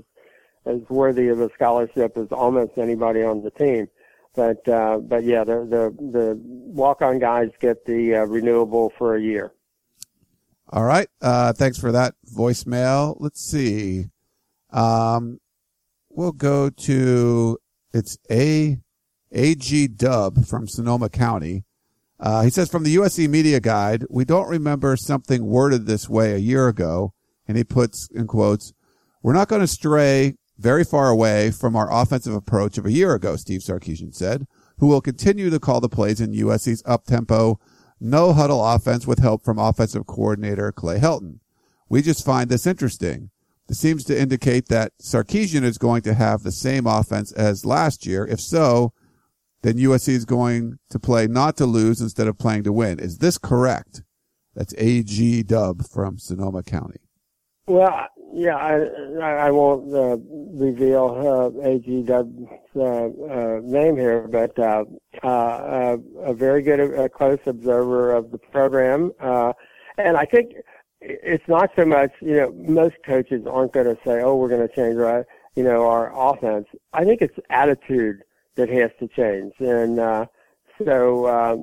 as 0.65 0.81
worthy 0.89 1.27
of 1.27 1.39
a 1.39 1.49
scholarship 1.53 2.17
as 2.17 2.27
almost 2.31 2.71
anybody 2.77 3.21
on 3.21 3.43
the 3.43 3.51
team. 3.51 3.87
But 4.35 4.67
uh, 4.67 4.97
but 4.97 5.23
yeah, 5.23 5.43
the 5.43 5.59
the, 5.65 6.11
the 6.11 6.41
walk 6.43 7.01
on 7.01 7.19
guys 7.19 7.49
get 7.59 7.85
the 7.85 8.15
uh, 8.15 8.25
renewable 8.25 8.91
for 8.97 9.15
a 9.15 9.21
year. 9.21 9.53
All 10.69 10.83
right. 10.83 11.07
Uh, 11.21 11.53
thanks 11.53 11.77
for 11.79 11.91
that 11.91 12.15
voicemail. 12.35 13.15
Let's 13.19 13.39
see. 13.39 14.07
Um, 14.71 15.39
we'll 16.09 16.31
go 16.31 16.69
to 16.69 17.59
it's 17.95 18.17
A 18.29 18.77
Dub 19.95 20.45
from 20.45 20.67
Sonoma 20.67 21.07
County. 21.07 21.63
Uh, 22.19 22.41
he 22.41 22.49
says 22.49 22.69
from 22.69 22.83
the 22.83 22.97
USC 22.97 23.29
Media 23.29 23.61
Guide, 23.61 24.03
we 24.09 24.25
don't 24.25 24.49
remember 24.49 24.97
something 24.97 25.45
worded 25.45 25.85
this 25.85 26.09
way 26.09 26.33
a 26.33 26.37
year 26.37 26.67
ago, 26.67 27.13
and 27.47 27.57
he 27.57 27.63
puts 27.63 28.09
in 28.13 28.27
quotes, 28.27 28.73
"We're 29.23 29.31
not 29.31 29.47
going 29.47 29.61
to 29.61 29.67
stray 29.67 30.35
very 30.57 30.83
far 30.83 31.07
away 31.07 31.51
from 31.51 31.77
our 31.77 31.89
offensive 31.89 32.33
approach 32.33 32.77
of 32.77 32.85
a 32.85 32.91
year 32.91 33.13
ago." 33.13 33.37
Steve 33.37 33.61
Sarkisian 33.61 34.13
said, 34.13 34.45
"Who 34.79 34.87
will 34.87 35.01
continue 35.01 35.49
to 35.49 35.59
call 35.59 35.79
the 35.79 35.87
plays 35.87 36.19
in 36.19 36.33
USC's 36.33 36.83
up-tempo, 36.85 37.59
no 38.01 38.33
huddle 38.33 38.63
offense 38.63 39.07
with 39.07 39.19
help 39.19 39.45
from 39.45 39.57
offensive 39.57 40.05
coordinator 40.05 40.73
Clay 40.73 40.99
Helton. 40.99 41.39
We 41.87 42.01
just 42.01 42.25
find 42.25 42.49
this 42.49 42.67
interesting." 42.67 43.29
This 43.67 43.79
seems 43.79 44.03
to 44.05 44.19
indicate 44.19 44.67
that 44.67 44.91
Sarkisian 45.01 45.63
is 45.63 45.77
going 45.77 46.03
to 46.03 46.13
have 46.13 46.43
the 46.43 46.51
same 46.51 46.85
offense 46.85 47.31
as 47.31 47.65
last 47.65 48.05
year. 48.05 48.25
If 48.25 48.39
so, 48.39 48.93
then 49.63 49.77
USC 49.77 50.09
is 50.09 50.25
going 50.25 50.77
to 50.91 50.99
play 50.99 51.25
not 51.25 51.57
to 51.57 51.65
lose 51.65 51.99
instead 51.99 52.27
of 52.27 52.37
playing 52.37 52.63
to 52.63 52.73
win. 52.73 52.99
Is 52.99 53.17
this 53.17 53.39
correct? 53.39 54.03
That's 54.53 54.75
AG 54.77 55.43
Dub 55.43 55.85
from 55.87 56.19
Sonoma 56.19 56.61
County. 56.61 56.99
Well, 57.67 58.07
yeah, 58.31 58.57
I 58.57 59.47
I 59.47 59.51
won't 59.51 59.93
uh, 59.93 60.17
reveal 60.53 61.53
uh, 61.57 61.67
AG 61.67 62.03
Dub's 62.03 62.47
uh, 62.75 62.81
uh, 62.83 63.59
name 63.63 63.95
here, 63.95 64.27
but 64.27 64.57
uh, 64.59 64.83
uh, 65.23 65.97
a 66.19 66.33
very 66.33 66.61
good, 66.61 67.11
close 67.13 67.39
observer 67.45 68.13
of 68.13 68.31
the 68.31 68.37
program, 68.37 69.11
and 69.97 70.17
I 70.17 70.25
think 70.25 70.53
it's 71.07 71.47
not 71.47 71.71
so 71.75 71.85
much, 71.85 72.11
you 72.21 72.35
know, 72.35 72.51
most 72.51 72.95
coaches 73.05 73.45
aren't 73.45 73.73
going 73.73 73.85
to 73.85 73.97
say, 74.03 74.21
oh, 74.21 74.35
we're 74.35 74.49
going 74.49 74.67
to 74.67 74.75
change 74.75 74.97
our, 74.97 75.25
you 75.55 75.63
know, 75.63 75.87
our 75.87 76.11
offense. 76.15 76.67
I 76.93 77.03
think 77.03 77.21
it's 77.21 77.37
attitude 77.49 78.23
that 78.55 78.69
has 78.69 78.91
to 78.99 79.07
change. 79.07 79.53
And, 79.59 79.99
uh, 79.99 80.25
so, 80.83 81.27
um, 81.27 81.59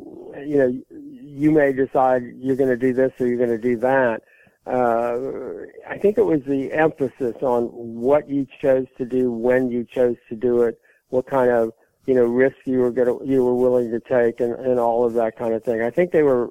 you 0.46 0.57
know, 0.57 0.83
you 0.90 1.50
may 1.50 1.72
decide 1.72 2.22
you're 2.37 2.57
going 2.57 2.70
to 2.70 2.76
do 2.76 2.94
this 2.94 3.12
or 3.20 3.26
you're 3.26 3.37
going 3.37 3.50
to 3.50 3.59
do 3.59 3.76
that. 3.78 4.22
Uh, 4.66 5.66
I 5.88 5.98
think 5.98 6.18
it 6.18 6.22
was 6.24 6.40
the 6.46 6.72
emphasis 6.72 7.35
on 7.42 7.64
what 7.64 8.28
you 8.28 8.46
chose 8.61 8.87
to 8.96 9.05
do, 9.05 9.31
when 9.33 9.70
you 9.70 9.85
chose 9.85 10.16
to 10.28 10.37
do 10.37 10.62
it, 10.62 10.81
what 11.09 11.26
kind 11.26 11.50
of 11.50 11.72
you 12.07 12.14
know 12.14 12.24
risk 12.24 12.57
you 12.64 12.78
were 12.78 12.90
going 12.90 13.07
to 13.07 13.26
you 13.26 13.44
were 13.44 13.55
willing 13.55 13.90
to 13.90 14.00
take, 14.00 14.40
and, 14.40 14.55
and 14.55 14.78
all 14.78 15.05
of 15.05 15.14
that 15.14 15.37
kind 15.37 15.52
of 15.52 15.64
thing. 15.64 15.83
I 15.83 15.90
think 15.90 16.12
they 16.12 16.22
were 16.22 16.50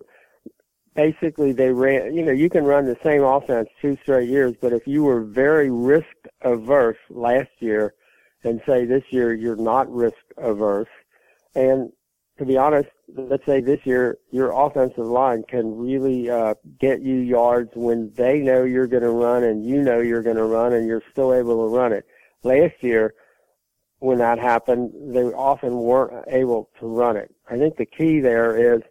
basically 0.95 1.51
they 1.51 1.69
ran. 1.69 2.15
You 2.15 2.25
know, 2.25 2.31
you 2.31 2.49
can 2.49 2.63
run 2.63 2.85
the 2.85 2.97
same 3.03 3.23
offense 3.23 3.69
two 3.81 3.97
straight 4.03 4.29
years, 4.29 4.55
but 4.61 4.73
if 4.73 4.87
you 4.87 5.03
were 5.03 5.21
very 5.21 5.69
risk 5.69 6.05
averse 6.41 6.97
last 7.09 7.49
year, 7.59 7.93
and 8.43 8.61
say 8.65 8.85
this 8.85 9.03
year 9.11 9.33
you're 9.33 9.55
not 9.55 9.91
risk 9.91 10.17
averse, 10.37 10.89
and 11.55 11.91
to 12.37 12.45
be 12.45 12.57
honest, 12.57 12.89
let's 13.15 13.45
say 13.45 13.61
this 13.61 13.79
year 13.83 14.17
your 14.31 14.51
offensive 14.51 15.05
line 15.05 15.43
can 15.47 15.77
really 15.77 16.29
uh, 16.29 16.55
get 16.79 17.01
you 17.01 17.15
yards 17.15 17.69
when 17.75 18.11
they 18.15 18.39
know 18.39 18.63
you're 18.63 18.87
going 18.87 19.03
to 19.03 19.11
run 19.11 19.43
and 19.43 19.63
you 19.65 19.81
know 19.81 19.99
you're 19.99 20.23
going 20.23 20.37
to 20.37 20.45
run 20.45 20.73
and 20.73 20.87
you're 20.87 21.03
still 21.11 21.33
able 21.33 21.67
to 21.67 21.75
run 21.75 21.93
it. 21.93 22.05
Last 22.43 22.73
year, 22.81 23.13
when 23.99 24.17
that 24.17 24.39
happened, 24.39 24.91
they 25.13 25.21
often 25.21 25.77
weren't 25.77 26.25
able 26.29 26.69
to 26.79 26.87
run 26.87 27.15
it. 27.15 27.31
I 27.47 27.57
think 27.57 27.77
the 27.77 27.85
key 27.85 28.19
there 28.19 28.75
is 28.75 28.81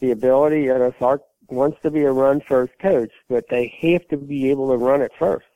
the 0.00 0.12
ability, 0.12 0.68
and 0.68 0.94
Sark 0.98 1.20
wants 1.48 1.78
to 1.82 1.90
be 1.90 2.02
a 2.02 2.12
run 2.12 2.40
first 2.40 2.72
coach, 2.80 3.12
but 3.28 3.44
they 3.48 3.74
have 3.80 4.06
to 4.08 4.16
be 4.16 4.50
able 4.50 4.70
to 4.70 4.76
run 4.76 5.02
it 5.02 5.12
first. 5.18 5.46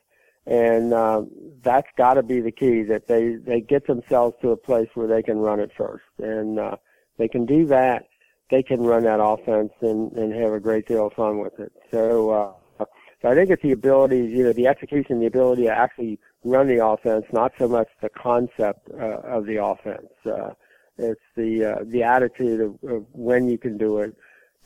And 0.45 0.93
um, 0.93 1.29
that's 1.61 1.87
got 1.97 2.15
to 2.15 2.23
be 2.23 2.41
the 2.41 2.51
key 2.51 2.81
that 2.83 3.07
they 3.07 3.35
they 3.35 3.61
get 3.61 3.85
themselves 3.85 4.35
to 4.41 4.49
a 4.49 4.57
place 4.57 4.89
where 4.95 5.07
they 5.07 5.21
can 5.21 5.37
run 5.37 5.59
it 5.59 5.71
first. 5.77 6.03
And 6.17 6.59
uh, 6.59 6.77
they 7.17 7.27
can 7.27 7.45
do 7.45 7.65
that, 7.67 8.07
they 8.49 8.63
can 8.63 8.81
run 8.81 9.03
that 9.03 9.21
offense 9.21 9.71
and, 9.81 10.11
and 10.13 10.33
have 10.33 10.51
a 10.53 10.59
great 10.59 10.87
deal 10.87 11.07
of 11.07 11.13
fun 11.13 11.39
with 11.39 11.59
it. 11.59 11.71
So, 11.91 12.29
uh, 12.31 12.85
so 13.21 13.29
I 13.29 13.35
think 13.35 13.51
it's 13.51 13.61
the 13.61 13.71
ability, 13.71 14.25
you 14.25 14.43
know, 14.43 14.53
the 14.53 14.67
execution, 14.67 15.19
the 15.19 15.27
ability 15.27 15.63
to 15.63 15.77
actually 15.77 16.19
run 16.43 16.67
the 16.67 16.83
offense, 16.83 17.25
not 17.31 17.53
so 17.59 17.67
much 17.67 17.87
the 18.01 18.09
concept 18.09 18.89
uh, 18.99 19.19
of 19.23 19.45
the 19.45 19.63
offense. 19.63 20.09
Uh, 20.25 20.51
it's 20.97 21.21
the 21.35 21.65
uh, 21.65 21.83
the 21.85 22.03
attitude 22.03 22.61
of, 22.61 22.89
of 22.89 23.05
when 23.11 23.47
you 23.47 23.57
can 23.57 23.77
do 23.77 23.99
it 23.99 24.15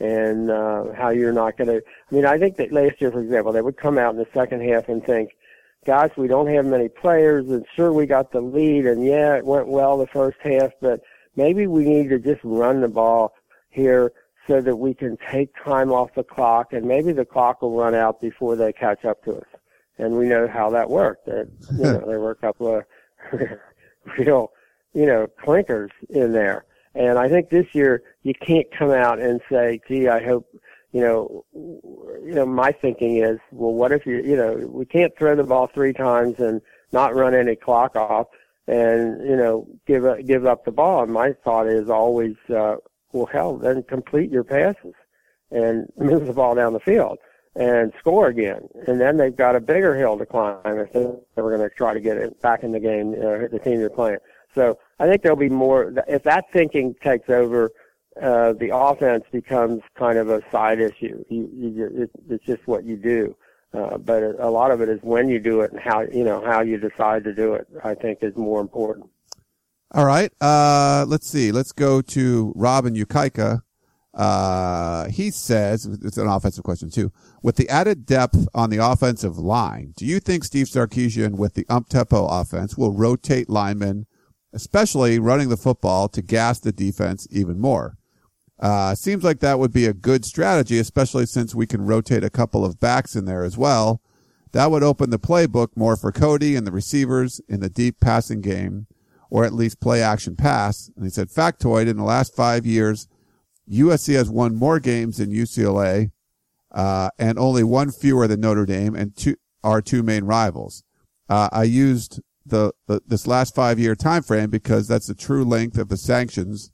and 0.00 0.50
uh, 0.50 0.92
how 0.96 1.10
you're 1.10 1.32
not 1.32 1.56
going 1.56 1.68
to. 1.68 1.76
I 1.76 2.14
mean, 2.14 2.26
I 2.26 2.38
think 2.38 2.56
that 2.56 2.72
last 2.72 3.00
year, 3.00 3.10
for 3.10 3.20
example, 3.20 3.52
they 3.52 3.62
would 3.62 3.76
come 3.76 3.98
out 3.98 4.14
in 4.14 4.18
the 4.18 4.28
second 4.34 4.62
half 4.62 4.88
and 4.88 5.04
think, 5.04 5.36
"Gosh, 5.84 6.10
we 6.16 6.28
don't 6.28 6.48
have 6.48 6.66
many 6.66 6.88
players, 6.88 7.48
and 7.48 7.64
sure 7.74 7.92
we 7.92 8.06
got 8.06 8.32
the 8.32 8.40
lead, 8.40 8.86
and 8.86 9.04
yeah, 9.04 9.36
it 9.36 9.44
went 9.44 9.68
well 9.68 9.98
the 9.98 10.06
first 10.06 10.38
half, 10.42 10.72
but 10.80 11.00
maybe 11.36 11.66
we 11.66 11.84
need 11.84 12.08
to 12.10 12.18
just 12.18 12.40
run 12.44 12.80
the 12.80 12.88
ball 12.88 13.32
here 13.70 14.12
so 14.46 14.60
that 14.60 14.76
we 14.76 14.94
can 14.94 15.16
take 15.30 15.50
time 15.62 15.92
off 15.92 16.14
the 16.14 16.22
clock 16.22 16.72
and 16.72 16.86
maybe 16.86 17.12
the 17.12 17.24
clock 17.24 17.62
will 17.62 17.76
run 17.76 17.94
out 17.94 18.20
before 18.20 18.56
they 18.56 18.72
catch 18.72 19.04
up 19.04 19.22
to 19.24 19.36
us. 19.36 19.46
And 19.98 20.16
we 20.16 20.26
know 20.26 20.46
how 20.46 20.70
that 20.70 20.88
worked. 20.88 21.26
That, 21.26 21.50
you 21.72 21.82
know, 21.84 22.04
there 22.06 22.20
were 22.20 22.32
a 22.32 22.36
couple 22.36 22.76
of 22.76 22.84
real, 24.18 24.52
you 24.94 25.06
know, 25.06 25.26
clinkers 25.42 25.90
in 26.10 26.32
there. 26.32 26.64
And 26.96 27.18
I 27.18 27.28
think 27.28 27.50
this 27.50 27.66
year 27.74 28.02
you 28.22 28.32
can't 28.34 28.66
come 28.76 28.90
out 28.90 29.20
and 29.20 29.40
say, 29.50 29.80
gee, 29.86 30.08
I 30.08 30.24
hope, 30.24 30.48
you 30.92 31.00
know, 31.02 31.44
you 31.52 32.34
know, 32.34 32.46
my 32.46 32.72
thinking 32.72 33.18
is, 33.18 33.38
well, 33.52 33.74
what 33.74 33.92
if 33.92 34.06
you, 34.06 34.22
you 34.22 34.36
know, 34.36 34.54
we 34.54 34.86
can't 34.86 35.16
throw 35.18 35.36
the 35.36 35.44
ball 35.44 35.66
three 35.66 35.92
times 35.92 36.38
and 36.38 36.62
not 36.92 37.14
run 37.14 37.34
any 37.34 37.54
clock 37.56 37.96
off 37.96 38.28
and 38.68 39.20
you 39.28 39.36
know 39.36 39.66
give 39.86 40.04
a, 40.04 40.22
give 40.22 40.46
up 40.46 40.64
the 40.64 40.72
ball. 40.72 41.02
And 41.02 41.12
my 41.12 41.32
thought 41.44 41.66
is 41.66 41.88
always, 41.88 42.34
uh, 42.48 42.76
well, 43.12 43.26
hell, 43.26 43.56
then 43.56 43.82
complete 43.82 44.30
your 44.30 44.44
passes 44.44 44.94
and 45.50 45.86
move 45.98 46.26
the 46.26 46.32
ball 46.32 46.54
down 46.54 46.72
the 46.72 46.80
field 46.80 47.18
and 47.54 47.92
score 47.98 48.28
again. 48.28 48.68
And 48.86 49.00
then 49.00 49.16
they've 49.16 49.36
got 49.36 49.56
a 49.56 49.60
bigger 49.60 49.96
hill 49.96 50.18
to 50.18 50.26
climb 50.26 50.60
if 50.64 50.92
they 50.92 51.42
were 51.42 51.56
going 51.56 51.68
to 51.68 51.74
try 51.74 51.94
to 51.94 52.00
get 52.00 52.16
it 52.16 52.40
back 52.42 52.62
in 52.62 52.72
the 52.72 52.80
game, 52.80 53.12
uh, 53.12 53.48
the 53.50 53.60
team 53.62 53.78
they're 53.78 53.90
playing. 53.90 54.18
So 54.54 54.78
I 54.98 55.06
think 55.06 55.22
there'll 55.22 55.36
be 55.36 55.48
more. 55.48 55.92
If 56.08 56.22
that 56.24 56.50
thinking 56.52 56.94
takes 57.02 57.28
over, 57.28 57.70
uh, 58.20 58.54
the 58.54 58.70
offense 58.74 59.24
becomes 59.30 59.82
kind 59.94 60.18
of 60.18 60.30
a 60.30 60.42
side 60.50 60.80
issue. 60.80 61.24
You, 61.28 61.50
you, 61.52 62.02
it, 62.02 62.10
it's 62.30 62.44
just 62.44 62.66
what 62.66 62.84
you 62.84 62.96
do. 62.96 63.36
Uh, 63.74 63.98
but 63.98 64.22
a 64.22 64.48
lot 64.48 64.70
of 64.70 64.80
it 64.80 64.88
is 64.88 64.98
when 65.02 65.28
you 65.28 65.38
do 65.38 65.60
it 65.60 65.70
and 65.70 65.80
how 65.80 66.00
you 66.00 66.24
know 66.24 66.42
how 66.44 66.62
you 66.62 66.78
decide 66.78 67.24
to 67.24 67.34
do 67.34 67.54
it. 67.54 67.66
I 67.84 67.94
think 67.94 68.20
is 68.22 68.36
more 68.36 68.60
important. 68.60 69.10
All 69.92 70.06
right. 70.06 70.32
Uh, 70.40 71.04
let's 71.06 71.28
see. 71.28 71.52
Let's 71.52 71.72
go 71.72 72.00
to 72.02 72.52
Robin 72.56 72.94
Yukaika. 72.94 73.62
Uh, 74.14 75.08
he 75.08 75.30
says 75.30 75.84
it's 75.84 76.16
an 76.16 76.26
offensive 76.26 76.64
question 76.64 76.90
too. 76.90 77.12
With 77.42 77.56
the 77.56 77.68
added 77.68 78.06
depth 78.06 78.48
on 78.54 78.70
the 78.70 78.78
offensive 78.78 79.38
line, 79.38 79.92
do 79.94 80.06
you 80.06 80.20
think 80.20 80.42
Steve 80.44 80.66
Sarkisian 80.66 81.36
with 81.36 81.54
the 81.54 81.66
up 81.68 81.88
tempo 81.88 82.26
offense 82.26 82.78
will 82.78 82.92
rotate 82.92 83.50
linemen, 83.50 84.06
especially 84.56 85.18
running 85.18 85.50
the 85.50 85.56
football 85.56 86.08
to 86.08 86.22
gas 86.22 86.58
the 86.58 86.72
defense 86.72 87.28
even 87.30 87.60
more? 87.60 87.98
Uh, 88.58 88.94
seems 88.94 89.22
like 89.22 89.40
that 89.40 89.58
would 89.58 89.72
be 89.72 89.84
a 89.84 89.92
good 89.92 90.24
strategy, 90.24 90.78
especially 90.78 91.26
since 91.26 91.54
we 91.54 91.66
can 91.66 91.84
rotate 91.84 92.24
a 92.24 92.30
couple 92.30 92.64
of 92.64 92.80
backs 92.80 93.14
in 93.14 93.26
there 93.26 93.44
as 93.44 93.58
well. 93.58 94.00
That 94.52 94.70
would 94.70 94.82
open 94.82 95.10
the 95.10 95.18
playbook 95.18 95.76
more 95.76 95.94
for 95.94 96.10
Cody 96.10 96.56
and 96.56 96.66
the 96.66 96.72
receivers 96.72 97.38
in 97.50 97.60
the 97.60 97.68
deep 97.68 98.00
passing 98.00 98.40
game, 98.40 98.86
or 99.28 99.44
at 99.44 99.52
least 99.52 99.78
play 99.78 100.02
action 100.02 100.36
pass. 100.36 100.90
And 100.96 101.04
he 101.04 101.10
said, 101.10 101.28
factoid, 101.28 101.86
in 101.86 101.98
the 101.98 102.02
last 102.02 102.34
five 102.34 102.64
years, 102.64 103.08
USC 103.70 104.14
has 104.14 104.30
won 104.30 104.54
more 104.54 104.80
games 104.80 105.18
than 105.18 105.30
UCLA, 105.30 106.12
uh, 106.72 107.10
and 107.18 107.38
only 107.38 107.62
one 107.62 107.90
fewer 107.90 108.26
than 108.26 108.40
Notre 108.40 108.64
Dame 108.64 108.94
and 108.94 109.14
two, 109.14 109.36
our 109.62 109.82
two 109.82 110.02
main 110.02 110.24
rivals. 110.24 110.82
Uh, 111.28 111.50
I 111.52 111.64
used 111.64 112.20
the, 112.48 112.72
the, 112.86 113.00
this 113.06 113.26
last 113.26 113.54
five 113.54 113.78
year 113.78 113.94
time 113.94 114.22
frame 114.22 114.50
because 114.50 114.88
that's 114.88 115.06
the 115.06 115.14
true 115.14 115.44
length 115.44 115.78
of 115.78 115.88
the 115.88 115.96
sanctions 115.96 116.70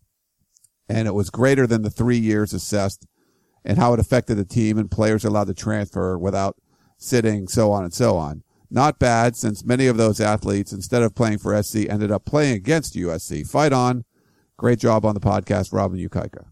and 0.89 1.09
it 1.09 1.15
was 1.15 1.31
greater 1.31 1.67
than 1.67 1.83
the 1.83 1.91
three 1.91 2.19
years 2.19 2.53
assessed 2.53 3.07
and 3.65 3.79
how 3.79 3.95
it 3.95 4.01
affected 4.01 4.37
the 4.37 4.45
team 4.45 4.79
and 4.79 4.91
players 4.91 5.25
allowed 5.25 5.47
to 5.47 5.55
transfer 5.55 6.19
without 6.19 6.57
sitting, 6.99 7.49
so 7.49 7.71
on 7.73 7.85
and 7.85 7.95
so 7.95 8.17
on. 8.17 8.43
Not 8.71 8.99
bad 8.99 9.37
since 9.37 9.65
many 9.65 9.87
of 9.87 9.97
those 9.97 10.21
athletes, 10.21 10.73
instead 10.73 11.03
of 11.03 11.15
playing 11.15 11.39
for 11.39 11.61
SC, 11.63 11.89
ended 11.89 12.11
up 12.11 12.25
playing 12.25 12.55
against 12.55 12.95
USC. 12.95 13.49
Fight 13.49 13.73
on. 13.73 14.05
Great 14.57 14.79
job 14.79 15.05
on 15.05 15.15
the 15.15 15.21
podcast, 15.21 15.73
Robin 15.73 15.99
Yukaika. 15.99 16.47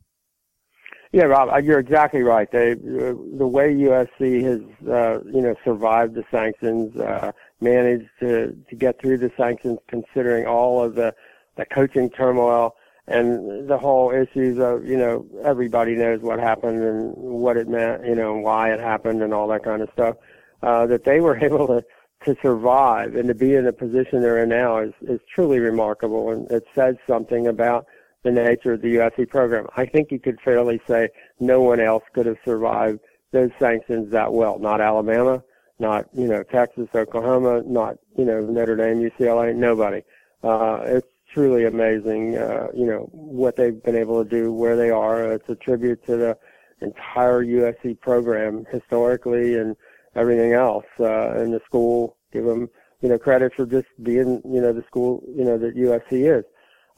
Yeah, 1.12 1.24
Rob, 1.24 1.64
you're 1.64 1.80
exactly 1.80 2.22
right. 2.22 2.50
They, 2.52 2.72
uh, 2.72 3.14
the 3.36 3.46
way 3.46 3.74
USC 3.74 4.42
has, 4.44 4.60
uh, 4.88 5.24
you 5.24 5.40
know, 5.40 5.54
survived 5.64 6.14
the 6.14 6.24
sanctions, 6.30 6.96
uh, 6.96 7.32
managed 7.60 8.08
to, 8.20 8.56
to 8.68 8.76
get 8.76 9.00
through 9.00 9.18
the 9.18 9.30
sanctions, 9.36 9.78
considering 9.88 10.46
all 10.46 10.82
of 10.82 10.94
the, 10.94 11.14
the 11.56 11.66
coaching 11.66 12.10
turmoil, 12.10 12.74
and 13.06 13.68
the 13.68 13.78
whole 13.78 14.12
issues 14.12 14.58
of 14.60 14.86
you 14.86 14.96
know 14.96 15.26
everybody 15.42 15.96
knows 15.96 16.20
what 16.20 16.38
happened 16.38 16.80
and 16.80 17.12
what 17.16 17.56
it 17.56 17.66
meant 17.66 18.06
you 18.06 18.14
know 18.14 18.34
and 18.34 18.44
why 18.44 18.72
it 18.72 18.78
happened 18.78 19.20
and 19.20 19.34
all 19.34 19.48
that 19.48 19.64
kind 19.64 19.82
of 19.82 19.88
stuff 19.92 20.14
uh 20.62 20.86
that 20.86 21.02
they 21.04 21.18
were 21.18 21.36
able 21.44 21.66
to 21.66 21.82
to 22.24 22.36
survive 22.40 23.16
and 23.16 23.26
to 23.26 23.34
be 23.34 23.54
in 23.54 23.64
the 23.64 23.72
position 23.72 24.20
they're 24.20 24.44
in 24.44 24.50
now 24.50 24.78
is 24.78 24.92
is 25.08 25.18
truly 25.34 25.58
remarkable 25.58 26.30
and 26.30 26.48
it 26.52 26.62
says 26.72 26.94
something 27.08 27.48
about 27.48 27.84
the 28.22 28.30
nature 28.30 28.74
of 28.74 28.82
the 28.82 28.96
USC 28.96 29.28
program. 29.28 29.66
I 29.76 29.86
think 29.86 30.10
you 30.10 30.18
could 30.18 30.38
fairly 30.44 30.80
say 30.86 31.08
no 31.38 31.62
one 31.62 31.80
else 31.80 32.04
could 32.12 32.26
have 32.26 32.36
survived 32.44 33.00
those 33.32 33.50
sanctions 33.58 34.10
that 34.12 34.32
well. 34.32 34.58
Not 34.58 34.80
Alabama, 34.80 35.42
not 35.80 36.06
you 36.12 36.28
know 36.28 36.42
Texas, 36.44 36.88
Oklahoma, 36.94 37.62
not 37.66 37.96
you 38.16 38.24
know 38.24 38.40
Notre 38.40 38.76
Dame, 38.76 38.98
UCLA, 38.98 39.54
nobody. 39.54 40.02
Uh, 40.42 40.80
it's 40.84 41.06
truly 41.32 41.64
amazing, 41.64 42.36
uh, 42.36 42.68
you 42.74 42.86
know, 42.86 43.08
what 43.12 43.56
they've 43.56 43.82
been 43.82 43.96
able 43.96 44.22
to 44.22 44.28
do, 44.28 44.52
where 44.52 44.76
they 44.76 44.90
are. 44.90 45.32
It's 45.32 45.48
a 45.48 45.54
tribute 45.54 46.04
to 46.06 46.16
the 46.16 46.38
entire 46.80 47.44
USC 47.44 48.00
program 48.00 48.66
historically 48.70 49.56
and 49.56 49.76
everything 50.16 50.52
else. 50.52 50.86
Uh, 50.98 51.30
and 51.32 51.52
the 51.52 51.60
school, 51.64 52.16
give 52.32 52.44
them, 52.44 52.68
you 53.00 53.08
know, 53.08 53.18
credit 53.18 53.52
for 53.54 53.66
just 53.66 53.88
being, 54.02 54.42
you 54.44 54.60
know, 54.60 54.72
the 54.72 54.84
school, 54.86 55.22
you 55.28 55.44
know, 55.44 55.58
that 55.58 55.76
USC 55.76 56.38
is. 56.38 56.44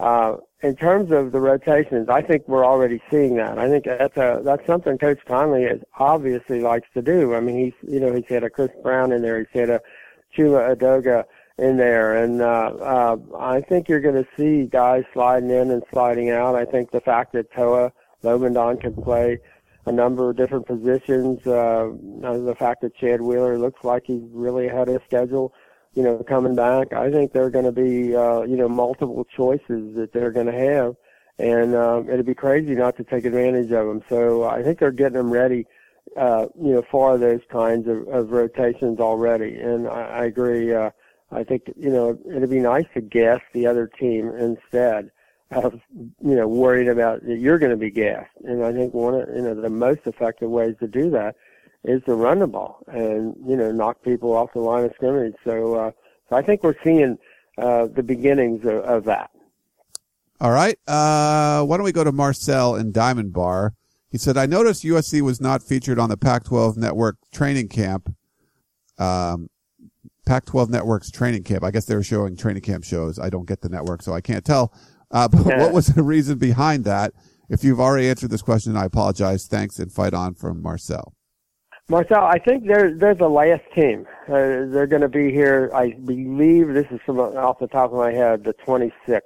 Uh, 0.03 0.36
in 0.64 0.74
terms 0.74 1.12
of 1.12 1.30
the 1.30 1.38
rotations, 1.38 2.09
I 2.09 2.22
think 2.22 2.48
we're 2.48 2.66
already 2.66 3.00
seeing 3.09 3.36
that. 3.36 3.57
I 3.57 3.68
think 3.68 3.84
that's 3.84 4.16
a, 4.16 4.40
that's 4.44 4.66
something 4.66 4.98
Coach 4.98 5.20
Connelly 5.26 5.62
is 5.62 5.80
obviously 5.96 6.61
likes 6.61 6.88
to 6.94 7.03
do. 7.03 7.36
I 7.36 7.40
mean, 7.40 7.66
he's, 7.66 7.88
you 7.88 8.00
know, 8.00 8.12
he's 8.12 8.26
had 8.28 8.42
a 8.42 8.50
Chris 8.50 8.70
Brown 8.82 9.12
in 9.12 9.22
there. 9.22 9.38
He's 9.38 9.61
had 9.61 9.70
a 9.70 9.80
Chuma 10.36 10.74
Edoga 10.74 11.24
in 11.57 11.76
there. 11.76 12.16
And 12.16 12.42
uh, 12.42 12.72
uh, 12.80 13.16
I 13.38 13.61
think 13.61 13.88
you're 13.88 14.00
going 14.00 14.24
to 14.24 14.28
see 14.36 14.66
guys 14.66 15.05
sliding 15.12 15.50
in 15.50 15.70
and 15.70 15.84
sliding 15.92 16.30
out. 16.30 16.57
I 16.57 16.64
think 16.64 16.90
the 16.90 17.00
fact 17.00 17.32
that 17.34 17.53
Toa 17.53 17.92
Lobendahn 18.24 18.80
can 18.80 18.94
play 18.94 19.38
a 19.86 19.92
number 19.92 20.30
of 20.30 20.36
different 20.36 20.66
positions, 20.66 21.46
uh, 21.46 21.90
the 22.20 22.57
fact 22.59 22.82
that 22.82 22.96
Chad 22.96 23.20
Wheeler 23.20 23.57
looks 23.57 23.84
like 23.84 24.03
he's 24.07 24.22
really 24.32 24.66
ahead 24.66 24.88
of 24.88 25.00
schedule, 25.07 25.55
you 25.95 26.03
know, 26.03 26.18
coming 26.26 26.55
back. 26.55 26.93
I 26.93 27.11
think 27.11 27.32
there 27.32 27.45
are 27.45 27.51
going 27.51 27.64
to 27.64 27.72
be, 27.72 28.16
uh, 28.16 28.43
you 28.43 28.57
know, 28.57 28.68
multiple 28.68 29.26
choices 29.36 29.95
that 29.97 30.11
they're 30.12 30.30
going 30.30 30.47
to 30.47 30.53
have. 30.53 30.97
and 31.38 31.74
um, 31.74 32.09
it'd 32.09 32.26
be 32.26 32.34
crazy 32.34 32.74
not 32.74 32.97
to 32.97 33.05
take 33.05 33.24
advantage 33.24 33.72
of 33.72 33.86
them. 33.86 34.03
So 34.09 34.45
I 34.45 34.62
think 34.62 34.78
they're 34.78 34.90
getting 34.90 35.18
them 35.18 35.30
ready, 35.30 35.66
uh, 36.16 36.47
you 36.61 36.74
know, 36.74 36.82
for 36.90 37.18
those 37.18 37.40
kinds 37.51 37.88
of, 37.88 38.07
of 38.09 38.30
rotations 38.30 39.01
already. 39.01 39.57
And 39.57 39.88
I, 39.88 40.03
I 40.03 40.24
agree. 40.24 40.72
Uh, 40.74 40.90
I 41.32 41.45
think 41.45 41.62
you 41.76 41.90
know 41.90 42.18
it'd 42.28 42.51
be 42.51 42.61
nice 42.61 42.84
to 42.95 43.01
guess 43.01 43.40
the 43.55 43.66
other 43.66 43.86
team 43.86 44.28
instead 44.38 45.11
of 45.51 45.80
you 45.95 46.36
know 46.36 46.47
worried 46.47 46.88
about 46.88 47.24
that 47.26 47.38
you're 47.38 47.59
going 47.59 47.70
to 47.70 47.76
be 47.76 47.90
gassed. 47.90 48.30
And 48.45 48.64
I 48.64 48.72
think 48.72 48.95
one 48.95 49.14
of 49.14 49.28
you 49.34 49.43
know 49.43 49.55
the 49.55 49.70
most 49.70 50.01
effective 50.05 50.51
ways 50.51 50.74
to 50.80 50.86
do 50.86 51.11
that 51.11 51.36
is 51.85 52.03
to 52.05 52.14
run 52.14 52.39
the 52.39 52.47
ball 52.47 52.85
and 52.87 53.35
you 53.47 53.57
know 53.57 53.72
knock 53.72 54.03
people 54.03 54.33
off 54.33 54.53
the 54.53 54.61
line 54.61 54.85
of 54.85 54.93
scrimmage. 54.95 55.35
So 55.45 55.74
uh, 55.74 55.91
so 56.28 56.37
I 56.37 56.43
think 56.43 56.62
we're 56.62 56.76
seeing 56.83 57.18
uh, 57.59 57.87
the 57.87 58.03
beginnings 58.03 58.64
of, 58.64 58.85
of 58.85 59.05
that. 59.05 59.30
All 60.41 60.51
right. 60.51 60.76
Uh, 60.89 61.62
why 61.64 61.76
don't 61.76 61.85
we 61.85 61.93
go 61.93 62.03
to 62.03 62.11
Marcel 62.11 62.74
in 62.74 62.91
Diamond 62.91 63.33
Bar? 63.33 63.74
He 64.11 64.18
said, 64.18 64.37
I 64.37 64.47
noticed 64.47 64.83
USC 64.83 65.22
was 65.22 65.41
not 65.41 65.62
featured 65.62 65.99
on 65.99 66.11
the 66.11 66.16
Pac-12 66.16 66.76
network 66.76 67.16
training 67.33 67.68
camp. 67.68 68.14
Um, 68.99 69.49
Pac-12 70.26 70.68
network's 70.68 71.11
training 71.11 71.45
camp. 71.45 71.62
I 71.64 71.70
guess 71.70 71.85
they 71.85 71.95
were 71.95 72.03
showing 72.03 72.37
training 72.37 72.62
camp 72.62 72.85
shows. 72.85 73.18
I 73.18 73.30
don't 73.30 73.47
get 73.47 73.61
the 73.61 73.68
network, 73.68 74.03
so 74.03 74.12
I 74.12 74.20
can't 74.20 74.45
tell. 74.45 74.74
Uh, 75.11 75.28
but 75.33 75.47
what 75.47 75.72
was 75.72 75.87
the 75.87 76.03
reason 76.03 76.39
behind 76.39 76.85
that? 76.85 77.12
If 77.49 77.62
you've 77.62 77.80
already 77.80 78.09
answered 78.09 78.30
this 78.30 78.43
question, 78.43 78.76
I 78.76 78.87
apologize. 78.87 79.47
Thanks 79.47 79.78
and 79.78 79.93
fight 79.93 80.14
on 80.14 80.35
from 80.35 80.62
Marcel. 80.62 81.14
Marcel, 81.89 82.24
I 82.24 82.39
think 82.39 82.66
they're 82.66 82.97
they're 82.97 83.14
the 83.14 83.28
last 83.28 83.64
team. 83.74 84.07
Uh, 84.28 84.66
they're 84.70 84.87
going 84.87 85.03
to 85.03 85.09
be 85.09 85.30
here. 85.30 85.70
I 85.74 85.91
believe 86.05 86.68
this 86.68 86.87
is 86.91 87.01
from 87.05 87.18
off 87.18 87.59
the 87.59 87.66
top 87.66 87.93
of 87.93 87.99
my 87.99 88.12
head, 88.12 88.45
the 88.45 88.55
26th. 88.66 89.20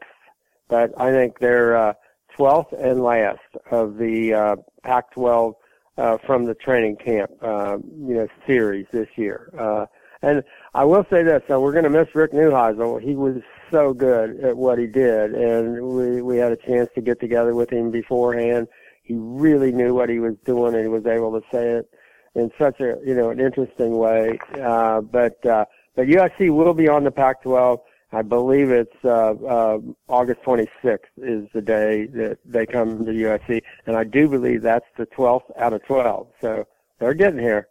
But 0.68 0.98
I 1.00 1.12
think 1.12 1.38
they're 1.38 1.76
uh, 1.76 1.92
12th 2.36 2.72
and 2.82 3.02
last 3.02 3.38
of 3.70 3.98
the 3.98 4.34
uh, 4.34 4.56
Pac-12 4.82 5.54
uh, 5.96 6.18
from 6.26 6.44
the 6.44 6.54
training 6.54 6.96
camp, 6.96 7.30
uh, 7.40 7.78
you 7.78 8.14
know, 8.14 8.28
series 8.46 8.86
this 8.90 9.08
year. 9.16 9.50
Uh, 9.56 9.86
and 10.22 10.42
I 10.74 10.84
will 10.84 11.04
say 11.10 11.22
this: 11.22 11.42
so 11.46 11.60
we're 11.60 11.72
going 11.72 11.84
to 11.84 11.90
miss 11.90 12.08
Rick 12.14 12.32
Neuheisel. 12.32 13.00
He 13.00 13.14
was 13.14 13.36
so 13.70 13.92
good 13.92 14.40
at 14.40 14.56
what 14.56 14.78
he 14.78 14.86
did, 14.86 15.34
and 15.34 15.80
we 15.82 16.22
we 16.22 16.38
had 16.38 16.52
a 16.52 16.56
chance 16.56 16.88
to 16.94 17.02
get 17.02 17.20
together 17.20 17.54
with 17.54 17.70
him 17.70 17.90
beforehand. 17.90 18.66
He 19.02 19.14
really 19.14 19.70
knew 19.72 19.94
what 19.94 20.08
he 20.08 20.18
was 20.18 20.34
doing, 20.44 20.74
and 20.74 20.82
he 20.82 20.88
was 20.88 21.06
able 21.06 21.38
to 21.38 21.46
say 21.52 21.68
it 21.68 21.88
in 22.36 22.50
such 22.58 22.80
a 22.80 22.98
you 23.04 23.14
know 23.14 23.30
an 23.30 23.40
interesting 23.40 23.96
way. 23.96 24.38
Uh, 24.62 25.00
but 25.00 25.44
uh, 25.44 25.64
but 25.96 26.06
USC 26.06 26.54
will 26.54 26.74
be 26.74 26.88
on 26.88 27.02
the 27.02 27.10
Pac-12. 27.10 27.80
I 28.12 28.22
believe 28.22 28.70
it's 28.70 28.94
uh, 29.04 29.32
uh, 29.32 29.78
August 30.08 30.42
26th 30.42 30.98
is 31.16 31.48
the 31.52 31.60
day 31.60 32.06
that 32.06 32.38
they 32.44 32.64
come 32.64 33.04
to 33.04 33.10
USC, 33.10 33.62
and 33.86 33.96
I 33.96 34.04
do 34.04 34.28
believe 34.28 34.62
that's 34.62 34.86
the 34.96 35.06
12th 35.06 35.50
out 35.58 35.72
of 35.72 35.84
12. 35.84 36.28
So 36.40 36.66
they're 36.98 37.14
getting 37.14 37.40
here. 37.40 37.68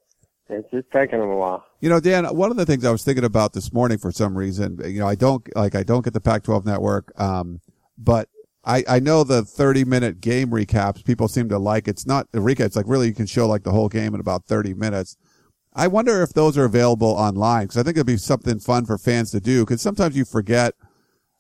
It's 0.49 0.69
just 0.71 0.91
taking 0.91 1.19
them 1.19 1.29
a 1.29 1.37
while. 1.37 1.65
You 1.79 1.89
know, 1.89 1.99
Dan, 1.99 2.25
one 2.25 2.51
of 2.51 2.57
the 2.57 2.65
things 2.65 2.85
I 2.85 2.91
was 2.91 3.03
thinking 3.03 3.23
about 3.23 3.53
this 3.53 3.71
morning 3.71 3.97
for 3.97 4.11
some 4.11 4.37
reason, 4.37 4.79
you 4.85 4.99
know, 4.99 5.07
I 5.07 5.15
don't, 5.15 5.47
like, 5.55 5.73
I 5.73 5.83
don't 5.83 6.03
get 6.03 6.13
the 6.13 6.21
Pac-12 6.21 6.65
network, 6.65 7.19
um, 7.19 7.61
but 7.97 8.29
I, 8.65 8.83
I 8.87 8.99
know 8.99 9.23
the 9.23 9.43
30 9.43 9.85
minute 9.85 10.21
game 10.21 10.49
recaps 10.49 11.05
people 11.05 11.27
seem 11.27 11.49
to 11.49 11.59
like. 11.59 11.87
It's 11.87 12.05
not 12.05 12.27
a 12.33 12.39
recap. 12.39 12.61
It's 12.61 12.75
like 12.75 12.87
really 12.87 13.07
you 13.07 13.13
can 13.13 13.27
show 13.27 13.47
like 13.47 13.63
the 13.63 13.71
whole 13.71 13.89
game 13.89 14.13
in 14.15 14.19
about 14.19 14.45
30 14.45 14.73
minutes. 14.73 15.17
I 15.73 15.87
wonder 15.87 16.23
if 16.23 16.33
those 16.33 16.57
are 16.57 16.65
available 16.65 17.09
online 17.09 17.65
because 17.65 17.77
I 17.77 17.83
think 17.83 17.97
it'd 17.97 18.07
be 18.07 18.17
something 18.17 18.59
fun 18.59 18.85
for 18.85 18.97
fans 18.97 19.31
to 19.31 19.39
do 19.39 19.65
because 19.65 19.81
sometimes 19.81 20.15
you 20.15 20.25
forget 20.25 20.73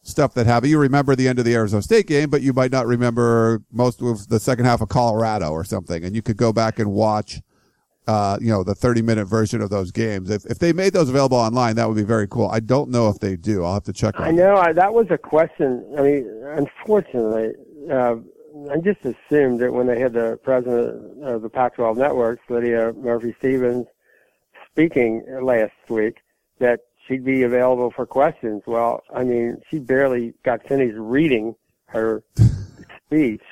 stuff 0.03 0.33
that 0.35 0.45
happened. 0.45 0.69
You 0.69 0.77
remember 0.77 1.15
the 1.15 1.27
end 1.27 1.39
of 1.39 1.45
the 1.45 1.55
Arizona 1.55 1.81
State 1.81 2.05
game, 2.07 2.29
but 2.29 2.41
you 2.41 2.53
might 2.53 2.71
not 2.71 2.85
remember 2.85 3.63
most 3.71 4.01
of 4.01 4.27
the 4.27 4.39
second 4.39 4.65
half 4.65 4.81
of 4.81 4.89
Colorado 4.89 5.49
or 5.49 5.63
something. 5.63 6.03
And 6.03 6.15
you 6.15 6.21
could 6.21 6.37
go 6.37 6.53
back 6.53 6.79
and 6.79 6.91
watch, 6.91 7.41
uh, 8.07 8.37
you 8.39 8.49
know, 8.49 8.63
the 8.63 8.75
30 8.75 9.01
minute 9.01 9.25
version 9.25 9.61
of 9.61 9.69
those 9.69 9.91
games. 9.91 10.29
If, 10.29 10.45
if 10.45 10.59
they 10.59 10.73
made 10.73 10.93
those 10.93 11.09
available 11.09 11.37
online, 11.37 11.75
that 11.75 11.87
would 11.87 11.97
be 11.97 12.03
very 12.03 12.27
cool. 12.27 12.47
I 12.49 12.59
don't 12.59 12.89
know 12.89 13.09
if 13.09 13.19
they 13.19 13.35
do. 13.35 13.63
I'll 13.63 13.73
have 13.73 13.83
to 13.85 13.93
check. 13.93 14.19
I 14.19 14.31
know 14.31 14.57
I, 14.57 14.73
that 14.73 14.93
was 14.93 15.07
a 15.09 15.17
question. 15.17 15.85
I 15.97 16.01
mean, 16.01 16.43
unfortunately, 16.43 17.53
uh, 17.91 18.15
I 18.71 18.77
just 18.77 18.99
assumed 19.01 19.59
that 19.59 19.73
when 19.73 19.87
they 19.87 19.99
had 19.99 20.13
the 20.13 20.39
president 20.43 21.23
of 21.23 21.41
the 21.41 21.49
Pac-12 21.49 21.97
networks, 21.97 22.41
Lydia 22.49 22.93
Murphy 22.93 23.35
Stephans, 23.39 23.87
speaking 24.71 25.23
last 25.41 25.73
week, 25.89 26.17
that 26.59 26.81
she'd 27.07 27.25
be 27.25 27.43
available 27.43 27.91
for 27.91 28.05
questions. 28.05 28.63
Well, 28.65 29.03
I 29.13 29.23
mean, 29.23 29.61
she 29.69 29.79
barely 29.79 30.33
got 30.43 30.65
finished 30.67 30.95
reading 30.97 31.55
her 31.87 32.23
speech, 33.05 33.43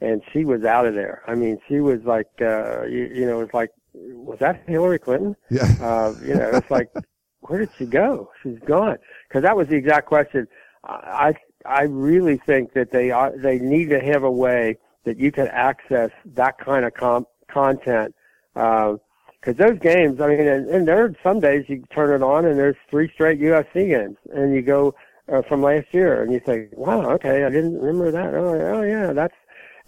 and 0.00 0.22
she 0.32 0.44
was 0.44 0.64
out 0.64 0.86
of 0.86 0.94
there. 0.94 1.22
I 1.26 1.34
mean, 1.34 1.58
she 1.68 1.80
was 1.80 2.02
like, 2.04 2.28
uh, 2.40 2.84
you, 2.84 3.10
you 3.14 3.26
know, 3.26 3.40
it 3.40 3.44
was 3.44 3.54
like, 3.54 3.70
was 3.96 4.38
that 4.40 4.62
Hillary 4.66 4.98
Clinton? 4.98 5.36
Yeah. 5.50 5.74
Uh, 5.80 6.14
you 6.22 6.34
know, 6.34 6.50
it's 6.52 6.70
like, 6.70 6.92
where 7.40 7.60
did 7.60 7.70
she 7.76 7.86
go? 7.86 8.30
She's 8.42 8.58
gone. 8.60 8.98
Because 9.28 9.42
that 9.42 9.56
was 9.56 9.68
the 9.68 9.76
exact 9.76 10.06
question. 10.06 10.46
I 10.84 11.34
I 11.64 11.82
really 11.82 12.36
think 12.36 12.72
that 12.74 12.92
they 12.92 13.10
are 13.10 13.32
they 13.36 13.58
need 13.58 13.90
to 13.90 14.00
have 14.00 14.22
a 14.22 14.30
way 14.30 14.78
that 15.04 15.18
you 15.18 15.32
can 15.32 15.48
access 15.48 16.10
that 16.24 16.58
kind 16.58 16.84
of 16.84 16.94
com- 16.94 17.26
content. 17.48 18.14
Because 18.54 19.56
those 19.56 19.78
games, 19.78 20.20
I 20.20 20.28
mean, 20.28 20.40
and, 20.40 20.68
and 20.68 20.88
there 20.88 21.04
are 21.04 21.14
some 21.22 21.40
days 21.40 21.64
you 21.68 21.84
turn 21.90 22.14
it 22.14 22.24
on 22.24 22.44
and 22.44 22.58
there's 22.58 22.76
three 22.90 23.10
straight 23.12 23.40
USC 23.40 23.88
games, 23.88 24.16
and 24.32 24.54
you 24.54 24.62
go 24.62 24.94
uh, 25.32 25.42
from 25.42 25.62
last 25.62 25.86
year, 25.92 26.22
and 26.22 26.32
you 26.32 26.40
think, 26.40 26.70
wow, 26.72 27.10
okay, 27.12 27.44
I 27.44 27.50
didn't 27.50 27.78
remember 27.78 28.10
that. 28.10 28.34
Oh, 28.34 28.54
oh 28.54 28.82
yeah, 28.82 29.12
that's. 29.12 29.34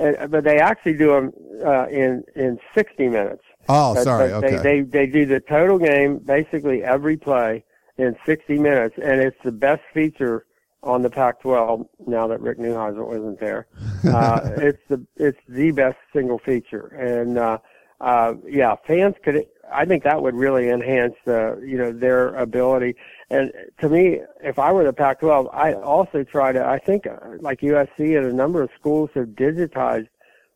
And, 0.01 0.31
but 0.31 0.45
they 0.45 0.61
actually 0.61 0.95
do 0.95 1.09
them 1.09 1.33
uh, 1.65 1.87
in 1.89 2.25
in 2.37 2.59
60 2.75 3.09
minutes. 3.09 3.43
Oh, 3.69 3.95
sorry. 4.03 4.33
Okay. 4.33 4.57
They, 4.57 4.63
they 4.63 4.81
they 4.81 5.07
do 5.07 5.27
the 5.27 5.41
total 5.41 5.79
game, 5.79 6.19
basically 6.19 6.83
every 6.83 7.17
play 7.17 7.65
in 7.99 8.17
60 8.25 8.59
minutes, 8.59 8.97
and 9.03 9.21
it's 9.21 9.37
the 9.45 9.53
best 9.53 9.83
feature 9.93 10.47
on 10.83 11.03
the 11.03 11.11
Pac-12 11.11 11.87
now 12.07 12.29
that 12.29 12.41
Rick 12.41 12.59
Neuheisel 12.59 13.15
isn't 13.17 13.41
there. 13.41 13.67
Uh, 14.09 14.53
it's 14.59 14.81
the 14.89 15.05
it's 15.17 15.41
the 15.49 15.73
best 15.73 15.99
single 16.13 16.39
feature, 16.39 16.87
and 16.97 17.37
uh, 17.37 17.59
uh, 18.01 18.35
yeah, 18.47 18.77
fans 18.87 19.17
could. 19.25 19.45
I 19.71 19.85
think 19.85 20.05
that 20.05 20.23
would 20.23 20.37
really 20.37 20.71
enhance 20.71 21.15
the 21.25 21.61
you 21.67 21.77
know 21.77 21.91
their 21.91 22.29
ability. 22.37 22.95
And 23.29 23.53
to 23.81 23.89
me, 23.89 24.21
if 24.41 24.59
I 24.59 24.71
were 24.71 24.85
the 24.85 24.93
Pac-12, 24.93 25.53
I 25.53 25.75
also 25.75 26.23
try 26.23 26.53
to. 26.53 26.65
I 26.65 26.79
think 26.79 27.09
uh, 27.09 27.17
like 27.41 27.61
USC 27.61 28.17
and 28.17 28.25
a 28.25 28.33
number 28.33 28.63
of 28.63 28.71
schools 28.79 29.11
have 29.15 29.31
digitized 29.31 30.09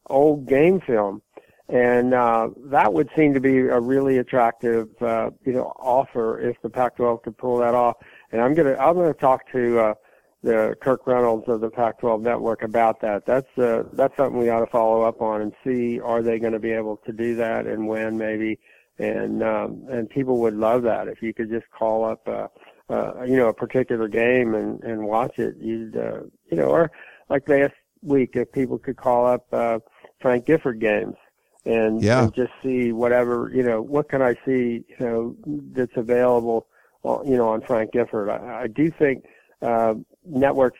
old 0.06 0.46
game 0.46 0.80
film 0.80 1.20
and 1.72 2.12
uh, 2.12 2.50
that 2.66 2.92
would 2.92 3.08
seem 3.16 3.32
to 3.32 3.40
be 3.40 3.60
a 3.60 3.80
really 3.80 4.18
attractive, 4.18 4.90
uh, 5.00 5.30
you 5.42 5.54
know, 5.54 5.72
offer 5.78 6.38
if 6.38 6.60
the 6.60 6.68
Pac-12 6.68 7.22
could 7.22 7.38
pull 7.38 7.56
that 7.56 7.74
off. 7.74 7.96
And 8.30 8.42
I'm 8.42 8.52
gonna 8.52 8.76
I'm 8.78 8.94
gonna 8.94 9.14
talk 9.14 9.50
to 9.52 9.78
uh, 9.78 9.94
the 10.42 10.76
Kirk 10.82 11.06
Reynolds 11.06 11.48
of 11.48 11.62
the 11.62 11.70
Pac-12 11.70 12.20
network 12.20 12.62
about 12.62 13.00
that. 13.00 13.24
That's 13.24 13.48
uh, 13.56 13.84
that's 13.94 14.14
something 14.18 14.38
we 14.38 14.50
ought 14.50 14.60
to 14.60 14.66
follow 14.66 15.00
up 15.02 15.22
on 15.22 15.40
and 15.40 15.52
see 15.64 15.98
are 15.98 16.22
they 16.22 16.38
going 16.38 16.52
to 16.52 16.58
be 16.58 16.72
able 16.72 16.98
to 17.06 17.12
do 17.12 17.34
that 17.36 17.66
and 17.66 17.88
when 17.88 18.18
maybe. 18.18 18.58
And 18.98 19.42
um, 19.42 19.86
and 19.90 20.10
people 20.10 20.40
would 20.42 20.54
love 20.54 20.82
that 20.82 21.08
if 21.08 21.22
you 21.22 21.32
could 21.32 21.48
just 21.48 21.70
call 21.70 22.04
up, 22.04 22.28
uh, 22.28 22.48
uh, 22.90 23.22
you 23.22 23.38
know, 23.38 23.48
a 23.48 23.54
particular 23.54 24.08
game 24.08 24.54
and 24.54 24.82
and 24.84 25.02
watch 25.02 25.38
it. 25.38 25.56
You'd 25.58 25.96
uh, 25.96 26.20
you 26.50 26.58
know, 26.58 26.66
or 26.66 26.90
like 27.30 27.48
last 27.48 27.72
week 28.02 28.32
if 28.34 28.52
people 28.52 28.78
could 28.78 28.98
call 28.98 29.24
up 29.24 29.46
uh, 29.54 29.78
Frank 30.20 30.44
Gifford 30.44 30.78
games 30.78 31.16
and, 31.64 32.02
Yeah. 32.02 32.24
and 32.24 32.34
just 32.34 32.52
see 32.62 32.92
whatever 32.92 33.50
you 33.54 33.62
know 33.62 33.80
what 33.82 34.08
can 34.08 34.22
I 34.22 34.34
see 34.44 34.84
you 34.88 34.96
know 35.00 35.36
that's 35.72 35.96
available 35.96 36.66
uh, 37.04 37.18
you 37.24 37.36
know 37.36 37.48
on 37.48 37.60
Frank 37.62 37.92
Gifford. 37.92 38.28
I, 38.28 38.62
I 38.62 38.66
do 38.66 38.90
think 38.90 39.24
uh, 39.60 39.94
networks 40.24 40.78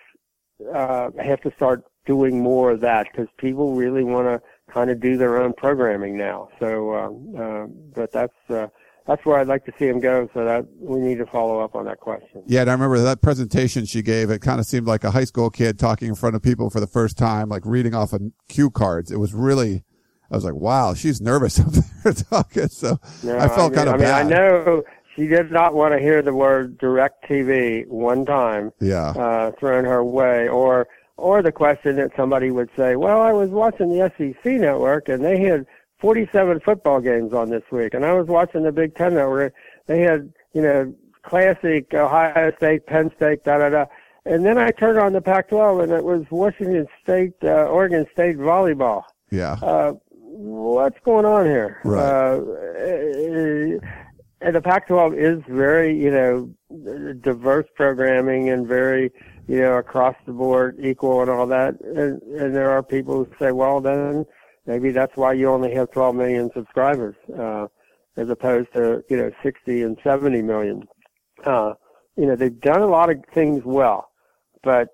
uh, 0.74 1.10
have 1.22 1.40
to 1.42 1.52
start 1.56 1.84
doing 2.06 2.40
more 2.42 2.70
of 2.72 2.80
that 2.80 3.06
because 3.10 3.28
people 3.36 3.74
really 3.74 4.04
want 4.04 4.26
to 4.26 4.40
kind 4.72 4.90
of 4.90 5.00
do 5.00 5.16
their 5.16 5.40
own 5.40 5.52
programming 5.52 6.16
now. 6.16 6.48
So, 6.58 6.94
um, 6.94 7.34
uh, 7.38 7.66
but 7.94 8.12
that's 8.12 8.34
uh, 8.50 8.68
that's 9.06 9.24
where 9.24 9.38
I'd 9.38 9.48
like 9.48 9.64
to 9.66 9.72
see 9.78 9.86
them 9.86 10.00
go. 10.00 10.28
So 10.34 10.44
that 10.44 10.66
we 10.78 11.00
need 11.00 11.18
to 11.18 11.26
follow 11.26 11.60
up 11.60 11.74
on 11.74 11.84
that 11.86 12.00
question. 12.00 12.42
Yeah, 12.46 12.62
and 12.62 12.70
I 12.70 12.72
remember 12.72 12.98
that 12.98 13.22
presentation 13.22 13.84
she 13.84 14.02
gave. 14.02 14.30
It 14.30 14.40
kind 14.40 14.60
of 14.60 14.66
seemed 14.66 14.86
like 14.86 15.04
a 15.04 15.10
high 15.10 15.24
school 15.24 15.50
kid 15.50 15.78
talking 15.78 16.08
in 16.08 16.14
front 16.14 16.36
of 16.36 16.42
people 16.42 16.70
for 16.70 16.80
the 16.80 16.86
first 16.86 17.18
time, 17.18 17.48
like 17.48 17.62
reading 17.64 17.94
off 17.94 18.12
of 18.12 18.22
cue 18.48 18.70
cards. 18.70 19.10
It 19.10 19.18
was 19.18 19.34
really, 19.34 19.84
I 20.32 20.34
was 20.34 20.44
like, 20.44 20.54
wow, 20.54 20.94
she's 20.94 21.20
nervous 21.20 21.60
up 21.64 21.72
there 22.02 22.12
talking. 22.14 22.68
So 22.68 22.98
No, 23.22 23.38
I 23.38 23.48
felt 23.48 23.72
mean- 23.72 23.84
kind 23.84 23.88
of 23.90 23.94
I 23.94 23.98
mean, 23.98 24.06
bad. 24.06 24.26
I 24.26 24.28
know 24.28 24.82
she 25.14 25.26
did 25.26 25.52
not 25.52 25.74
want 25.74 25.92
to 25.92 26.00
hear 26.00 26.22
the 26.22 26.32
word 26.34 26.78
DirecTV 26.78 27.86
one 27.88 28.24
time. 28.24 28.72
Yeah. 28.80 29.10
uh, 29.10 29.52
thrown 29.60 29.84
her 29.84 30.02
way, 30.02 30.48
or 30.48 30.88
or 31.18 31.42
the 31.42 31.52
question 31.52 31.96
that 31.96 32.10
somebody 32.16 32.50
would 32.50 32.70
say, 32.76 32.96
"Well, 32.96 33.20
I 33.20 33.32
was 33.32 33.50
watching 33.50 33.90
the 33.90 34.10
SEC 34.16 34.52
network 34.52 35.08
and 35.08 35.22
they 35.24 35.38
had 35.38 35.66
47 36.00 36.60
football 36.60 37.00
games 37.00 37.32
on 37.32 37.50
this 37.50 37.62
week, 37.70 37.94
and 37.94 38.04
I 38.04 38.14
was 38.14 38.26
watching 38.26 38.62
the 38.64 38.72
Big 38.72 38.96
Ten 38.96 39.14
network. 39.14 39.52
They 39.86 40.00
had, 40.00 40.32
you 40.54 40.62
know, 40.62 40.92
classic 41.22 41.92
Ohio 41.94 42.50
State, 42.56 42.86
Penn 42.86 43.10
State, 43.16 43.44
da 43.44 43.58
da 43.58 43.68
da." 43.68 43.84
and 44.24 44.44
then 44.46 44.56
I 44.56 44.70
turned 44.70 44.98
on 44.98 45.12
the 45.12 45.20
Pac-12, 45.20 45.82
and 45.82 45.92
it 45.92 46.04
was 46.04 46.24
Washington 46.30 46.86
State, 47.02 47.34
uh, 47.42 47.66
Oregon 47.66 48.06
State 48.12 48.38
volleyball. 48.38 49.02
Yeah. 49.32 49.54
Uh, 49.62 49.94
what's 50.32 50.98
going 51.04 51.24
on 51.24 51.44
here? 51.46 51.80
Right. 51.84 52.02
Uh, 52.02 53.78
and 54.40 54.56
the 54.56 54.60
Pac-12 54.60 55.16
is 55.16 55.42
very, 55.48 55.96
you 55.96 56.10
know, 56.10 57.14
diverse 57.20 57.66
programming 57.76 58.48
and 58.48 58.66
very, 58.66 59.12
you 59.46 59.60
know, 59.60 59.76
across 59.76 60.16
the 60.26 60.32
board 60.32 60.78
equal 60.80 61.20
and 61.20 61.30
all 61.30 61.46
that. 61.46 61.80
And, 61.80 62.20
and 62.22 62.54
there 62.54 62.70
are 62.70 62.82
people 62.82 63.24
who 63.24 63.30
say, 63.38 63.52
well, 63.52 63.80
then 63.80 64.26
maybe 64.66 64.90
that's 64.90 65.16
why 65.16 65.34
you 65.34 65.48
only 65.48 65.72
have 65.74 65.90
12 65.92 66.16
million 66.16 66.50
subscribers, 66.54 67.14
uh, 67.38 67.68
as 68.16 68.28
opposed 68.28 68.72
to, 68.72 69.04
you 69.08 69.16
know, 69.16 69.30
60 69.42 69.82
and 69.82 69.96
70 70.02 70.42
million. 70.42 70.88
Uh, 71.44 71.74
you 72.16 72.26
know, 72.26 72.34
they've 72.34 72.60
done 72.60 72.82
a 72.82 72.86
lot 72.86 73.10
of 73.10 73.18
things 73.32 73.62
well, 73.64 74.10
but 74.62 74.88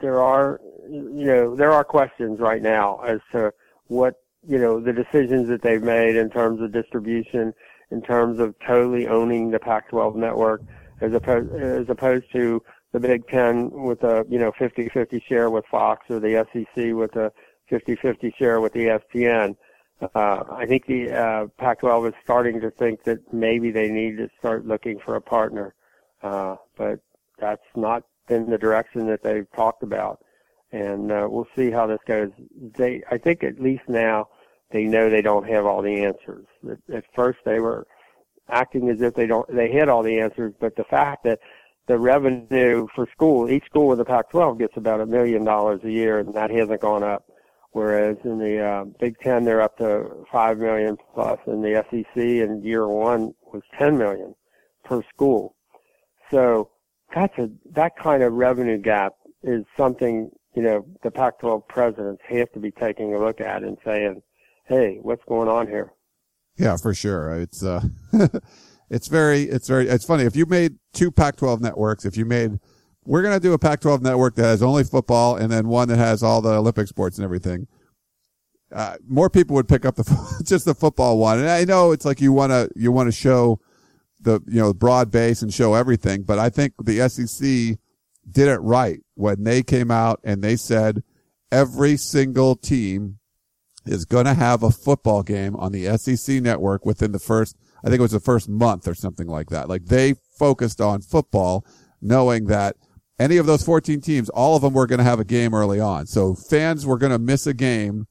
there 0.00 0.20
are, 0.20 0.60
you 0.88 1.26
know, 1.26 1.54
there 1.54 1.72
are 1.72 1.84
questions 1.84 2.40
right 2.40 2.62
now 2.62 3.00
as 3.00 3.20
to 3.32 3.52
what, 3.88 4.14
you 4.46 4.58
know, 4.58 4.80
the 4.80 4.92
decisions 4.92 5.48
that 5.48 5.62
they've 5.62 5.82
made 5.82 6.16
in 6.16 6.30
terms 6.30 6.60
of 6.60 6.72
distribution, 6.72 7.52
in 7.90 8.02
terms 8.02 8.38
of 8.38 8.54
totally 8.66 9.06
owning 9.06 9.50
the 9.50 9.58
Pac-12 9.58 10.16
network, 10.16 10.62
as 11.00 11.12
opposed, 11.12 11.52
as 11.54 11.88
opposed 11.88 12.30
to 12.32 12.62
the 12.92 13.00
Big 13.00 13.26
Ten 13.28 13.70
with 13.70 14.02
a, 14.02 14.24
you 14.28 14.38
know, 14.38 14.52
50-50 14.52 15.22
share 15.22 15.50
with 15.50 15.64
Fox 15.70 16.06
or 16.10 16.20
the 16.20 16.46
SEC 16.52 16.94
with 16.94 17.14
a 17.16 17.32
50-50 17.70 18.34
share 18.36 18.60
with 18.60 18.74
ESPN. 18.74 19.56
Uh, 20.14 20.44
I 20.50 20.64
think 20.66 20.86
the 20.86 21.10
uh, 21.10 21.46
Pac-12 21.58 22.08
is 22.08 22.14
starting 22.24 22.60
to 22.60 22.70
think 22.70 23.04
that 23.04 23.32
maybe 23.32 23.70
they 23.70 23.90
need 23.90 24.16
to 24.16 24.28
start 24.38 24.66
looking 24.66 24.98
for 24.98 25.16
a 25.16 25.20
partner, 25.20 25.74
uh, 26.22 26.56
but 26.76 27.00
that's 27.38 27.62
not 27.76 28.04
been 28.26 28.48
the 28.48 28.58
direction 28.58 29.06
that 29.08 29.22
they've 29.22 29.50
talked 29.54 29.82
about, 29.82 30.20
and 30.72 31.10
uh, 31.10 31.26
we'll 31.30 31.48
see 31.56 31.70
how 31.70 31.86
this 31.86 32.00
goes. 32.06 32.30
They, 32.76 33.02
I 33.10 33.18
think, 33.18 33.42
at 33.42 33.60
least 33.60 33.82
now 33.88 34.28
they 34.70 34.84
know 34.84 35.10
they 35.10 35.22
don't 35.22 35.48
have 35.48 35.66
all 35.66 35.82
the 35.82 36.04
answers. 36.04 36.46
At, 36.68 36.94
at 36.94 37.04
first, 37.14 37.38
they 37.44 37.60
were 37.60 37.86
acting 38.48 38.88
as 38.88 39.00
if 39.00 39.14
they 39.14 39.26
don't, 39.26 39.52
they 39.54 39.72
had 39.72 39.88
all 39.88 40.02
the 40.02 40.20
answers, 40.20 40.54
but 40.60 40.76
the 40.76 40.84
fact 40.84 41.24
that 41.24 41.40
the 41.86 41.98
revenue 41.98 42.86
for 42.94 43.08
school, 43.12 43.50
each 43.50 43.64
school 43.64 43.88
with 43.88 43.98
the 43.98 44.04
Pac-12 44.04 44.58
gets 44.58 44.76
about 44.76 45.00
a 45.00 45.06
million 45.06 45.44
dollars 45.44 45.80
a 45.84 45.90
year, 45.90 46.20
and 46.20 46.34
that 46.34 46.50
hasn't 46.50 46.80
gone 46.80 47.02
up 47.02 47.24
whereas 47.72 48.16
in 48.24 48.38
the 48.38 48.58
uh, 48.60 48.84
Big 48.98 49.18
Ten 49.20 49.44
they're 49.44 49.62
up 49.62 49.76
to 49.78 50.24
five 50.30 50.58
million 50.58 50.96
plus, 51.14 51.38
and 51.46 51.62
the 51.62 51.84
SEC 51.90 52.16
in 52.16 52.62
year 52.62 52.88
one 52.88 53.32
was 53.52 53.62
ten 53.78 53.96
million 53.96 54.34
per 54.84 55.02
school. 55.14 55.54
So 56.30 56.70
that's 57.14 57.36
a 57.38 57.50
that 57.72 57.96
kind 57.96 58.22
of 58.22 58.32
revenue 58.32 58.78
gap 58.78 59.14
is 59.42 59.64
something 59.76 60.30
you 60.54 60.62
know 60.62 60.86
the 61.02 61.10
Pac-12 61.10 61.68
presidents 61.68 62.22
have 62.28 62.50
to 62.52 62.60
be 62.60 62.70
taking 62.70 63.14
a 63.14 63.18
look 63.18 63.40
at 63.40 63.62
and 63.62 63.78
saying, 63.84 64.22
"Hey, 64.66 64.98
what's 65.02 65.24
going 65.24 65.48
on 65.48 65.66
here?" 65.66 65.92
Yeah, 66.56 66.76
for 66.76 66.94
sure. 66.94 67.32
It's 67.34 67.62
uh, 67.62 67.82
it's 68.90 69.08
very, 69.08 69.42
it's 69.44 69.68
very, 69.68 69.88
it's 69.88 70.04
funny. 70.04 70.24
If 70.24 70.36
you 70.36 70.46
made 70.46 70.76
two 70.92 71.10
Pac-12 71.10 71.60
networks, 71.60 72.04
if 72.04 72.16
you 72.16 72.24
made 72.24 72.58
we're 73.04 73.22
to 73.22 73.40
do 73.40 73.52
a 73.52 73.58
Pac-12 73.58 74.02
network 74.02 74.34
that 74.36 74.44
has 74.44 74.62
only 74.62 74.84
football 74.84 75.36
and 75.36 75.50
then 75.50 75.68
one 75.68 75.88
that 75.88 75.96
has 75.96 76.22
all 76.22 76.40
the 76.40 76.52
Olympic 76.52 76.86
sports 76.86 77.16
and 77.18 77.24
everything. 77.24 77.66
Uh, 78.72 78.96
more 79.08 79.28
people 79.28 79.56
would 79.56 79.68
pick 79.68 79.84
up 79.84 79.96
the 79.96 80.42
just 80.44 80.64
the 80.64 80.74
football 80.74 81.18
one. 81.18 81.38
And 81.38 81.48
I 81.48 81.64
know 81.64 81.92
it's 81.92 82.04
like 82.04 82.20
you 82.20 82.32
want 82.32 82.52
to 82.52 82.70
you 82.76 82.92
want 82.92 83.08
to 83.08 83.12
show 83.12 83.58
the 84.20 84.40
you 84.46 84.60
know 84.60 84.72
broad 84.72 85.10
base 85.10 85.42
and 85.42 85.52
show 85.52 85.74
everything, 85.74 86.22
but 86.22 86.38
I 86.38 86.50
think 86.50 86.74
the 86.78 87.08
SEC 87.08 87.78
did 88.28 88.48
it 88.48 88.58
right 88.58 89.00
when 89.14 89.44
they 89.44 89.62
came 89.62 89.90
out 89.90 90.20
and 90.24 90.42
they 90.42 90.56
said 90.56 91.02
every 91.50 91.96
single 91.96 92.56
team 92.56 93.18
is 93.86 94.04
going 94.04 94.26
to 94.26 94.34
have 94.34 94.62
a 94.62 94.70
football 94.70 95.22
game 95.22 95.56
on 95.56 95.72
the 95.72 95.96
SEC 95.96 96.42
network 96.42 96.84
within 96.84 97.12
the 97.12 97.18
first 97.18 97.56
I 97.82 97.88
think 97.88 97.98
it 97.98 98.02
was 98.02 98.10
the 98.10 98.20
first 98.20 98.48
month 98.48 98.86
or 98.86 98.94
something 98.94 99.26
like 99.26 99.48
that. 99.50 99.68
Like 99.68 99.86
they 99.86 100.14
focused 100.38 100.80
on 100.80 101.00
football 101.00 101.64
knowing 102.00 102.46
that 102.46 102.76
any 103.18 103.36
of 103.36 103.46
those 103.46 103.62
14 103.62 104.00
teams, 104.00 104.28
all 104.30 104.56
of 104.56 104.62
them 104.62 104.74
were 104.74 104.86
going 104.86 104.98
to 104.98 105.04
have 105.04 105.20
a 105.20 105.24
game 105.24 105.54
early 105.54 105.80
on. 105.80 106.06
So 106.06 106.34
fans 106.34 106.86
were 106.86 106.98
going 106.98 107.12
to 107.12 107.18
miss 107.18 107.46
a 107.46 107.54
game. 107.54 108.06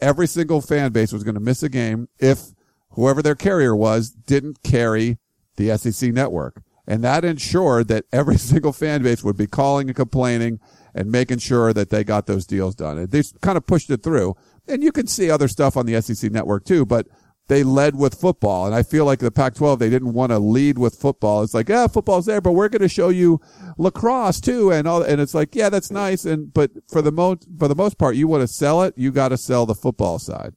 Every 0.00 0.26
single 0.26 0.60
fan 0.60 0.92
base 0.92 1.12
was 1.12 1.24
going 1.24 1.34
to 1.34 1.40
miss 1.40 1.62
a 1.62 1.68
game 1.68 2.08
if 2.18 2.52
whoever 2.90 3.22
their 3.22 3.34
carrier 3.34 3.74
was 3.74 4.10
didn't 4.10 4.62
carry 4.62 5.18
the 5.56 5.76
SEC 5.76 6.12
network. 6.12 6.62
And 6.86 7.02
that 7.04 7.24
ensured 7.24 7.88
that 7.88 8.04
every 8.12 8.36
single 8.38 8.72
fan 8.72 9.02
base 9.02 9.24
would 9.24 9.36
be 9.36 9.46
calling 9.46 9.88
and 9.88 9.96
complaining 9.96 10.60
and 10.94 11.10
making 11.10 11.38
sure 11.38 11.72
that 11.72 11.90
they 11.90 12.04
got 12.04 12.26
those 12.26 12.46
deals 12.46 12.74
done. 12.74 12.98
And 12.98 13.10
they 13.10 13.22
kind 13.40 13.56
of 13.56 13.66
pushed 13.66 13.90
it 13.90 14.02
through. 14.02 14.36
And 14.68 14.82
you 14.82 14.92
can 14.92 15.06
see 15.06 15.30
other 15.30 15.48
stuff 15.48 15.76
on 15.76 15.86
the 15.86 16.00
SEC 16.00 16.30
network 16.30 16.64
too, 16.64 16.86
but 16.86 17.06
they 17.48 17.62
led 17.62 17.96
with 17.96 18.14
football. 18.14 18.64
And 18.66 18.74
I 18.74 18.82
feel 18.82 19.04
like 19.04 19.18
the 19.18 19.30
Pac-12, 19.30 19.78
they 19.78 19.90
didn't 19.90 20.14
want 20.14 20.30
to 20.30 20.38
lead 20.38 20.78
with 20.78 20.94
football. 20.94 21.42
It's 21.42 21.52
like, 21.52 21.68
yeah, 21.68 21.86
football's 21.86 22.26
there, 22.26 22.40
but 22.40 22.52
we're 22.52 22.68
going 22.68 22.82
to 22.82 22.88
show 22.88 23.10
you 23.10 23.40
lacrosse 23.76 24.40
too. 24.40 24.72
And 24.72 24.88
all, 24.88 25.02
and 25.02 25.20
it's 25.20 25.34
like, 25.34 25.54
yeah, 25.54 25.68
that's 25.68 25.90
nice. 25.90 26.24
And, 26.24 26.52
but 26.54 26.70
for 26.88 27.02
the 27.02 27.12
most, 27.12 27.46
for 27.58 27.68
the 27.68 27.74
most 27.74 27.98
part, 27.98 28.16
you 28.16 28.28
want 28.28 28.42
to 28.42 28.48
sell 28.48 28.82
it, 28.82 28.94
you 28.96 29.10
got 29.12 29.28
to 29.28 29.36
sell 29.36 29.66
the 29.66 29.74
football 29.74 30.18
side. 30.18 30.54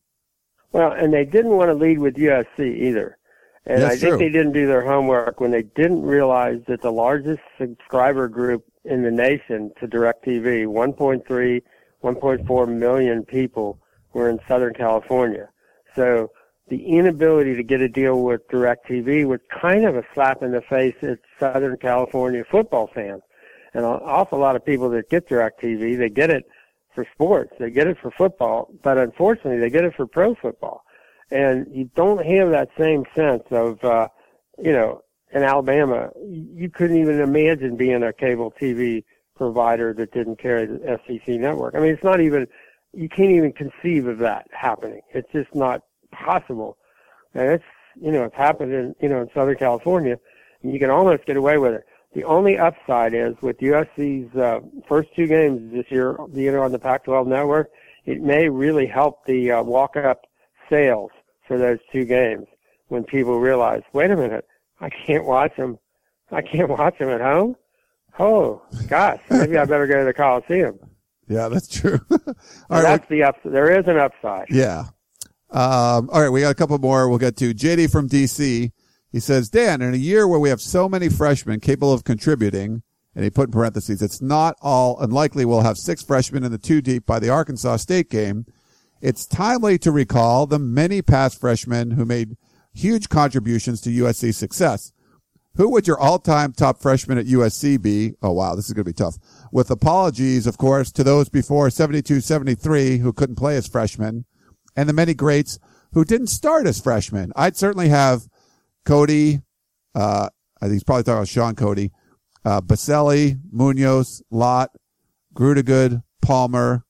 Well, 0.71 0.91
and 0.91 1.13
they 1.13 1.25
didn't 1.25 1.51
want 1.51 1.69
to 1.69 1.73
lead 1.73 1.99
with 1.99 2.15
USC 2.15 2.59
either. 2.59 3.16
And 3.67 3.81
That's 3.81 3.95
I 3.95 3.97
think 3.97 4.11
true. 4.11 4.17
they 4.19 4.29
didn't 4.29 4.53
do 4.53 4.65
their 4.65 4.81
homework 4.81 5.41
when 5.41 5.51
they 5.51 5.63
didn't 5.63 6.01
realize 6.01 6.61
that 6.67 6.81
the 6.81 6.91
largest 6.91 7.41
subscriber 7.57 8.29
group 8.29 8.63
in 8.85 9.03
the 9.03 9.11
nation 9.11 9.71
to 9.81 9.87
DirecTV, 9.87 10.67
1.3, 10.67 11.61
1.4 12.01 12.67
million 12.69 13.25
people 13.25 13.77
were 14.13 14.29
in 14.29 14.39
Southern 14.47 14.73
California. 14.73 15.49
So 15.95 16.31
the 16.69 16.85
inability 16.85 17.55
to 17.55 17.63
get 17.63 17.81
a 17.81 17.89
deal 17.89 18.23
with 18.23 18.47
DirecTV 18.47 19.25
was 19.25 19.41
kind 19.49 19.85
of 19.85 19.97
a 19.97 20.03
slap 20.13 20.41
in 20.41 20.53
the 20.53 20.61
face 20.61 20.95
at 21.01 21.19
Southern 21.37 21.75
California 21.75 22.45
football 22.49 22.89
fans. 22.93 23.21
And 23.73 23.83
an 23.83 23.91
awful 23.91 24.39
lot 24.39 24.55
of 24.55 24.65
people 24.65 24.89
that 24.91 25.09
get 25.09 25.27
DirecTV, 25.27 25.97
they 25.97 26.09
get 26.09 26.29
it 26.29 26.45
for 26.95 27.05
sports, 27.13 27.51
they 27.59 27.69
get 27.69 27.87
it 27.87 27.97
for 28.01 28.11
football, 28.11 28.69
but 28.81 28.97
unfortunately 28.97 29.59
they 29.59 29.69
get 29.69 29.83
it 29.83 29.93
for 29.93 30.07
pro 30.07 30.35
football. 30.35 30.83
And 31.29 31.67
you 31.71 31.89
don't 31.95 32.25
have 32.25 32.49
that 32.51 32.69
same 32.77 33.05
sense 33.15 33.43
of, 33.51 33.83
uh, 33.83 34.07
you 34.57 34.71
know, 34.71 35.01
in 35.33 35.43
Alabama, 35.43 36.09
you 36.25 36.69
couldn't 36.69 36.97
even 36.97 37.19
imagine 37.19 37.75
being 37.75 38.03
a 38.03 38.13
cable 38.13 38.53
TV 38.59 39.03
provider 39.35 39.93
that 39.93 40.13
didn't 40.13 40.39
carry 40.39 40.65
the 40.65 40.99
SEC 41.05 41.27
network. 41.35 41.75
I 41.75 41.79
mean, 41.79 41.93
it's 41.93 42.03
not 42.03 42.21
even, 42.21 42.47
you 42.93 43.09
can't 43.09 43.31
even 43.31 43.51
conceive 43.51 44.07
of 44.07 44.19
that 44.19 44.47
happening. 44.51 45.01
It's 45.13 45.31
just 45.33 45.53
not 45.53 45.81
possible. 46.11 46.77
And 47.33 47.51
it's, 47.51 47.63
you 47.99 48.11
know, 48.11 48.23
it's 48.23 48.35
happened 48.35 48.73
in, 48.73 48.95
you 49.01 49.09
know, 49.09 49.21
in 49.21 49.29
Southern 49.33 49.57
California, 49.57 50.17
and 50.63 50.73
you 50.73 50.79
can 50.79 50.89
almost 50.89 51.25
get 51.25 51.35
away 51.35 51.57
with 51.57 51.73
it. 51.73 51.83
The 52.13 52.23
only 52.23 52.57
upside 52.57 53.13
is 53.13 53.35
with 53.41 53.57
USC's 53.59 54.35
uh, 54.35 54.61
first 54.87 55.09
two 55.15 55.27
games 55.27 55.73
this 55.73 55.85
year, 55.91 56.15
you 56.33 56.51
know, 56.51 56.61
on 56.61 56.71
the 56.71 56.79
Pac-12 56.79 57.27
network, 57.27 57.69
it 58.05 58.21
may 58.21 58.47
really 58.47 58.87
help 58.87 59.25
the 59.25 59.51
uh, 59.51 59.61
walk-up 59.61 60.21
sales 60.69 61.11
for 61.47 61.57
those 61.57 61.79
two 61.91 62.05
games 62.05 62.45
when 62.87 63.03
people 63.03 63.39
realize, 63.39 63.81
wait 63.93 64.11
a 64.11 64.15
minute, 64.15 64.45
I 64.79 64.89
can't 64.89 65.25
watch 65.25 65.55
them. 65.55 65.77
I 66.31 66.41
can't 66.41 66.69
watch 66.69 66.97
them 66.99 67.09
at 67.09 67.21
home. 67.21 67.55
Oh 68.19 68.61
gosh, 68.87 69.19
maybe 69.29 69.57
I 69.57 69.65
better 69.65 69.87
go 69.87 69.99
to 69.99 70.05
the 70.05 70.13
Coliseum. 70.13 70.79
Yeah, 71.27 71.49
that's 71.49 71.67
true. 71.67 71.99
all 72.11 72.17
And 72.27 72.35
right. 72.69 72.83
that's 72.83 73.09
the 73.09 73.23
upside. 73.23 73.51
There 73.51 73.77
is 73.79 73.85
an 73.87 73.97
upside. 73.97 74.47
Yeah. 74.49 74.85
Um, 75.49 76.09
all 76.11 76.21
right. 76.21 76.29
We 76.29 76.41
got 76.41 76.51
a 76.51 76.55
couple 76.55 76.77
more 76.79 77.09
we'll 77.09 77.17
get 77.17 77.35
to. 77.37 77.53
JD 77.53 77.91
from 77.91 78.07
DC. 78.09 78.71
He 79.11 79.19
says, 79.19 79.49
Dan, 79.49 79.81
in 79.81 79.93
a 79.93 79.97
year 79.97 80.27
where 80.27 80.39
we 80.39 80.49
have 80.49 80.61
so 80.61 80.87
many 80.89 81.09
freshmen 81.09 81.59
capable 81.59 81.93
of 81.93 82.03
contributing, 82.03 82.81
and 83.15 83.23
he 83.23 83.29
put 83.29 83.47
in 83.47 83.51
parentheses, 83.51 84.01
it's 84.01 84.21
not 84.21 84.55
all 84.61 84.99
unlikely 84.99 85.45
we'll 85.45 85.61
have 85.61 85.77
six 85.77 86.03
freshmen 86.03 86.43
in 86.43 86.51
the 86.51 86.57
two 86.57 86.81
deep 86.81 87.05
by 87.05 87.19
the 87.19 87.29
Arkansas 87.29 87.77
State 87.77 88.09
game. 88.09 88.45
It's 89.01 89.25
timely 89.25 89.77
to 89.79 89.91
recall 89.91 90.45
the 90.45 90.59
many 90.59 91.01
past 91.01 91.39
freshmen 91.39 91.91
who 91.91 92.05
made 92.05 92.37
huge 92.73 93.09
contributions 93.09 93.81
to 93.81 93.89
USC's 93.89 94.37
success. 94.37 94.91
Who 95.55 95.71
would 95.71 95.87
your 95.87 95.99
all-time 95.99 96.53
top 96.53 96.79
freshman 96.79 97.17
at 97.17 97.25
USC 97.25 97.81
be? 97.81 98.13
Oh 98.21 98.31
wow, 98.31 98.53
this 98.53 98.67
is 98.67 98.73
going 98.73 98.85
to 98.85 98.89
be 98.89 98.93
tough. 98.93 99.17
With 99.51 99.71
apologies, 99.71 100.45
of 100.45 100.57
course, 100.57 100.91
to 100.91 101.03
those 101.03 101.29
before 101.29 101.69
72-73 101.69 102.99
who 102.99 103.11
couldn't 103.11 103.37
play 103.37 103.57
as 103.57 103.67
freshmen 103.67 104.25
and 104.75 104.87
the 104.87 104.93
many 104.93 105.15
greats 105.15 105.57
who 105.93 106.05
didn't 106.05 106.27
start 106.27 106.67
as 106.67 106.79
freshmen. 106.79 107.31
I'd 107.35 107.57
certainly 107.57 107.89
have 107.89 108.27
Cody, 108.85 109.41
uh, 109.95 110.29
I 110.61 110.65
think 110.65 110.73
he's 110.73 110.83
probably 110.83 111.03
talking 111.03 111.17
about 111.17 111.27
Shaun 111.27 111.55
Cody, 111.55 111.91
uh, 112.45 112.61
Baselli, 112.61 113.39
Munoz, 113.51 114.21
Lott, 114.29 114.69
Grudegood, 115.33 116.03
Palmer, 116.21 116.85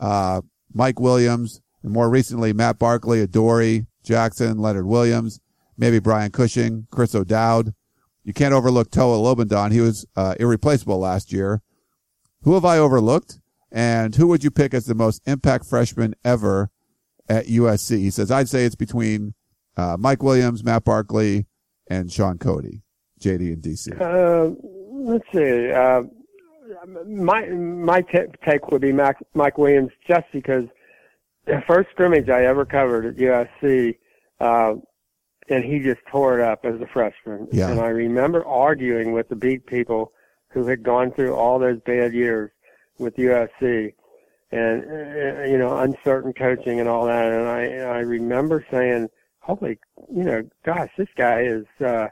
uh, 0.00 0.42
Mike 0.78 1.00
Williams, 1.00 1.60
and 1.82 1.92
more 1.92 2.08
recently 2.08 2.52
Matt 2.52 2.78
Barkley, 2.78 3.20
Adoree, 3.20 3.86
Jackson, 4.04 4.58
Leonard 4.58 4.86
Williams, 4.86 5.40
maybe 5.76 5.98
Brian 5.98 6.30
Cushing, 6.30 6.86
Chris 6.92 7.16
O'Dowd. 7.16 7.74
You 8.22 8.32
can't 8.32 8.54
overlook 8.54 8.90
Toa 8.90 9.16
Lobendahn. 9.16 9.72
He 9.72 9.80
was 9.80 10.06
uh, 10.14 10.36
irreplaceable 10.38 10.98
last 10.98 11.32
year. 11.32 11.62
Who 12.42 12.54
have 12.54 12.64
I 12.64 12.78
overlooked? 12.78 13.40
And 13.72 14.14
who 14.14 14.28
would 14.28 14.44
you 14.44 14.52
pick 14.52 14.72
as 14.72 14.86
the 14.86 14.94
most 14.94 15.20
impact 15.26 15.66
freshman 15.66 16.14
ever 16.24 16.70
at 17.28 17.46
USC? 17.46 17.98
He 17.98 18.10
says, 18.10 18.30
I'd 18.30 18.48
say 18.48 18.64
it's 18.64 18.76
between 18.76 19.34
uh, 19.76 19.96
Mike 19.98 20.22
Williams, 20.22 20.62
Matt 20.62 20.84
Barkley, 20.84 21.46
and 21.90 22.10
Shaun 22.12 22.38
Cody, 22.38 22.82
JD 23.20 23.52
and 23.52 23.62
DC. 23.62 24.00
Uh, 24.00 24.54
let's 24.92 25.24
see. 25.32 25.72
My 27.06 27.46
my 27.46 28.00
t- 28.02 28.18
take 28.44 28.70
would 28.70 28.82
be 28.82 28.92
Mac, 28.92 29.16
Mike 29.34 29.58
Williams, 29.58 29.90
just 30.06 30.26
because 30.32 30.64
the 31.46 31.62
first 31.66 31.90
scrimmage 31.90 32.28
I 32.28 32.44
ever 32.44 32.64
covered 32.64 33.06
at 33.06 33.16
USC, 33.16 33.96
uh, 34.40 34.74
and 35.48 35.64
he 35.64 35.78
just 35.78 36.00
tore 36.10 36.38
it 36.38 36.44
up 36.44 36.64
as 36.64 36.80
a 36.80 36.86
freshman. 36.86 37.48
Yeah. 37.50 37.70
And 37.70 37.80
I 37.80 37.88
remember 37.88 38.44
arguing 38.44 39.12
with 39.12 39.28
the 39.28 39.36
beat 39.36 39.66
people 39.66 40.12
who 40.48 40.66
had 40.66 40.82
gone 40.82 41.12
through 41.12 41.34
all 41.34 41.58
those 41.58 41.80
bad 41.86 42.12
years 42.12 42.50
with 42.98 43.16
USC 43.16 43.94
and 44.50 44.84
uh, 44.84 45.42
you 45.44 45.58
know 45.58 45.78
uncertain 45.78 46.32
coaching 46.32 46.80
and 46.80 46.88
all 46.88 47.06
that 47.06 47.26
and 47.26 47.46
I 47.46 47.96
I 47.96 47.98
remember 47.98 48.64
saying 48.70 49.08
holy 49.40 49.78
you 50.10 50.24
know 50.24 50.42
gosh 50.64 50.90
this 50.96 51.08
guy 51.16 51.42
is 51.42 51.66
uh 51.84 52.08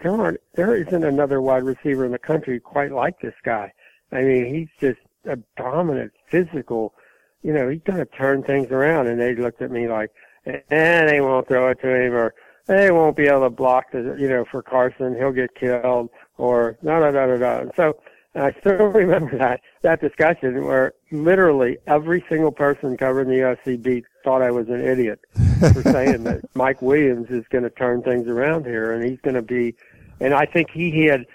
there 0.00 0.12
aren't 0.12 0.40
there 0.54 0.76
isn't 0.76 1.04
another 1.04 1.40
wide 1.40 1.64
receiver 1.64 2.04
in 2.04 2.12
the 2.12 2.18
country 2.18 2.60
quite 2.60 2.92
like 2.92 3.20
this 3.20 3.34
guy. 3.44 3.72
I 4.12 4.22
mean 4.22 4.54
he's 4.54 4.68
just 4.80 5.00
a 5.26 5.36
dominant 5.56 6.12
physical 6.28 6.94
you 7.42 7.52
know 7.52 7.68
he's 7.68 7.82
going 7.82 7.98
to 7.98 8.06
turn 8.06 8.42
things 8.42 8.70
around 8.70 9.06
and 9.06 9.20
they 9.20 9.34
looked 9.34 9.62
at 9.62 9.70
me 9.70 9.88
like 9.88 10.10
and 10.46 10.62
eh, 10.70 11.06
they 11.06 11.20
won't 11.20 11.48
throw 11.48 11.70
it 11.70 11.80
to 11.80 11.88
him 11.88 12.14
or 12.14 12.34
they 12.66 12.90
won't 12.90 13.16
be 13.16 13.26
able 13.26 13.42
to 13.42 13.50
block 13.50 13.92
the 13.92 14.16
you 14.18 14.28
know 14.28 14.44
for 14.50 14.62
Carson 14.62 15.14
he'll 15.16 15.32
get 15.32 15.54
killed 15.54 16.10
or 16.38 16.76
da 16.84 17.00
da 17.00 17.10
da 17.10 17.26
da 17.26 17.36
da. 17.36 17.70
So 17.76 17.98
and 18.34 18.44
I 18.44 18.52
still 18.60 18.86
remember 18.86 19.38
that 19.38 19.60
that 19.82 20.00
discussion 20.00 20.64
where 20.64 20.94
literally 21.12 21.78
every 21.86 22.24
single 22.28 22.52
person 22.52 22.96
covering 22.96 23.28
the 23.28 23.36
USC 23.36 23.80
beat 23.80 24.04
thought 24.24 24.42
I 24.42 24.50
was 24.50 24.68
an 24.68 24.80
idiot 24.80 25.20
for 25.72 25.82
saying 25.92 26.24
that 26.24 26.42
Mike 26.54 26.82
Williams 26.82 27.30
is 27.30 27.44
going 27.50 27.64
to 27.64 27.70
turn 27.70 28.02
things 28.02 28.26
around 28.26 28.64
here, 28.64 28.92
and 28.92 29.04
he's 29.04 29.20
going 29.20 29.34
to 29.36 29.42
be. 29.42 29.74
And 30.20 30.34
I 30.34 30.46
think 30.46 30.70
he 30.70 31.06
had 31.06 31.26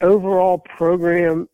overall 0.00 0.58
program 0.58 1.48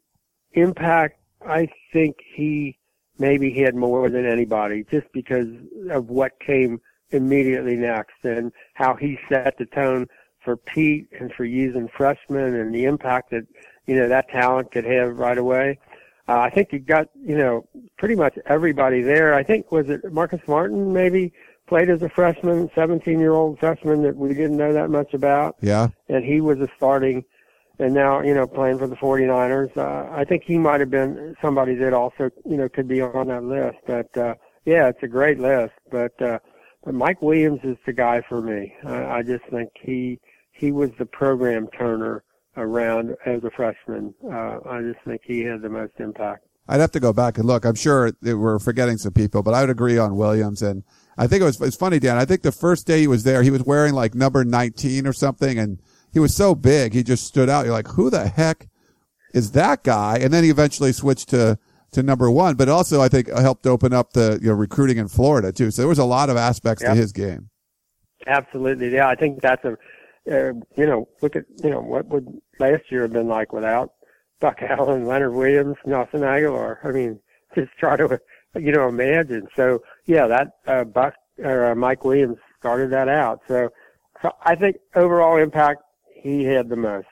impact. 0.53 1.21
I 1.47 1.69
think 1.93 2.17
he 2.35 2.79
maybe 3.19 3.51
he 3.51 3.61
had 3.61 3.75
more 3.75 4.11
than 4.11 4.27
anybody 4.27 4.85
just 4.91 5.07
because 5.13 5.49
of 5.91 6.11
what 6.11 6.33
came 6.41 6.81
immediately 7.11 7.77
next 7.77 8.25
and 8.25 8.53
how 8.75 8.95
he 8.95 9.19
set 9.29 9.57
the 9.59 9.67
tone 9.67 10.07
for 10.47 10.57
Pete 10.57 11.09
and 11.21 11.31
for 11.35 11.45
using 11.45 11.89
freshmen 11.89 12.55
and 12.55 12.75
the 12.75 12.85
impact 12.85 13.33
that 13.33 13.47
you 13.87 13.97
know, 13.97 14.09
that 14.09 14.29
talent 14.29 14.73
could 14.73 14.85
have 14.85 15.19
right 15.19 15.39
away. 15.39 15.79
Uh, 16.29 16.41
I 16.41 16.51
think 16.51 16.73
you 16.73 16.81
got, 16.81 17.09
you 17.25 17.39
know, 17.39 17.69
pretty 17.99 18.17
much 18.17 18.37
everybody 18.47 19.01
there. 19.01 19.35
I 19.35 19.45
think, 19.45 19.71
was 19.71 19.89
it 19.89 20.13
Marcus 20.13 20.41
Martin 20.49 20.93
maybe 20.93 21.33
played 21.69 21.89
as 21.89 22.03
a 22.03 22.09
freshman, 22.09 22.69
17 22.75 23.19
year 23.19 23.33
old 23.33 23.59
freshman 23.59 24.03
that 24.03 24.17
we 24.17 24.31
didn't 24.31 24.57
know 24.57 24.73
that 24.73 24.91
much 24.91 25.15
about. 25.15 25.57
Yeah. 25.61 25.89
And 26.09 26.25
he 26.25 26.41
was 26.41 26.59
a 26.61 26.69
starting 26.77 27.25
and 27.79 27.95
now, 27.95 28.23
you 28.23 28.35
know, 28.35 28.47
playing 28.47 28.79
for 28.79 28.87
the 28.87 28.97
49ers. 28.97 29.77
Uh, 29.77 30.11
I 30.13 30.25
think 30.25 30.43
he 30.45 30.59
might 30.59 30.81
have 30.81 30.91
been 30.91 31.37
somebody 31.41 31.75
that 31.77 31.93
also, 31.93 32.31
you 32.45 32.57
know, 32.57 32.69
could 32.69 32.89
be 32.89 33.01
on 33.01 33.29
that 33.29 33.45
list. 33.45 33.79
But, 33.87 34.17
uh, 34.17 34.35
yeah, 34.65 34.89
it's 34.89 35.03
a 35.03 35.09
great 35.09 35.39
list. 35.39 35.75
But, 35.91 36.21
uh, 36.21 36.39
but 36.83 36.95
Mike 36.95 37.21
Williams 37.21 37.61
is 37.63 37.77
the 37.85 37.93
guy 37.93 38.23
for 38.29 38.41
me. 38.41 38.75
I, 38.85 39.19
I 39.19 39.23
just 39.23 39.45
think 39.51 39.71
he, 39.81 40.19
he 40.57 40.73
was 40.73 40.91
the 40.99 41.07
program 41.07 41.69
turner 41.69 42.25
around 42.57 43.17
as 43.27 43.45
a 43.45 43.51
freshman. 43.51 44.15
Uh, 44.25 44.59
I 44.69 44.81
just 44.83 45.05
think 45.05 45.23
he 45.25 45.41
had 45.41 45.63
the 45.63 45.69
most 45.69 45.93
impact. 45.99 46.47
I'd 46.69 46.81
have 46.81 46.93
to 46.93 47.01
go 47.01 47.13
back 47.13 47.39
and 47.39 47.47
look. 47.47 47.65
I'm 47.65 47.75
sure 47.75 48.13
we're 48.23 48.59
forgetting 48.59 48.97
some 48.97 49.13
people, 49.13 49.43
but 49.43 49.55
I 49.55 49.61
would 49.61 49.71
agree 49.71 49.99
on 49.99 50.17
Williams. 50.17 50.63
And 50.63 50.83
I 51.17 51.27
think 51.27 51.43
it 51.43 51.45
was, 51.45 51.61
it's 51.61 51.77
funny, 51.77 51.99
Dan. 51.99 52.17
I 52.17 52.25
think 52.25 52.43
the 52.43 52.51
first 52.51 52.87
day 52.87 53.01
he 53.01 53.07
was 53.07 53.23
there, 53.23 53.43
he 53.43 53.51
was 53.51 53.63
wearing 53.63 53.95
like 53.95 54.15
number 54.15 54.45
19 54.45 55.07
or 55.07 55.13
something 55.13 55.59
and 55.59 55.81
he 56.13 56.19
was 56.19 56.35
so 56.35 56.55
big. 56.55 56.93
He 56.93 57.03
just 57.03 57.27
stood 57.27 57.49
out. 57.49 57.67
You're 57.67 57.75
like, 57.75 57.89
who 57.89 58.11
the 58.11 58.27
heck 58.27 58.69
is 59.33 59.53
that 59.53 59.85
guy? 59.85 60.19
And 60.19 60.33
then 60.33 60.43
he 60.43 60.51
eventually 60.51 60.93
switched 60.93 61.29
to, 61.29 61.59
to 61.93 62.03
number 62.03 62.31
one, 62.31 62.57
but 62.57 62.69
also 62.69 63.01
I 63.01 63.09
think 63.09 63.29
helped 63.29 63.67
open 63.67 63.93
up 63.93 64.13
the 64.13 64.39
you 64.43 64.49
know, 64.49 64.55
recruiting 64.55 64.97
in 64.97 65.09
Florida 65.09 65.53
too. 65.53 65.71
So 65.71 65.83
there 65.83 65.89
was 65.89 65.99
a 65.99 66.05
lot 66.05 66.31
of 66.31 66.37
aspects 66.37 66.83
yep. 66.83 66.95
to 66.95 66.97
his 66.97 67.13
game. 67.13 67.51
Absolutely. 68.27 68.93
Yeah. 68.93 69.09
I 69.09 69.15
think 69.15 69.41
that's 69.41 69.65
a, 69.65 69.77
uh, 70.31 70.53
you 70.77 70.87
know, 70.87 71.09
look 71.23 71.37
at, 71.37 71.45
you 71.63 71.71
know, 71.71 71.81
what 71.81 72.07
would 72.07 72.27
last 72.59 72.91
year 72.91 73.03
have 73.03 73.13
been 73.13 73.29
like 73.29 73.53
without 73.53 73.93
Buck 74.41 74.61
Allen, 74.63 75.07
Leonard 75.07 75.35
Williams, 75.35 75.77
Nelson 75.85 76.21
Agholor. 76.21 76.79
I 76.85 76.91
mean, 76.91 77.21
just 77.55 77.73
try 77.79 77.97
to, 77.97 78.21
you 78.55 78.73
know, 78.73 78.89
imagine. 78.89 79.49
So 79.57 79.83
yeah, 80.07 80.27
that, 80.27 80.49
uh, 80.67 80.85
Buck, 80.85 81.15
or 81.39 81.73
uh, 81.73 81.75
Mike 81.75 82.05
Williams 82.05 82.39
started 82.59 82.91
that 82.91 83.09
out. 83.09 83.41
So, 83.47 83.69
so 84.23 84.33
I 84.45 84.55
think 84.55 84.77
overall 84.95 85.37
impact, 85.37 85.83
he 86.15 86.45
had 86.45 86.69
the 86.69 86.77
most. 86.77 87.07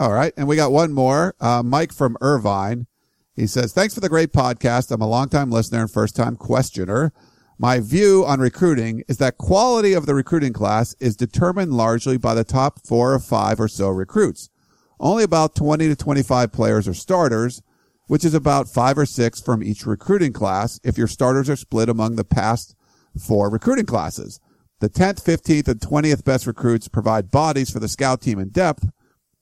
All 0.00 0.12
right. 0.12 0.32
And 0.36 0.48
we 0.48 0.56
got 0.56 0.72
one 0.72 0.92
more, 0.92 1.34
uh, 1.40 1.62
Mike 1.62 1.92
from 1.92 2.16
Irvine. 2.20 2.86
He 3.34 3.46
says, 3.46 3.72
thanks 3.72 3.94
for 3.94 4.00
the 4.00 4.08
great 4.08 4.32
podcast. 4.32 4.90
I'm 4.92 5.00
a 5.00 5.08
longtime 5.08 5.50
listener 5.50 5.82
and 5.82 5.90
first 5.90 6.14
time 6.14 6.36
questioner. 6.36 7.12
My 7.58 7.78
view 7.78 8.24
on 8.26 8.40
recruiting 8.40 9.04
is 9.06 9.18
that 9.18 9.38
quality 9.38 9.92
of 9.92 10.06
the 10.06 10.14
recruiting 10.14 10.52
class 10.52 10.96
is 10.98 11.14
determined 11.14 11.72
largely 11.72 12.16
by 12.16 12.34
the 12.34 12.42
top 12.42 12.84
four 12.84 13.14
or 13.14 13.20
five 13.20 13.60
or 13.60 13.68
so 13.68 13.90
recruits. 13.90 14.50
Only 14.98 15.22
about 15.22 15.54
20 15.54 15.86
to 15.86 15.94
25 15.94 16.50
players 16.50 16.88
are 16.88 16.94
starters, 16.94 17.62
which 18.08 18.24
is 18.24 18.34
about 18.34 18.68
five 18.68 18.98
or 18.98 19.06
six 19.06 19.40
from 19.40 19.62
each 19.62 19.86
recruiting 19.86 20.32
class 20.32 20.80
if 20.82 20.98
your 20.98 21.06
starters 21.06 21.48
are 21.48 21.56
split 21.56 21.88
among 21.88 22.16
the 22.16 22.24
past 22.24 22.74
four 23.16 23.48
recruiting 23.48 23.86
classes. 23.86 24.40
The 24.80 24.90
10th, 24.90 25.22
15th, 25.24 25.68
and 25.68 25.80
20th 25.80 26.24
best 26.24 26.48
recruits 26.48 26.88
provide 26.88 27.30
bodies 27.30 27.70
for 27.70 27.78
the 27.78 27.88
scout 27.88 28.20
team 28.20 28.40
in 28.40 28.48
depth, 28.48 28.90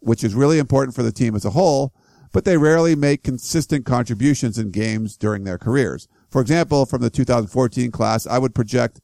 which 0.01 0.23
is 0.23 0.35
really 0.35 0.59
important 0.59 0.95
for 0.95 1.03
the 1.03 1.13
team 1.13 1.35
as 1.35 1.47
a 1.47 1.51
whole, 1.51 1.95
but 2.31 2.45
they 2.45 2.59
rarely 2.59 2.95
make 2.95 3.23
consistent 3.23 3.87
contributions 3.87 4.59
in 4.59 4.71
games 4.71 5.17
during 5.17 5.45
their 5.45 5.59
careers. 5.59 6.09
For 6.33 6.41
example, 6.41 6.87
from 6.87 7.03
the 7.03 7.11
2014 7.11 7.91
class, 7.91 8.27
I 8.27 8.39
would 8.39 8.55
project 8.55 9.03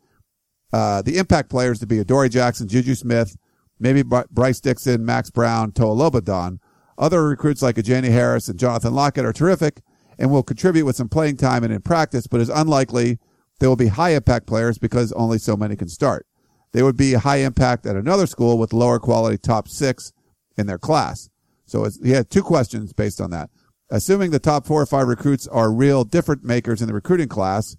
uh, 0.73 1.03
the 1.03 1.19
impact 1.19 1.51
players 1.51 1.79
to 1.81 1.87
be 1.87 1.99
Adoree 1.99 2.31
Jackson, 2.31 2.69
Juju 2.69 2.95
Smith, 2.95 3.37
maybe 3.79 4.03
Bryce 4.03 4.61
Dixon, 4.61 5.05
Max 5.05 5.31
Browne, 5.31 5.73
Toa 5.73 5.95
Lobendahn. 5.95 6.59
Other 6.97 7.29
recruits 7.29 7.61
like 7.61 7.77
Ajene 7.77 8.11
Harris 8.11 8.49
and 8.49 8.59
Jonathan 8.59 8.95
Lockett 8.95 9.27
are 9.27 9.33
terrific 9.35 9.83
and 10.19 10.31
will 10.31 10.43
contribute 10.43 10.87
with 10.87 10.97
some 10.97 11.11
playing 11.11 11.37
time 11.37 11.63
and 11.65 11.73
in 11.73 11.83
practice, 11.83 12.27
but 12.27 12.41
is 12.41 12.49
unlikely 12.49 13.19
they 13.61 13.67
will 13.67 13.77
be 13.77 13.89
high 13.89 14.11
impact 14.11 14.47
players 14.47 14.79
because 14.79 15.13
only 15.13 15.39
so 15.39 15.55
many 15.55 15.77
can 15.77 15.89
start. 15.89 16.27
They 16.73 16.83
would 16.83 16.97
be 16.97 17.13
high 17.13 17.39
impact 17.39 17.87
at 17.87 17.97
another 17.97 18.27
school 18.27 18.59
with 18.59 18.73
lower 18.73 18.99
quality 18.99 19.37
top 19.37 19.69
six 19.69 20.13
in 20.57 20.67
their 20.67 20.79
class. 20.79 21.29
So 21.67 21.89
he 22.03 22.13
had 22.13 22.31
two 22.31 22.43
questions 22.43 22.95
based 22.95 23.21
on 23.21 23.31
that. 23.31 23.51
Assuming 23.91 24.31
the 24.31 24.39
top 24.39 24.67
four 24.67 24.83
or 24.83 24.87
five 24.87 25.09
recruits 25.09 25.47
are 25.47 25.73
real 25.73 26.05
difference 26.05 26.45
makers 26.45 26.83
in 26.83 26.89
the 26.89 26.95
recruiting 26.95 27.29
class, 27.29 27.77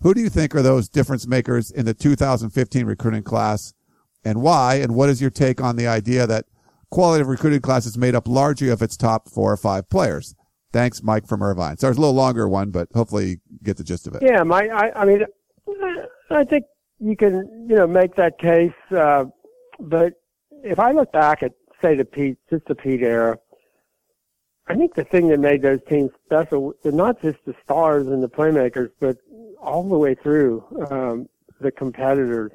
who 0.00 0.12
do 0.12 0.20
you 0.20 0.28
think 0.28 0.56
are 0.56 0.62
those 0.62 0.88
difference 0.88 1.26
makers 1.28 1.70
in 1.70 1.84
the 1.86 1.94
2015 1.94 2.84
recruiting 2.84 3.22
class 3.22 3.72
and 4.24 4.42
why? 4.42 4.76
And 4.76 4.96
what 4.96 5.08
is 5.08 5.20
your 5.20 5.30
take 5.30 5.60
on 5.60 5.76
the 5.76 5.86
idea 5.86 6.26
that 6.26 6.46
quality 6.90 7.22
of 7.22 7.28
recruiting 7.28 7.60
class 7.60 7.86
is 7.86 7.96
made 7.96 8.16
up 8.16 8.26
largely 8.26 8.70
of 8.70 8.82
its 8.82 8.96
top 8.96 9.28
four 9.28 9.52
or 9.52 9.56
five 9.56 9.88
players? 9.88 10.34
Thanks, 10.72 11.00
Mike 11.00 11.28
from 11.28 11.42
Irvine. 11.42 11.76
So 11.76 11.88
it's 11.88 11.98
a 11.98 12.00
little 12.00 12.16
longer 12.16 12.48
one, 12.48 12.70
but 12.70 12.88
hopefully 12.92 13.28
you 13.28 13.36
get 13.62 13.76
the 13.76 13.84
gist 13.84 14.08
of 14.08 14.16
it. 14.16 14.22
Yeah, 14.22 14.42
Mike. 14.42 14.70
I, 14.70 14.90
I 14.96 15.04
mean, 15.04 15.24
I 16.30 16.42
think 16.44 16.64
you 16.98 17.16
can, 17.16 17.66
you 17.68 17.76
know, 17.76 17.86
make 17.86 18.16
that 18.16 18.38
case. 18.38 18.72
Uh, 18.90 19.26
but 19.78 20.14
if 20.64 20.80
I 20.80 20.90
look 20.90 21.12
back 21.12 21.44
at, 21.44 21.52
say, 21.80 21.94
the 21.94 22.04
Pete, 22.04 22.38
just 22.50 22.64
the 22.66 22.74
Pete 22.74 23.02
era, 23.02 23.38
I 24.68 24.74
think 24.74 24.94
the 24.94 25.04
thing 25.04 25.28
that 25.28 25.40
made 25.40 25.62
those 25.62 25.80
teams 25.88 26.10
special, 26.24 26.74
not 26.84 27.20
just 27.20 27.38
the 27.44 27.54
stars 27.64 28.06
and 28.06 28.22
the 28.22 28.28
playmakers, 28.28 28.90
but 29.00 29.16
all 29.60 29.88
the 29.88 29.98
way 29.98 30.14
through 30.14 30.64
um, 30.90 31.28
the 31.60 31.70
competitors 31.70 32.52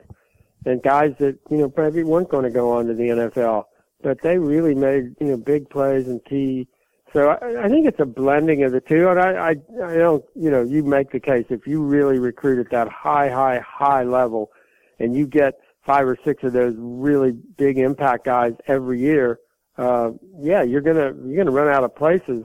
and 0.65 0.81
guys 0.81 1.13
that 1.19 1.37
you 1.49 1.57
know 1.57 1.69
probably 1.69 2.03
weren't 2.03 2.29
going 2.29 2.43
to 2.43 2.49
go 2.49 2.71
on 2.71 2.87
to 2.87 2.93
the 2.93 3.09
NFL, 3.09 3.65
but 4.01 4.21
they 4.21 4.37
really 4.37 4.75
made 4.75 5.15
you 5.19 5.27
know 5.27 5.37
big 5.37 5.69
plays 5.69 6.07
and 6.07 6.23
key. 6.25 6.67
So 7.13 7.29
I, 7.29 7.65
I 7.65 7.69
think 7.69 7.87
it's 7.87 7.99
a 7.99 8.05
blending 8.05 8.63
of 8.63 8.71
the 8.71 8.81
two, 8.81 9.07
and 9.09 9.19
I, 9.19 9.31
I 9.31 9.49
I 9.49 9.97
don't 9.97 10.23
you 10.35 10.49
know 10.49 10.63
you 10.63 10.83
make 10.83 11.11
the 11.11 11.19
case 11.19 11.45
if 11.49 11.67
you 11.67 11.81
really 11.81 12.19
recruit 12.19 12.59
at 12.59 12.71
that 12.71 12.89
high 12.89 13.29
high 13.29 13.59
high 13.59 14.03
level, 14.03 14.51
and 14.99 15.15
you 15.15 15.27
get 15.27 15.59
five 15.85 16.07
or 16.07 16.17
six 16.23 16.43
of 16.43 16.53
those 16.53 16.75
really 16.77 17.31
big 17.31 17.77
impact 17.77 18.25
guys 18.25 18.53
every 18.67 18.99
year 18.99 19.39
uh, 19.77 20.11
yeah, 20.39 20.63
you're 20.63 20.81
gonna 20.81 21.13
you're 21.25 21.37
gonna 21.43 21.55
run 21.55 21.67
out 21.67 21.83
of 21.83 21.95
places 21.95 22.43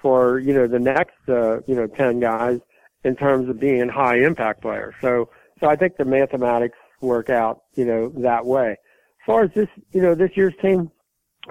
for 0.00 0.38
you 0.38 0.54
know 0.54 0.66
the 0.66 0.78
next 0.78 1.28
uh, 1.28 1.60
you 1.66 1.74
know 1.74 1.86
ten 1.86 2.20
guys 2.20 2.60
in 3.04 3.16
terms 3.16 3.48
of 3.48 3.58
being 3.60 3.88
high 3.88 4.18
impact 4.18 4.62
players. 4.62 4.94
So 5.00 5.30
so 5.60 5.68
I 5.68 5.76
think 5.76 5.96
the 5.96 6.04
mathematics 6.04 6.78
work 7.00 7.30
out 7.30 7.62
you 7.74 7.84
know 7.84 8.08
that 8.18 8.44
way. 8.46 8.70
As 8.72 9.26
far 9.26 9.42
as 9.44 9.50
this 9.54 9.68
you 9.92 10.02
know 10.02 10.14
this 10.14 10.36
year's 10.36 10.54
team, 10.62 10.90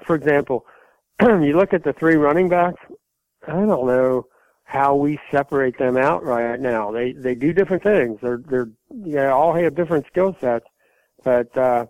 for 0.05 0.15
example, 0.15 0.65
you 1.21 1.57
look 1.57 1.73
at 1.73 1.83
the 1.83 1.93
three 1.93 2.15
running 2.15 2.49
backs. 2.49 2.81
I 3.47 3.51
don't 3.51 3.67
know. 3.87 4.27
how 4.63 4.95
we 4.95 5.17
separate 5.31 5.77
them 5.77 5.95
out 5.97 6.23
right 6.23 6.59
now. 6.59 6.91
They 6.91 7.13
they 7.13 7.35
do 7.35 7.53
different 7.53 7.83
things. 7.83 8.19
They're 8.21 8.41
they're 8.49 8.69
they 8.91 9.27
all 9.27 9.53
have 9.53 9.75
different 9.75 10.05
skill 10.07 10.35
sets, 10.41 10.65
but 11.23 11.55
uh, 11.57 11.85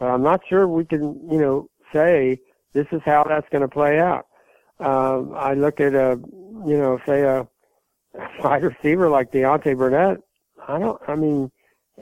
I'm 0.00 0.22
not 0.22 0.40
sure 0.48 0.66
we 0.66 0.84
can 0.84 1.02
you 1.30 1.38
know 1.38 1.70
say 1.92 2.40
this 2.76 2.86
is 2.92 3.00
how 3.04 3.24
that's 3.24 3.48
going 3.48 3.62
to 3.62 3.68
play 3.68 3.98
out. 3.98 4.26
Um, 4.78 5.32
I 5.34 5.54
look 5.54 5.80
at 5.80 5.94
a 5.94 6.20
you 6.66 6.76
know 6.76 7.00
say 7.06 7.22
a 7.22 7.48
wide 8.42 8.62
receiver 8.62 9.08
like 9.08 9.32
Deontay 9.32 9.76
Burnett. 9.76 10.18
I 10.68 10.78
don't. 10.78 11.00
I 11.08 11.16
mean, 11.16 11.50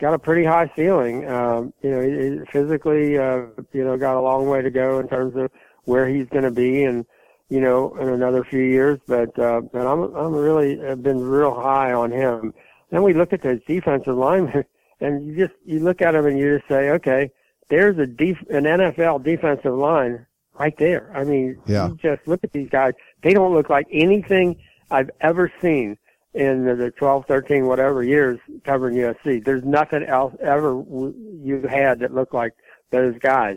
got 0.01 0.15
a 0.15 0.19
pretty 0.19 0.45
high 0.45 0.71
ceiling. 0.75 1.29
Um, 1.29 1.73
you 1.83 1.91
know, 1.91 2.01
he, 2.03 2.51
physically, 2.51 3.17
uh, 3.17 3.47
you 3.73 3.85
know, 3.85 3.97
got 3.97 4.17
a 4.17 4.21
long 4.21 4.49
way 4.49 4.63
to 4.63 4.71
go 4.71 4.99
in 4.99 5.09
terms 5.09 5.37
of 5.37 5.51
where 5.85 6.09
he's 6.09 6.29
going 6.29 6.45
to 6.45 6.51
be 6.51 6.85
and 6.85 7.07
you 7.49 7.61
know, 7.61 7.95
in 7.99 8.09
another 8.09 8.43
few 8.43 8.63
years. 8.63 8.99
But 9.07 9.39
uh, 9.39 9.61
but 9.73 9.87
I'm 9.87 10.15
I'm 10.15 10.35
really 10.35 10.79
have 10.79 11.03
been 11.03 11.21
real 11.21 11.55
high 11.55 11.93
on 11.93 12.11
him. 12.11 12.53
Then 12.91 13.03
we 13.03 13.15
look 13.15 13.33
at 13.33 13.43
those 13.43 13.61
defensive 13.67 14.17
linemen, 14.17 14.65
and 15.01 15.27
you 15.27 15.37
just 15.37 15.55
you 15.65 15.81
look 15.81 16.03
at 16.03 16.13
them 16.13 16.27
and 16.27 16.39
you 16.39 16.59
just 16.59 16.69
say, 16.69 16.91
okay, 16.91 17.31
there's 17.69 17.99
a 17.99 18.07
def- 18.07 18.49
an 18.51 18.65
NFL 18.65 19.25
defensive 19.25 19.75
line 19.75 20.27
right 20.59 20.77
there. 20.79 21.11
I 21.15 21.25
mean, 21.25 21.59
yeah. 21.67 21.89
you 21.89 21.97
just 21.97 22.27
look 22.27 22.43
at 22.45 22.53
these 22.53 22.69
guys. 22.69 22.95
They 23.23 23.33
don't 23.35 23.53
look 23.53 23.71
like 23.71 23.87
anything 23.91 24.57
I've 24.91 25.11
ever 25.21 25.53
seen 25.61 25.99
in 26.35 26.65
the 26.65 26.91
12, 26.91 27.27
13, 27.27 27.67
whatever 27.67 28.03
years 28.03 28.39
covering 28.65 28.97
USC. 28.97 29.45
There's 29.45 29.65
nothing 29.65 30.03
else 30.03 30.35
ever 30.41 30.83
you 30.91 31.67
had 31.69 32.01
that 32.01 32.13
looked 32.13 32.35
like 32.35 32.53
those 32.91 33.17
guys. 33.19 33.57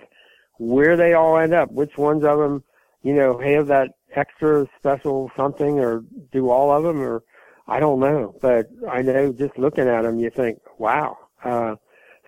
Where 0.59 0.97
they 0.97 1.13
all 1.13 1.37
end 1.37 1.53
up, 1.53 1.71
which 1.71 1.97
ones 1.97 2.23
of 2.23 2.39
them 2.39 2.63
you 3.07 3.13
know, 3.13 3.37
have 3.39 3.67
that 3.67 3.91
extra 4.15 4.67
special 4.77 5.31
something 5.35 5.79
or 5.79 6.03
do 6.33 6.49
all 6.49 6.75
of 6.75 6.83
them 6.83 7.01
or 7.01 7.23
I 7.67 7.79
don't 7.79 8.01
know, 8.01 8.35
but 8.41 8.67
I 8.89 9.01
know 9.01 9.31
just 9.31 9.57
looking 9.57 9.87
at 9.87 10.01
them, 10.01 10.19
you 10.19 10.29
think, 10.29 10.59
wow. 10.77 11.17
Uh, 11.43 11.75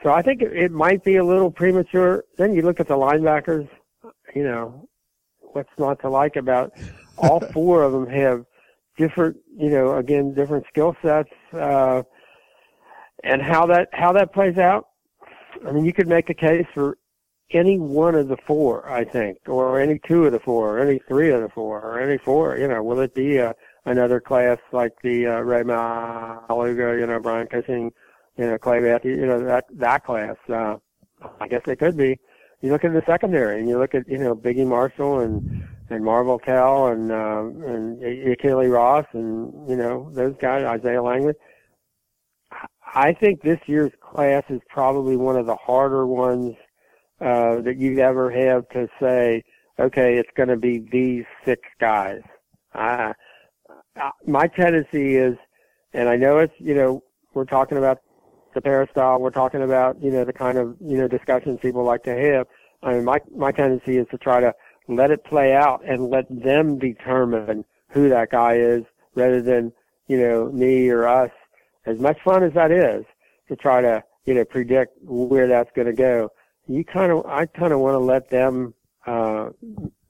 so 0.02 0.12
I 0.12 0.22
think 0.22 0.42
it, 0.42 0.72
might 0.72 1.04
be 1.04 1.18
a 1.18 1.24
little 1.24 1.52
premature. 1.52 2.24
Then 2.38 2.54
you 2.54 2.62
look 2.62 2.80
at 2.80 2.88
the 2.88 2.96
linebackers, 2.96 3.68
you 4.36 4.44
know, 4.44 4.88
what's 5.40 5.70
not 5.78 6.00
to 6.02 6.10
like 6.10 6.36
about 6.36 6.74
all 7.18 7.40
four 7.54 7.84
of 7.84 7.92
them 7.92 8.08
have 8.08 8.46
different, 8.98 9.38
you 9.56 9.70
know, 9.70 9.96
again, 9.96 10.34
different 10.34 10.66
skill 10.68 10.96
sets, 11.02 11.32
uh, 11.54 12.04
and 13.24 13.42
how 13.42 13.66
that, 13.66 13.90
how 13.94 14.12
that 14.14 14.34
plays 14.34 14.58
out. 14.58 14.88
I 15.68 15.72
mean, 15.72 15.86
you 15.86 15.94
could 15.94 16.08
make 16.08 16.30
a 16.30 16.34
case 16.34 16.66
for 16.74 16.98
any 17.52 17.80
one 17.80 18.16
of 18.16 18.28
the 18.28 18.38
four, 18.46 18.90
I 18.90 19.04
think, 19.04 19.40
or 19.48 19.80
any 19.80 20.00
two 20.00 20.26
of 20.26 20.32
the 20.32 20.40
four, 20.40 20.78
or 20.78 20.80
any 20.80 21.00
three 21.08 21.32
of 21.32 21.42
the 21.42 21.50
four, 21.50 21.82
or 21.82 22.00
any 22.00 22.18
four. 22.18 22.58
You 22.58 22.68
know, 22.68 22.84
will 22.84 23.00
it 23.00 23.16
be 23.16 23.38
a, 23.38 23.56
another 23.86 24.20
class 24.20 24.60
like 24.72 24.94
the 25.02 25.28
uh, 25.28 25.40
Rey 25.40 25.64
Maualuga, 25.64 27.00
you 27.00 27.08
know, 27.08 27.20
Brian 27.20 27.48
Cushing, 27.48 27.92
you 28.38 28.46
know, 28.46 28.58
Clay 28.58 28.80
Matthews, 28.80 29.20
you 29.20 29.26
know, 29.26 29.44
that 29.44 29.66
that 29.72 30.06
class? 30.06 30.36
Uh, 30.48 30.76
I 31.40 31.48
guess 31.48 31.62
they 31.66 31.76
could 31.76 31.98
be. 31.98 32.20
You 32.62 32.72
look 32.72 32.84
at 32.84 32.94
the 32.94 33.04
secondary, 33.06 33.60
and 33.60 33.70
you 33.70 33.78
look 33.78 33.96
at 33.96 34.08
you 34.08 34.18
know 34.18 34.36
Biggie 34.36 34.68
Marshall 34.68 35.20
and 35.20 35.68
and 35.90 36.04
Marvell 36.04 36.40
Tell 36.40 36.88
and 36.88 37.12
uh, 37.12 37.42
and 37.42 38.02
Ykili 38.02 38.72
Ross 38.72 39.06
and 39.14 39.70
you 39.70 39.76
know 39.76 40.10
those 40.14 40.36
guys, 40.42 40.64
Isaiah 40.66 41.02
Langley. 41.02 41.34
I 42.96 43.14
think 43.14 43.42
this 43.42 43.60
year's 43.68 43.92
class 44.02 44.44
is 44.50 44.62
probably 44.68 45.16
one 45.16 45.36
of 45.36 45.46
the 45.46 45.56
harder 45.56 46.08
ones 46.08 46.56
uh, 47.22 47.62
that 47.62 47.78
you 47.78 48.00
ever 48.00 48.32
have 48.32 48.68
to 48.70 48.88
say, 49.00 49.44
okay, 49.80 50.18
it's 50.18 50.30
going 50.36 50.50
to 50.50 50.58
be 50.58 50.80
these 50.92 51.26
six 51.46 51.62
guys. 51.80 52.22
Uh, 52.74 53.14
my 54.26 54.48
tendency 54.48 55.18
is, 55.18 55.38
and 55.94 56.10
I 56.10 56.16
know 56.16 56.40
it's, 56.40 56.54
you 56.58 56.74
know, 56.74 57.04
we're 57.34 57.46
talking 57.46 57.78
about 57.78 58.00
the 58.54 58.62
peristyle, 58.62 59.20
we're 59.20 59.30
talking 59.30 59.62
about, 59.62 60.02
you 60.02 60.12
know, 60.12 60.24
the 60.24 60.34
kind 60.34 60.58
of, 60.58 60.76
you 60.82 60.98
know, 60.98 61.08
discussions 61.08 61.60
people 61.62 61.84
like 61.84 62.04
to 62.04 62.16
have. 62.16 62.48
I 62.84 62.94
mean, 62.94 63.06
my, 63.06 63.20
my 63.36 63.52
tendency 63.52 63.98
is 63.98 64.08
to 64.12 64.18
try 64.18 64.40
to 64.40 64.54
let 64.88 65.12
it 65.12 65.24
play 65.24 65.54
out 65.54 65.84
and 65.86 66.10
let 66.10 66.26
them 66.30 66.80
determine 66.80 67.66
who 67.90 68.10
that 68.10 68.32
guy 68.32 68.56
is 68.56 68.84
rather 69.16 69.42
than, 69.42 69.72
you 70.08 70.18
know, 70.20 70.52
me 70.52 70.90
or 70.90 71.08
us. 71.08 71.32
As 71.86 72.00
much 72.00 72.18
fun 72.24 72.44
as 72.44 72.54
that 72.54 72.72
is 72.72 73.06
to 73.48 73.56
try 73.56 73.82
to, 73.82 74.04
you 74.26 74.34
know, 74.34 74.46
predict 74.46 74.98
where 75.02 75.48
that's 75.48 75.72
going 75.76 75.88
to 75.88 75.94
go 75.94 76.30
you 76.70 76.86
kind 76.86 77.12
of, 77.12 77.26
I 77.26 77.48
kind 77.48 77.74
of 77.74 77.80
want 77.80 77.96
to 77.96 78.00
let 78.00 78.30
them, 78.30 78.74
uh, 79.06 79.50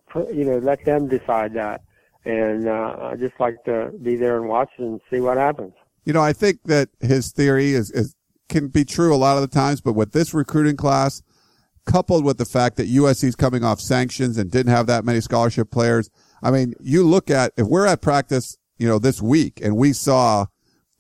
put, 0.10 0.34
you 0.34 0.44
know, 0.44 0.58
let 0.58 0.84
them 0.84 1.08
decide 1.08 1.54
that. 1.54 1.82
And, 2.26 2.68
uh, 2.68 2.98
I 3.00 3.16
just 3.16 3.40
like 3.40 3.64
to 3.64 3.92
be 4.04 4.18
there 4.18 4.38
and 4.38 4.48
watch 4.48 4.70
and 4.78 5.00
see 5.10 5.22
what 5.22 5.38
happens. 5.38 5.74
You 6.04 6.14
know, 6.14 6.22
I 6.22 6.34
think 6.34 6.64
that 6.66 6.90
his 7.00 7.32
theory 7.32 7.74
is, 7.74 7.92
is, 7.92 8.16
can 8.50 8.68
be 8.68 8.84
true 8.84 9.14
a 9.14 9.18
lot 9.18 9.38
of 9.38 9.42
the 9.42 9.48
times, 9.48 9.82
but 9.82 9.94
with 9.94 10.12
this 10.12 10.34
recruiting 10.34 10.76
class, 10.76 11.22
coupled 11.86 12.24
with 12.24 12.38
the 12.38 12.46
fact 12.46 12.78
that 12.78 12.90
USC 12.90 13.24
is 13.26 13.36
coming 13.36 13.64
off 13.64 13.80
sanctions 13.80 14.38
and 14.38 14.52
didn't 14.52 14.72
have 14.72 14.88
that 14.88 15.06
many 15.06 15.22
scholarship 15.22 15.72
players. 15.72 16.10
I 16.42 16.52
mean, 16.52 16.74
you 16.80 17.06
look 17.06 17.30
at, 17.30 17.54
if 17.58 17.68
we're 17.68 17.88
at 17.88 18.02
practice, 18.02 18.58
you 18.78 18.88
know, 18.88 19.00
this 19.00 19.22
week 19.22 19.60
and 19.62 19.76
we 19.76 19.94
saw 19.94 20.46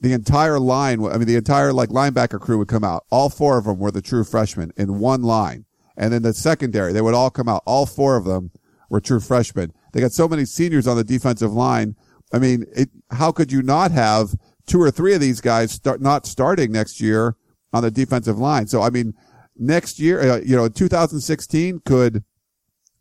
the 0.01 0.13
entire 0.13 0.59
line, 0.59 1.05
I 1.05 1.17
mean, 1.17 1.27
the 1.27 1.35
entire 1.35 1.73
like 1.73 1.89
linebacker 1.89 2.39
crew 2.39 2.57
would 2.57 2.67
come 2.67 2.83
out. 2.83 3.05
All 3.11 3.29
four 3.29 3.57
of 3.57 3.65
them 3.65 3.79
were 3.79 3.91
the 3.91 4.01
true 4.01 4.23
freshmen 4.23 4.71
in 4.77 4.99
one 4.99 5.21
line. 5.21 5.65
And 5.95 6.13
then 6.13 6.23
the 6.23 6.33
secondary, 6.33 6.93
they 6.93 7.01
would 7.01 7.13
all 7.13 7.29
come 7.29 7.49
out. 7.49 7.61
All 7.65 7.85
four 7.85 8.15
of 8.15 8.25
them 8.25 8.51
were 8.89 9.01
true 9.01 9.19
freshmen. 9.19 9.73
They 9.93 9.99
got 9.99 10.11
so 10.11 10.27
many 10.27 10.45
seniors 10.45 10.87
on 10.87 10.97
the 10.97 11.03
defensive 11.03 11.53
line. 11.53 11.95
I 12.33 12.39
mean, 12.39 12.65
it, 12.75 12.89
how 13.11 13.31
could 13.31 13.51
you 13.51 13.61
not 13.61 13.91
have 13.91 14.35
two 14.70 14.82
or 14.82 14.91
three 14.91 15.13
of 15.13 15.20
these 15.20 15.41
guys 15.41 15.72
start 15.72 16.01
not 16.01 16.26
starting 16.26 16.72
next 16.72 17.01
year 17.01 17.36
on 17.74 17.84
the 17.84 17.91
defensive 17.91 18.38
line? 18.38 18.67
So, 18.67 18.82
I 18.82 18.89
mean, 18.89 19.13
next 19.57 19.99
year, 19.99 20.22
uh, 20.22 20.38
you 20.38 20.55
know, 20.55 20.70
2016, 20.70 21.82
could 21.86 22.24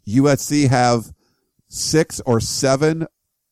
USC 0.09 0.69
have 0.69 1.13
six 1.69 2.21
or 2.27 2.41
seven 2.41 3.07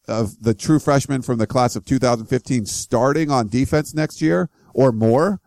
of 0.08 0.42
the 0.42 0.54
true 0.54 0.78
freshmen 0.78 1.22
from 1.22 1.38
the 1.38 1.46
class 1.46 1.76
of 1.76 1.84
2015 1.84 2.66
starting 2.66 3.30
on 3.30 3.48
defense 3.48 3.94
next 3.94 4.22
year 4.22 4.48
or 4.72 4.92
more. 4.92 5.40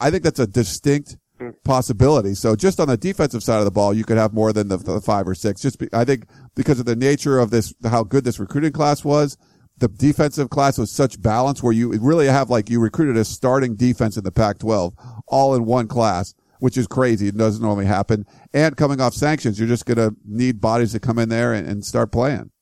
I 0.00 0.10
think 0.10 0.22
that's 0.22 0.38
a 0.38 0.46
distinct 0.46 1.16
possibility. 1.64 2.34
So 2.34 2.54
just 2.54 2.78
on 2.78 2.88
the 2.88 2.96
defensive 2.96 3.42
side 3.42 3.58
of 3.58 3.64
the 3.64 3.70
ball, 3.70 3.92
you 3.94 4.04
could 4.04 4.16
have 4.16 4.32
more 4.32 4.52
than 4.52 4.68
the, 4.68 4.76
the 4.76 5.00
five 5.00 5.26
or 5.26 5.34
six. 5.34 5.60
Just 5.60 5.78
be, 5.78 5.88
I 5.92 6.04
think 6.04 6.26
because 6.54 6.78
of 6.78 6.86
the 6.86 6.94
nature 6.94 7.38
of 7.38 7.50
this, 7.50 7.74
how 7.84 8.04
good 8.04 8.22
this 8.22 8.38
recruiting 8.38 8.72
class 8.72 9.04
was, 9.04 9.36
the 9.82 9.88
defensive 9.88 10.48
class 10.48 10.78
was 10.78 10.92
such 10.92 11.20
balance 11.20 11.60
where 11.60 11.72
you 11.72 11.90
really 11.98 12.28
have 12.28 12.48
like 12.48 12.70
you 12.70 12.78
recruited 12.78 13.16
a 13.16 13.24
starting 13.24 13.74
defense 13.74 14.16
in 14.16 14.22
the 14.22 14.30
Pac-12 14.30 14.94
all 15.26 15.56
in 15.56 15.64
one 15.64 15.88
class, 15.88 16.34
which 16.60 16.76
is 16.76 16.86
crazy. 16.86 17.26
It 17.26 17.36
doesn't 17.36 17.60
normally 17.60 17.86
happen. 17.86 18.24
And 18.54 18.76
coming 18.76 19.00
off 19.00 19.12
sanctions, 19.12 19.58
you're 19.58 19.68
just 19.68 19.84
going 19.84 19.98
to 19.98 20.16
need 20.24 20.60
bodies 20.60 20.92
to 20.92 21.00
come 21.00 21.18
in 21.18 21.28
there 21.28 21.52
and, 21.52 21.66
and 21.66 21.84
start 21.84 22.12
playing. 22.12 22.52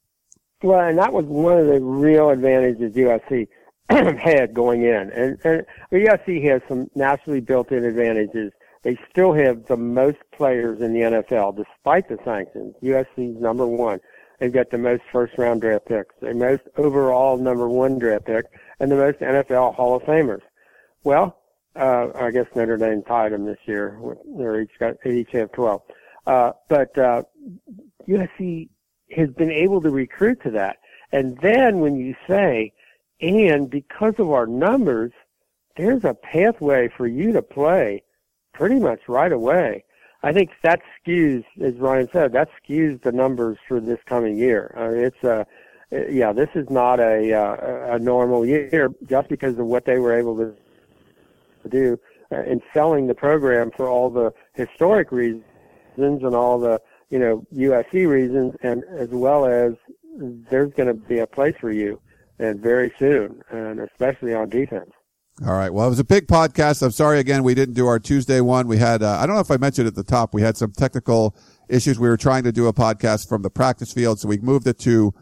Well, 0.63 0.81
and 0.81 0.97
that 0.99 1.13
was 1.13 1.27
one 1.27 1.59
of 1.59 1.67
the 1.67 1.79
real 1.79 2.31
advantages 2.31 2.95
USC 2.95 3.49
had 4.19 4.55
going 4.55 4.83
in. 4.83 5.11
And, 5.11 5.39
and 5.45 5.67
USC 5.93 6.43
has 6.49 6.63
some 6.69 6.89
naturally 6.95 7.41
built-in 7.41 7.85
advantages. 7.85 8.51
They 8.83 8.99
still 9.11 9.35
have 9.35 9.67
the 9.67 9.77
most 9.77 10.19
players 10.33 10.81
in 10.81 10.95
the 10.95 11.01
NFL, 11.01 11.59
despite 11.59 12.09
the 12.09 12.17
sanctions. 12.25 12.75
USC's 12.83 13.39
number 13.39 13.67
one. 13.67 14.01
They've 14.41 14.53
got 14.53 14.71
the 14.71 14.79
most 14.79 15.03
first-round 15.13 15.61
draft 15.61 15.87
picks, 15.87 16.15
the 16.21 16.33
most 16.33 16.63
overall 16.79 17.37
number 17.37 17.69
one 17.69 17.99
draft 17.99 18.25
pick, 18.25 18.47
and 18.81 18.91
the 18.91 18.97
most 18.97 19.19
NFL 19.19 19.75
Hall 19.75 19.95
of 19.95 20.03
Famers. 20.03 20.41
Well, 21.05 21.39
uh, 21.77 22.09
I 22.15 22.31
guess 22.31 22.47
Notre 22.57 22.79
Dame 22.79 23.03
tied 23.03 23.33
them 23.33 23.45
this 23.45 23.59
year. 23.67 24.01
They 24.27 24.63
each 24.63 24.79
got 24.79 25.07
each 25.07 25.31
have 25.33 25.53
twelve. 25.53 25.83
Uh, 26.27 26.53
but 26.69 26.97
uh, 26.99 27.23
USC 28.09 28.71
has 29.15 29.29
been 29.31 29.51
able 29.51 29.83
to 29.83 29.91
recruit 29.91 30.43
to 30.43 30.51
that. 30.53 30.79
And 31.13 31.39
then 31.39 31.81
when 31.81 31.97
you 31.97 32.15
say, 32.27 32.73
and 33.21 33.69
because 33.69 34.15
of 34.19 34.31
our 34.31 34.47
numbers, 34.47 35.13
there's 35.77 36.05
a 36.05 36.15
pathway 36.15 36.89
for 36.89 37.07
you 37.07 37.33
to 37.33 37.43
play 37.43 38.03
pretty 38.53 38.79
much 38.79 39.01
right 39.07 39.33
away. 39.33 39.85
I 40.23 40.33
think 40.33 40.51
that 40.63 40.81
skews, 40.99 41.45
as 41.61 41.75
Ryan 41.77 42.09
said, 42.13 42.33
that 42.33 42.49
skews 42.63 43.03
the 43.03 43.13
numbers 43.13 43.59
for 43.67 43.81
this 43.81 43.99
coming 44.07 44.37
year. 44.37 44.75
Uh, 44.77 44.91
it's 44.91 45.25
a, 45.25 45.47
uh, 45.93 46.07
yeah, 46.09 46.33
this 46.33 46.51
is 46.55 46.69
not 46.71 47.01
a 47.01 47.33
uh, 47.33 47.95
a 47.95 47.99
normal 47.99 48.47
year 48.47 48.91
just 49.07 49.29
because 49.29 49.59
of 49.59 49.67
what 49.67 49.87
they 49.87 49.99
were 49.99 50.17
able 50.17 50.37
to 50.37 50.55
do 51.69 51.99
uh, 52.31 52.43
in 52.43 52.61
selling 52.73 53.07
the 53.07 53.15
program 53.15 53.71
for 53.71 53.89
all 53.89 54.11
the 54.11 54.33
historic 54.55 55.11
reasons 55.11 55.43
and 55.97 56.35
all 56.35 56.61
the 56.61 56.81
you 57.11 57.19
know, 57.19 57.45
USC 57.55 58.09
reasons, 58.09 58.55
and 58.63 58.85
as 58.97 59.09
well 59.11 59.45
as 59.45 59.75
there's 60.17 60.73
going 60.73 60.87
to 60.87 60.95
be 60.95 61.19
a 61.19 61.27
place 61.27 61.55
for 61.61 61.73
you, 61.73 62.01
and 62.39 62.61
very 62.61 62.93
soon, 62.99 63.43
and 63.51 63.81
especially 63.81 64.33
on 64.33 64.49
defense. 64.49 64.93
All 65.47 65.55
right. 65.55 65.73
Well, 65.73 65.87
it 65.87 65.91
was 65.91 65.99
a 65.99 66.05
big 66.05 66.27
podcast. 66.27 66.83
I'm 66.83 66.91
sorry 66.91 67.19
again 67.19 67.43
we 67.43 67.55
didn't 67.55 67.75
do 67.75 67.87
our 67.87 67.99
Tuesday 67.99 68.41
one. 68.43 68.67
We 68.67 68.77
had 68.77 69.03
uh, 69.03 69.19
I 69.19 69.27
don't 69.27 69.35
know 69.35 69.41
if 69.41 69.51
I 69.51 69.57
mentioned 69.57 69.87
at 69.87 69.95
the 69.95 70.05
top 70.05 70.35
we 70.35 70.43
had 70.43 70.57
some 70.57 70.73
technical 70.73 71.35
issues. 71.69 71.99
We 71.99 72.09
were 72.09 72.19
trying 72.19 72.45
to 72.45 72.53
do 72.53 72.67
a 72.67 72.75
podcast 72.75 73.29
from 73.29 73.43
the 73.43 73.51
practice 73.51 73.93
field, 73.93 74.21
so 74.21 74.29
we 74.29 74.39
moved 74.39 74.67
it 74.67 74.79
to 74.81 75.15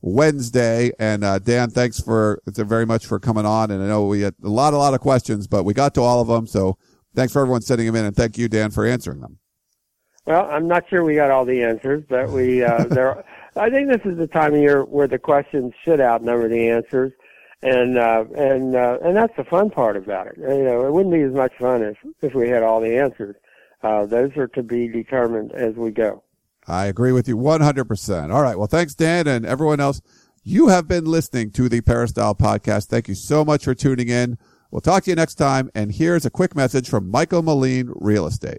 Wednesday. 0.00 0.92
And 0.98 1.24
uh, 1.24 1.40
Dan, 1.40 1.70
thanks 1.70 2.00
for 2.00 2.40
very 2.46 2.86
much 2.86 3.06
for 3.06 3.18
coming 3.18 3.44
on. 3.44 3.70
And 3.70 3.82
I 3.82 3.88
know 3.88 4.06
we 4.06 4.22
had 4.22 4.34
a 4.42 4.48
lot, 4.48 4.72
a 4.72 4.78
lot 4.78 4.94
of 4.94 5.00
questions, 5.00 5.46
but 5.46 5.64
we 5.64 5.74
got 5.74 5.94
to 5.94 6.00
all 6.00 6.20
of 6.20 6.28
them. 6.28 6.46
So 6.46 6.78
thanks 7.14 7.32
for 7.32 7.42
everyone 7.42 7.62
sending 7.62 7.86
them 7.86 7.96
in, 7.96 8.04
and 8.06 8.16
thank 8.16 8.38
you, 8.38 8.48
Dan, 8.48 8.70
for 8.70 8.86
answering 8.86 9.20
them. 9.20 9.38
Well, 10.26 10.48
I'm 10.50 10.66
not 10.66 10.88
sure 10.88 11.04
we 11.04 11.14
got 11.14 11.30
all 11.30 11.44
the 11.44 11.62
answers, 11.62 12.02
but 12.08 12.30
we 12.30 12.62
uh, 12.62 12.84
there. 12.84 13.24
I 13.56 13.70
think 13.70 13.88
this 13.88 14.02
is 14.04 14.18
the 14.18 14.26
time 14.26 14.54
of 14.54 14.60
year 14.60 14.84
where 14.84 15.08
the 15.08 15.18
questions 15.18 15.72
should 15.82 16.00
outnumber 16.00 16.48
the 16.48 16.68
answers, 16.68 17.12
and 17.62 17.98
uh, 17.98 18.24
and 18.36 18.76
uh, 18.76 18.98
and 19.02 19.16
that's 19.16 19.36
the 19.36 19.44
fun 19.44 19.70
part 19.70 19.96
about 19.96 20.28
it. 20.28 20.34
You 20.38 20.64
know, 20.64 20.86
it 20.86 20.92
wouldn't 20.92 21.14
be 21.14 21.22
as 21.22 21.32
much 21.32 21.52
fun 21.58 21.82
if 21.82 21.96
if 22.22 22.34
we 22.34 22.48
had 22.48 22.62
all 22.62 22.80
the 22.80 22.98
answers. 22.98 23.36
Uh, 23.82 24.06
those 24.06 24.36
are 24.36 24.48
to 24.48 24.62
be 24.62 24.88
determined 24.88 25.52
as 25.52 25.74
we 25.74 25.90
go. 25.90 26.22
I 26.66 26.86
agree 26.86 27.12
with 27.12 27.28
you 27.28 27.36
100%. 27.36 28.34
All 28.34 28.42
right. 28.42 28.58
Well, 28.58 28.66
thanks, 28.66 28.94
Dan, 28.94 29.28
and 29.28 29.46
everyone 29.46 29.78
else. 29.78 30.00
You 30.42 30.68
have 30.68 30.88
been 30.88 31.04
listening 31.04 31.50
to 31.52 31.68
the 31.68 31.80
Peristyle 31.80 32.34
podcast. 32.34 32.86
Thank 32.86 33.08
you 33.08 33.14
so 33.14 33.44
much 33.44 33.64
for 33.64 33.74
tuning 33.74 34.08
in. 34.08 34.38
We'll 34.70 34.80
talk 34.80 35.04
to 35.04 35.10
you 35.10 35.16
next 35.16 35.34
time. 35.34 35.70
And 35.74 35.92
here's 35.92 36.26
a 36.26 36.30
quick 36.30 36.56
message 36.56 36.88
from 36.88 37.10
Michael 37.10 37.42
Moline 37.42 37.92
Real 37.94 38.26
Estate. 38.26 38.58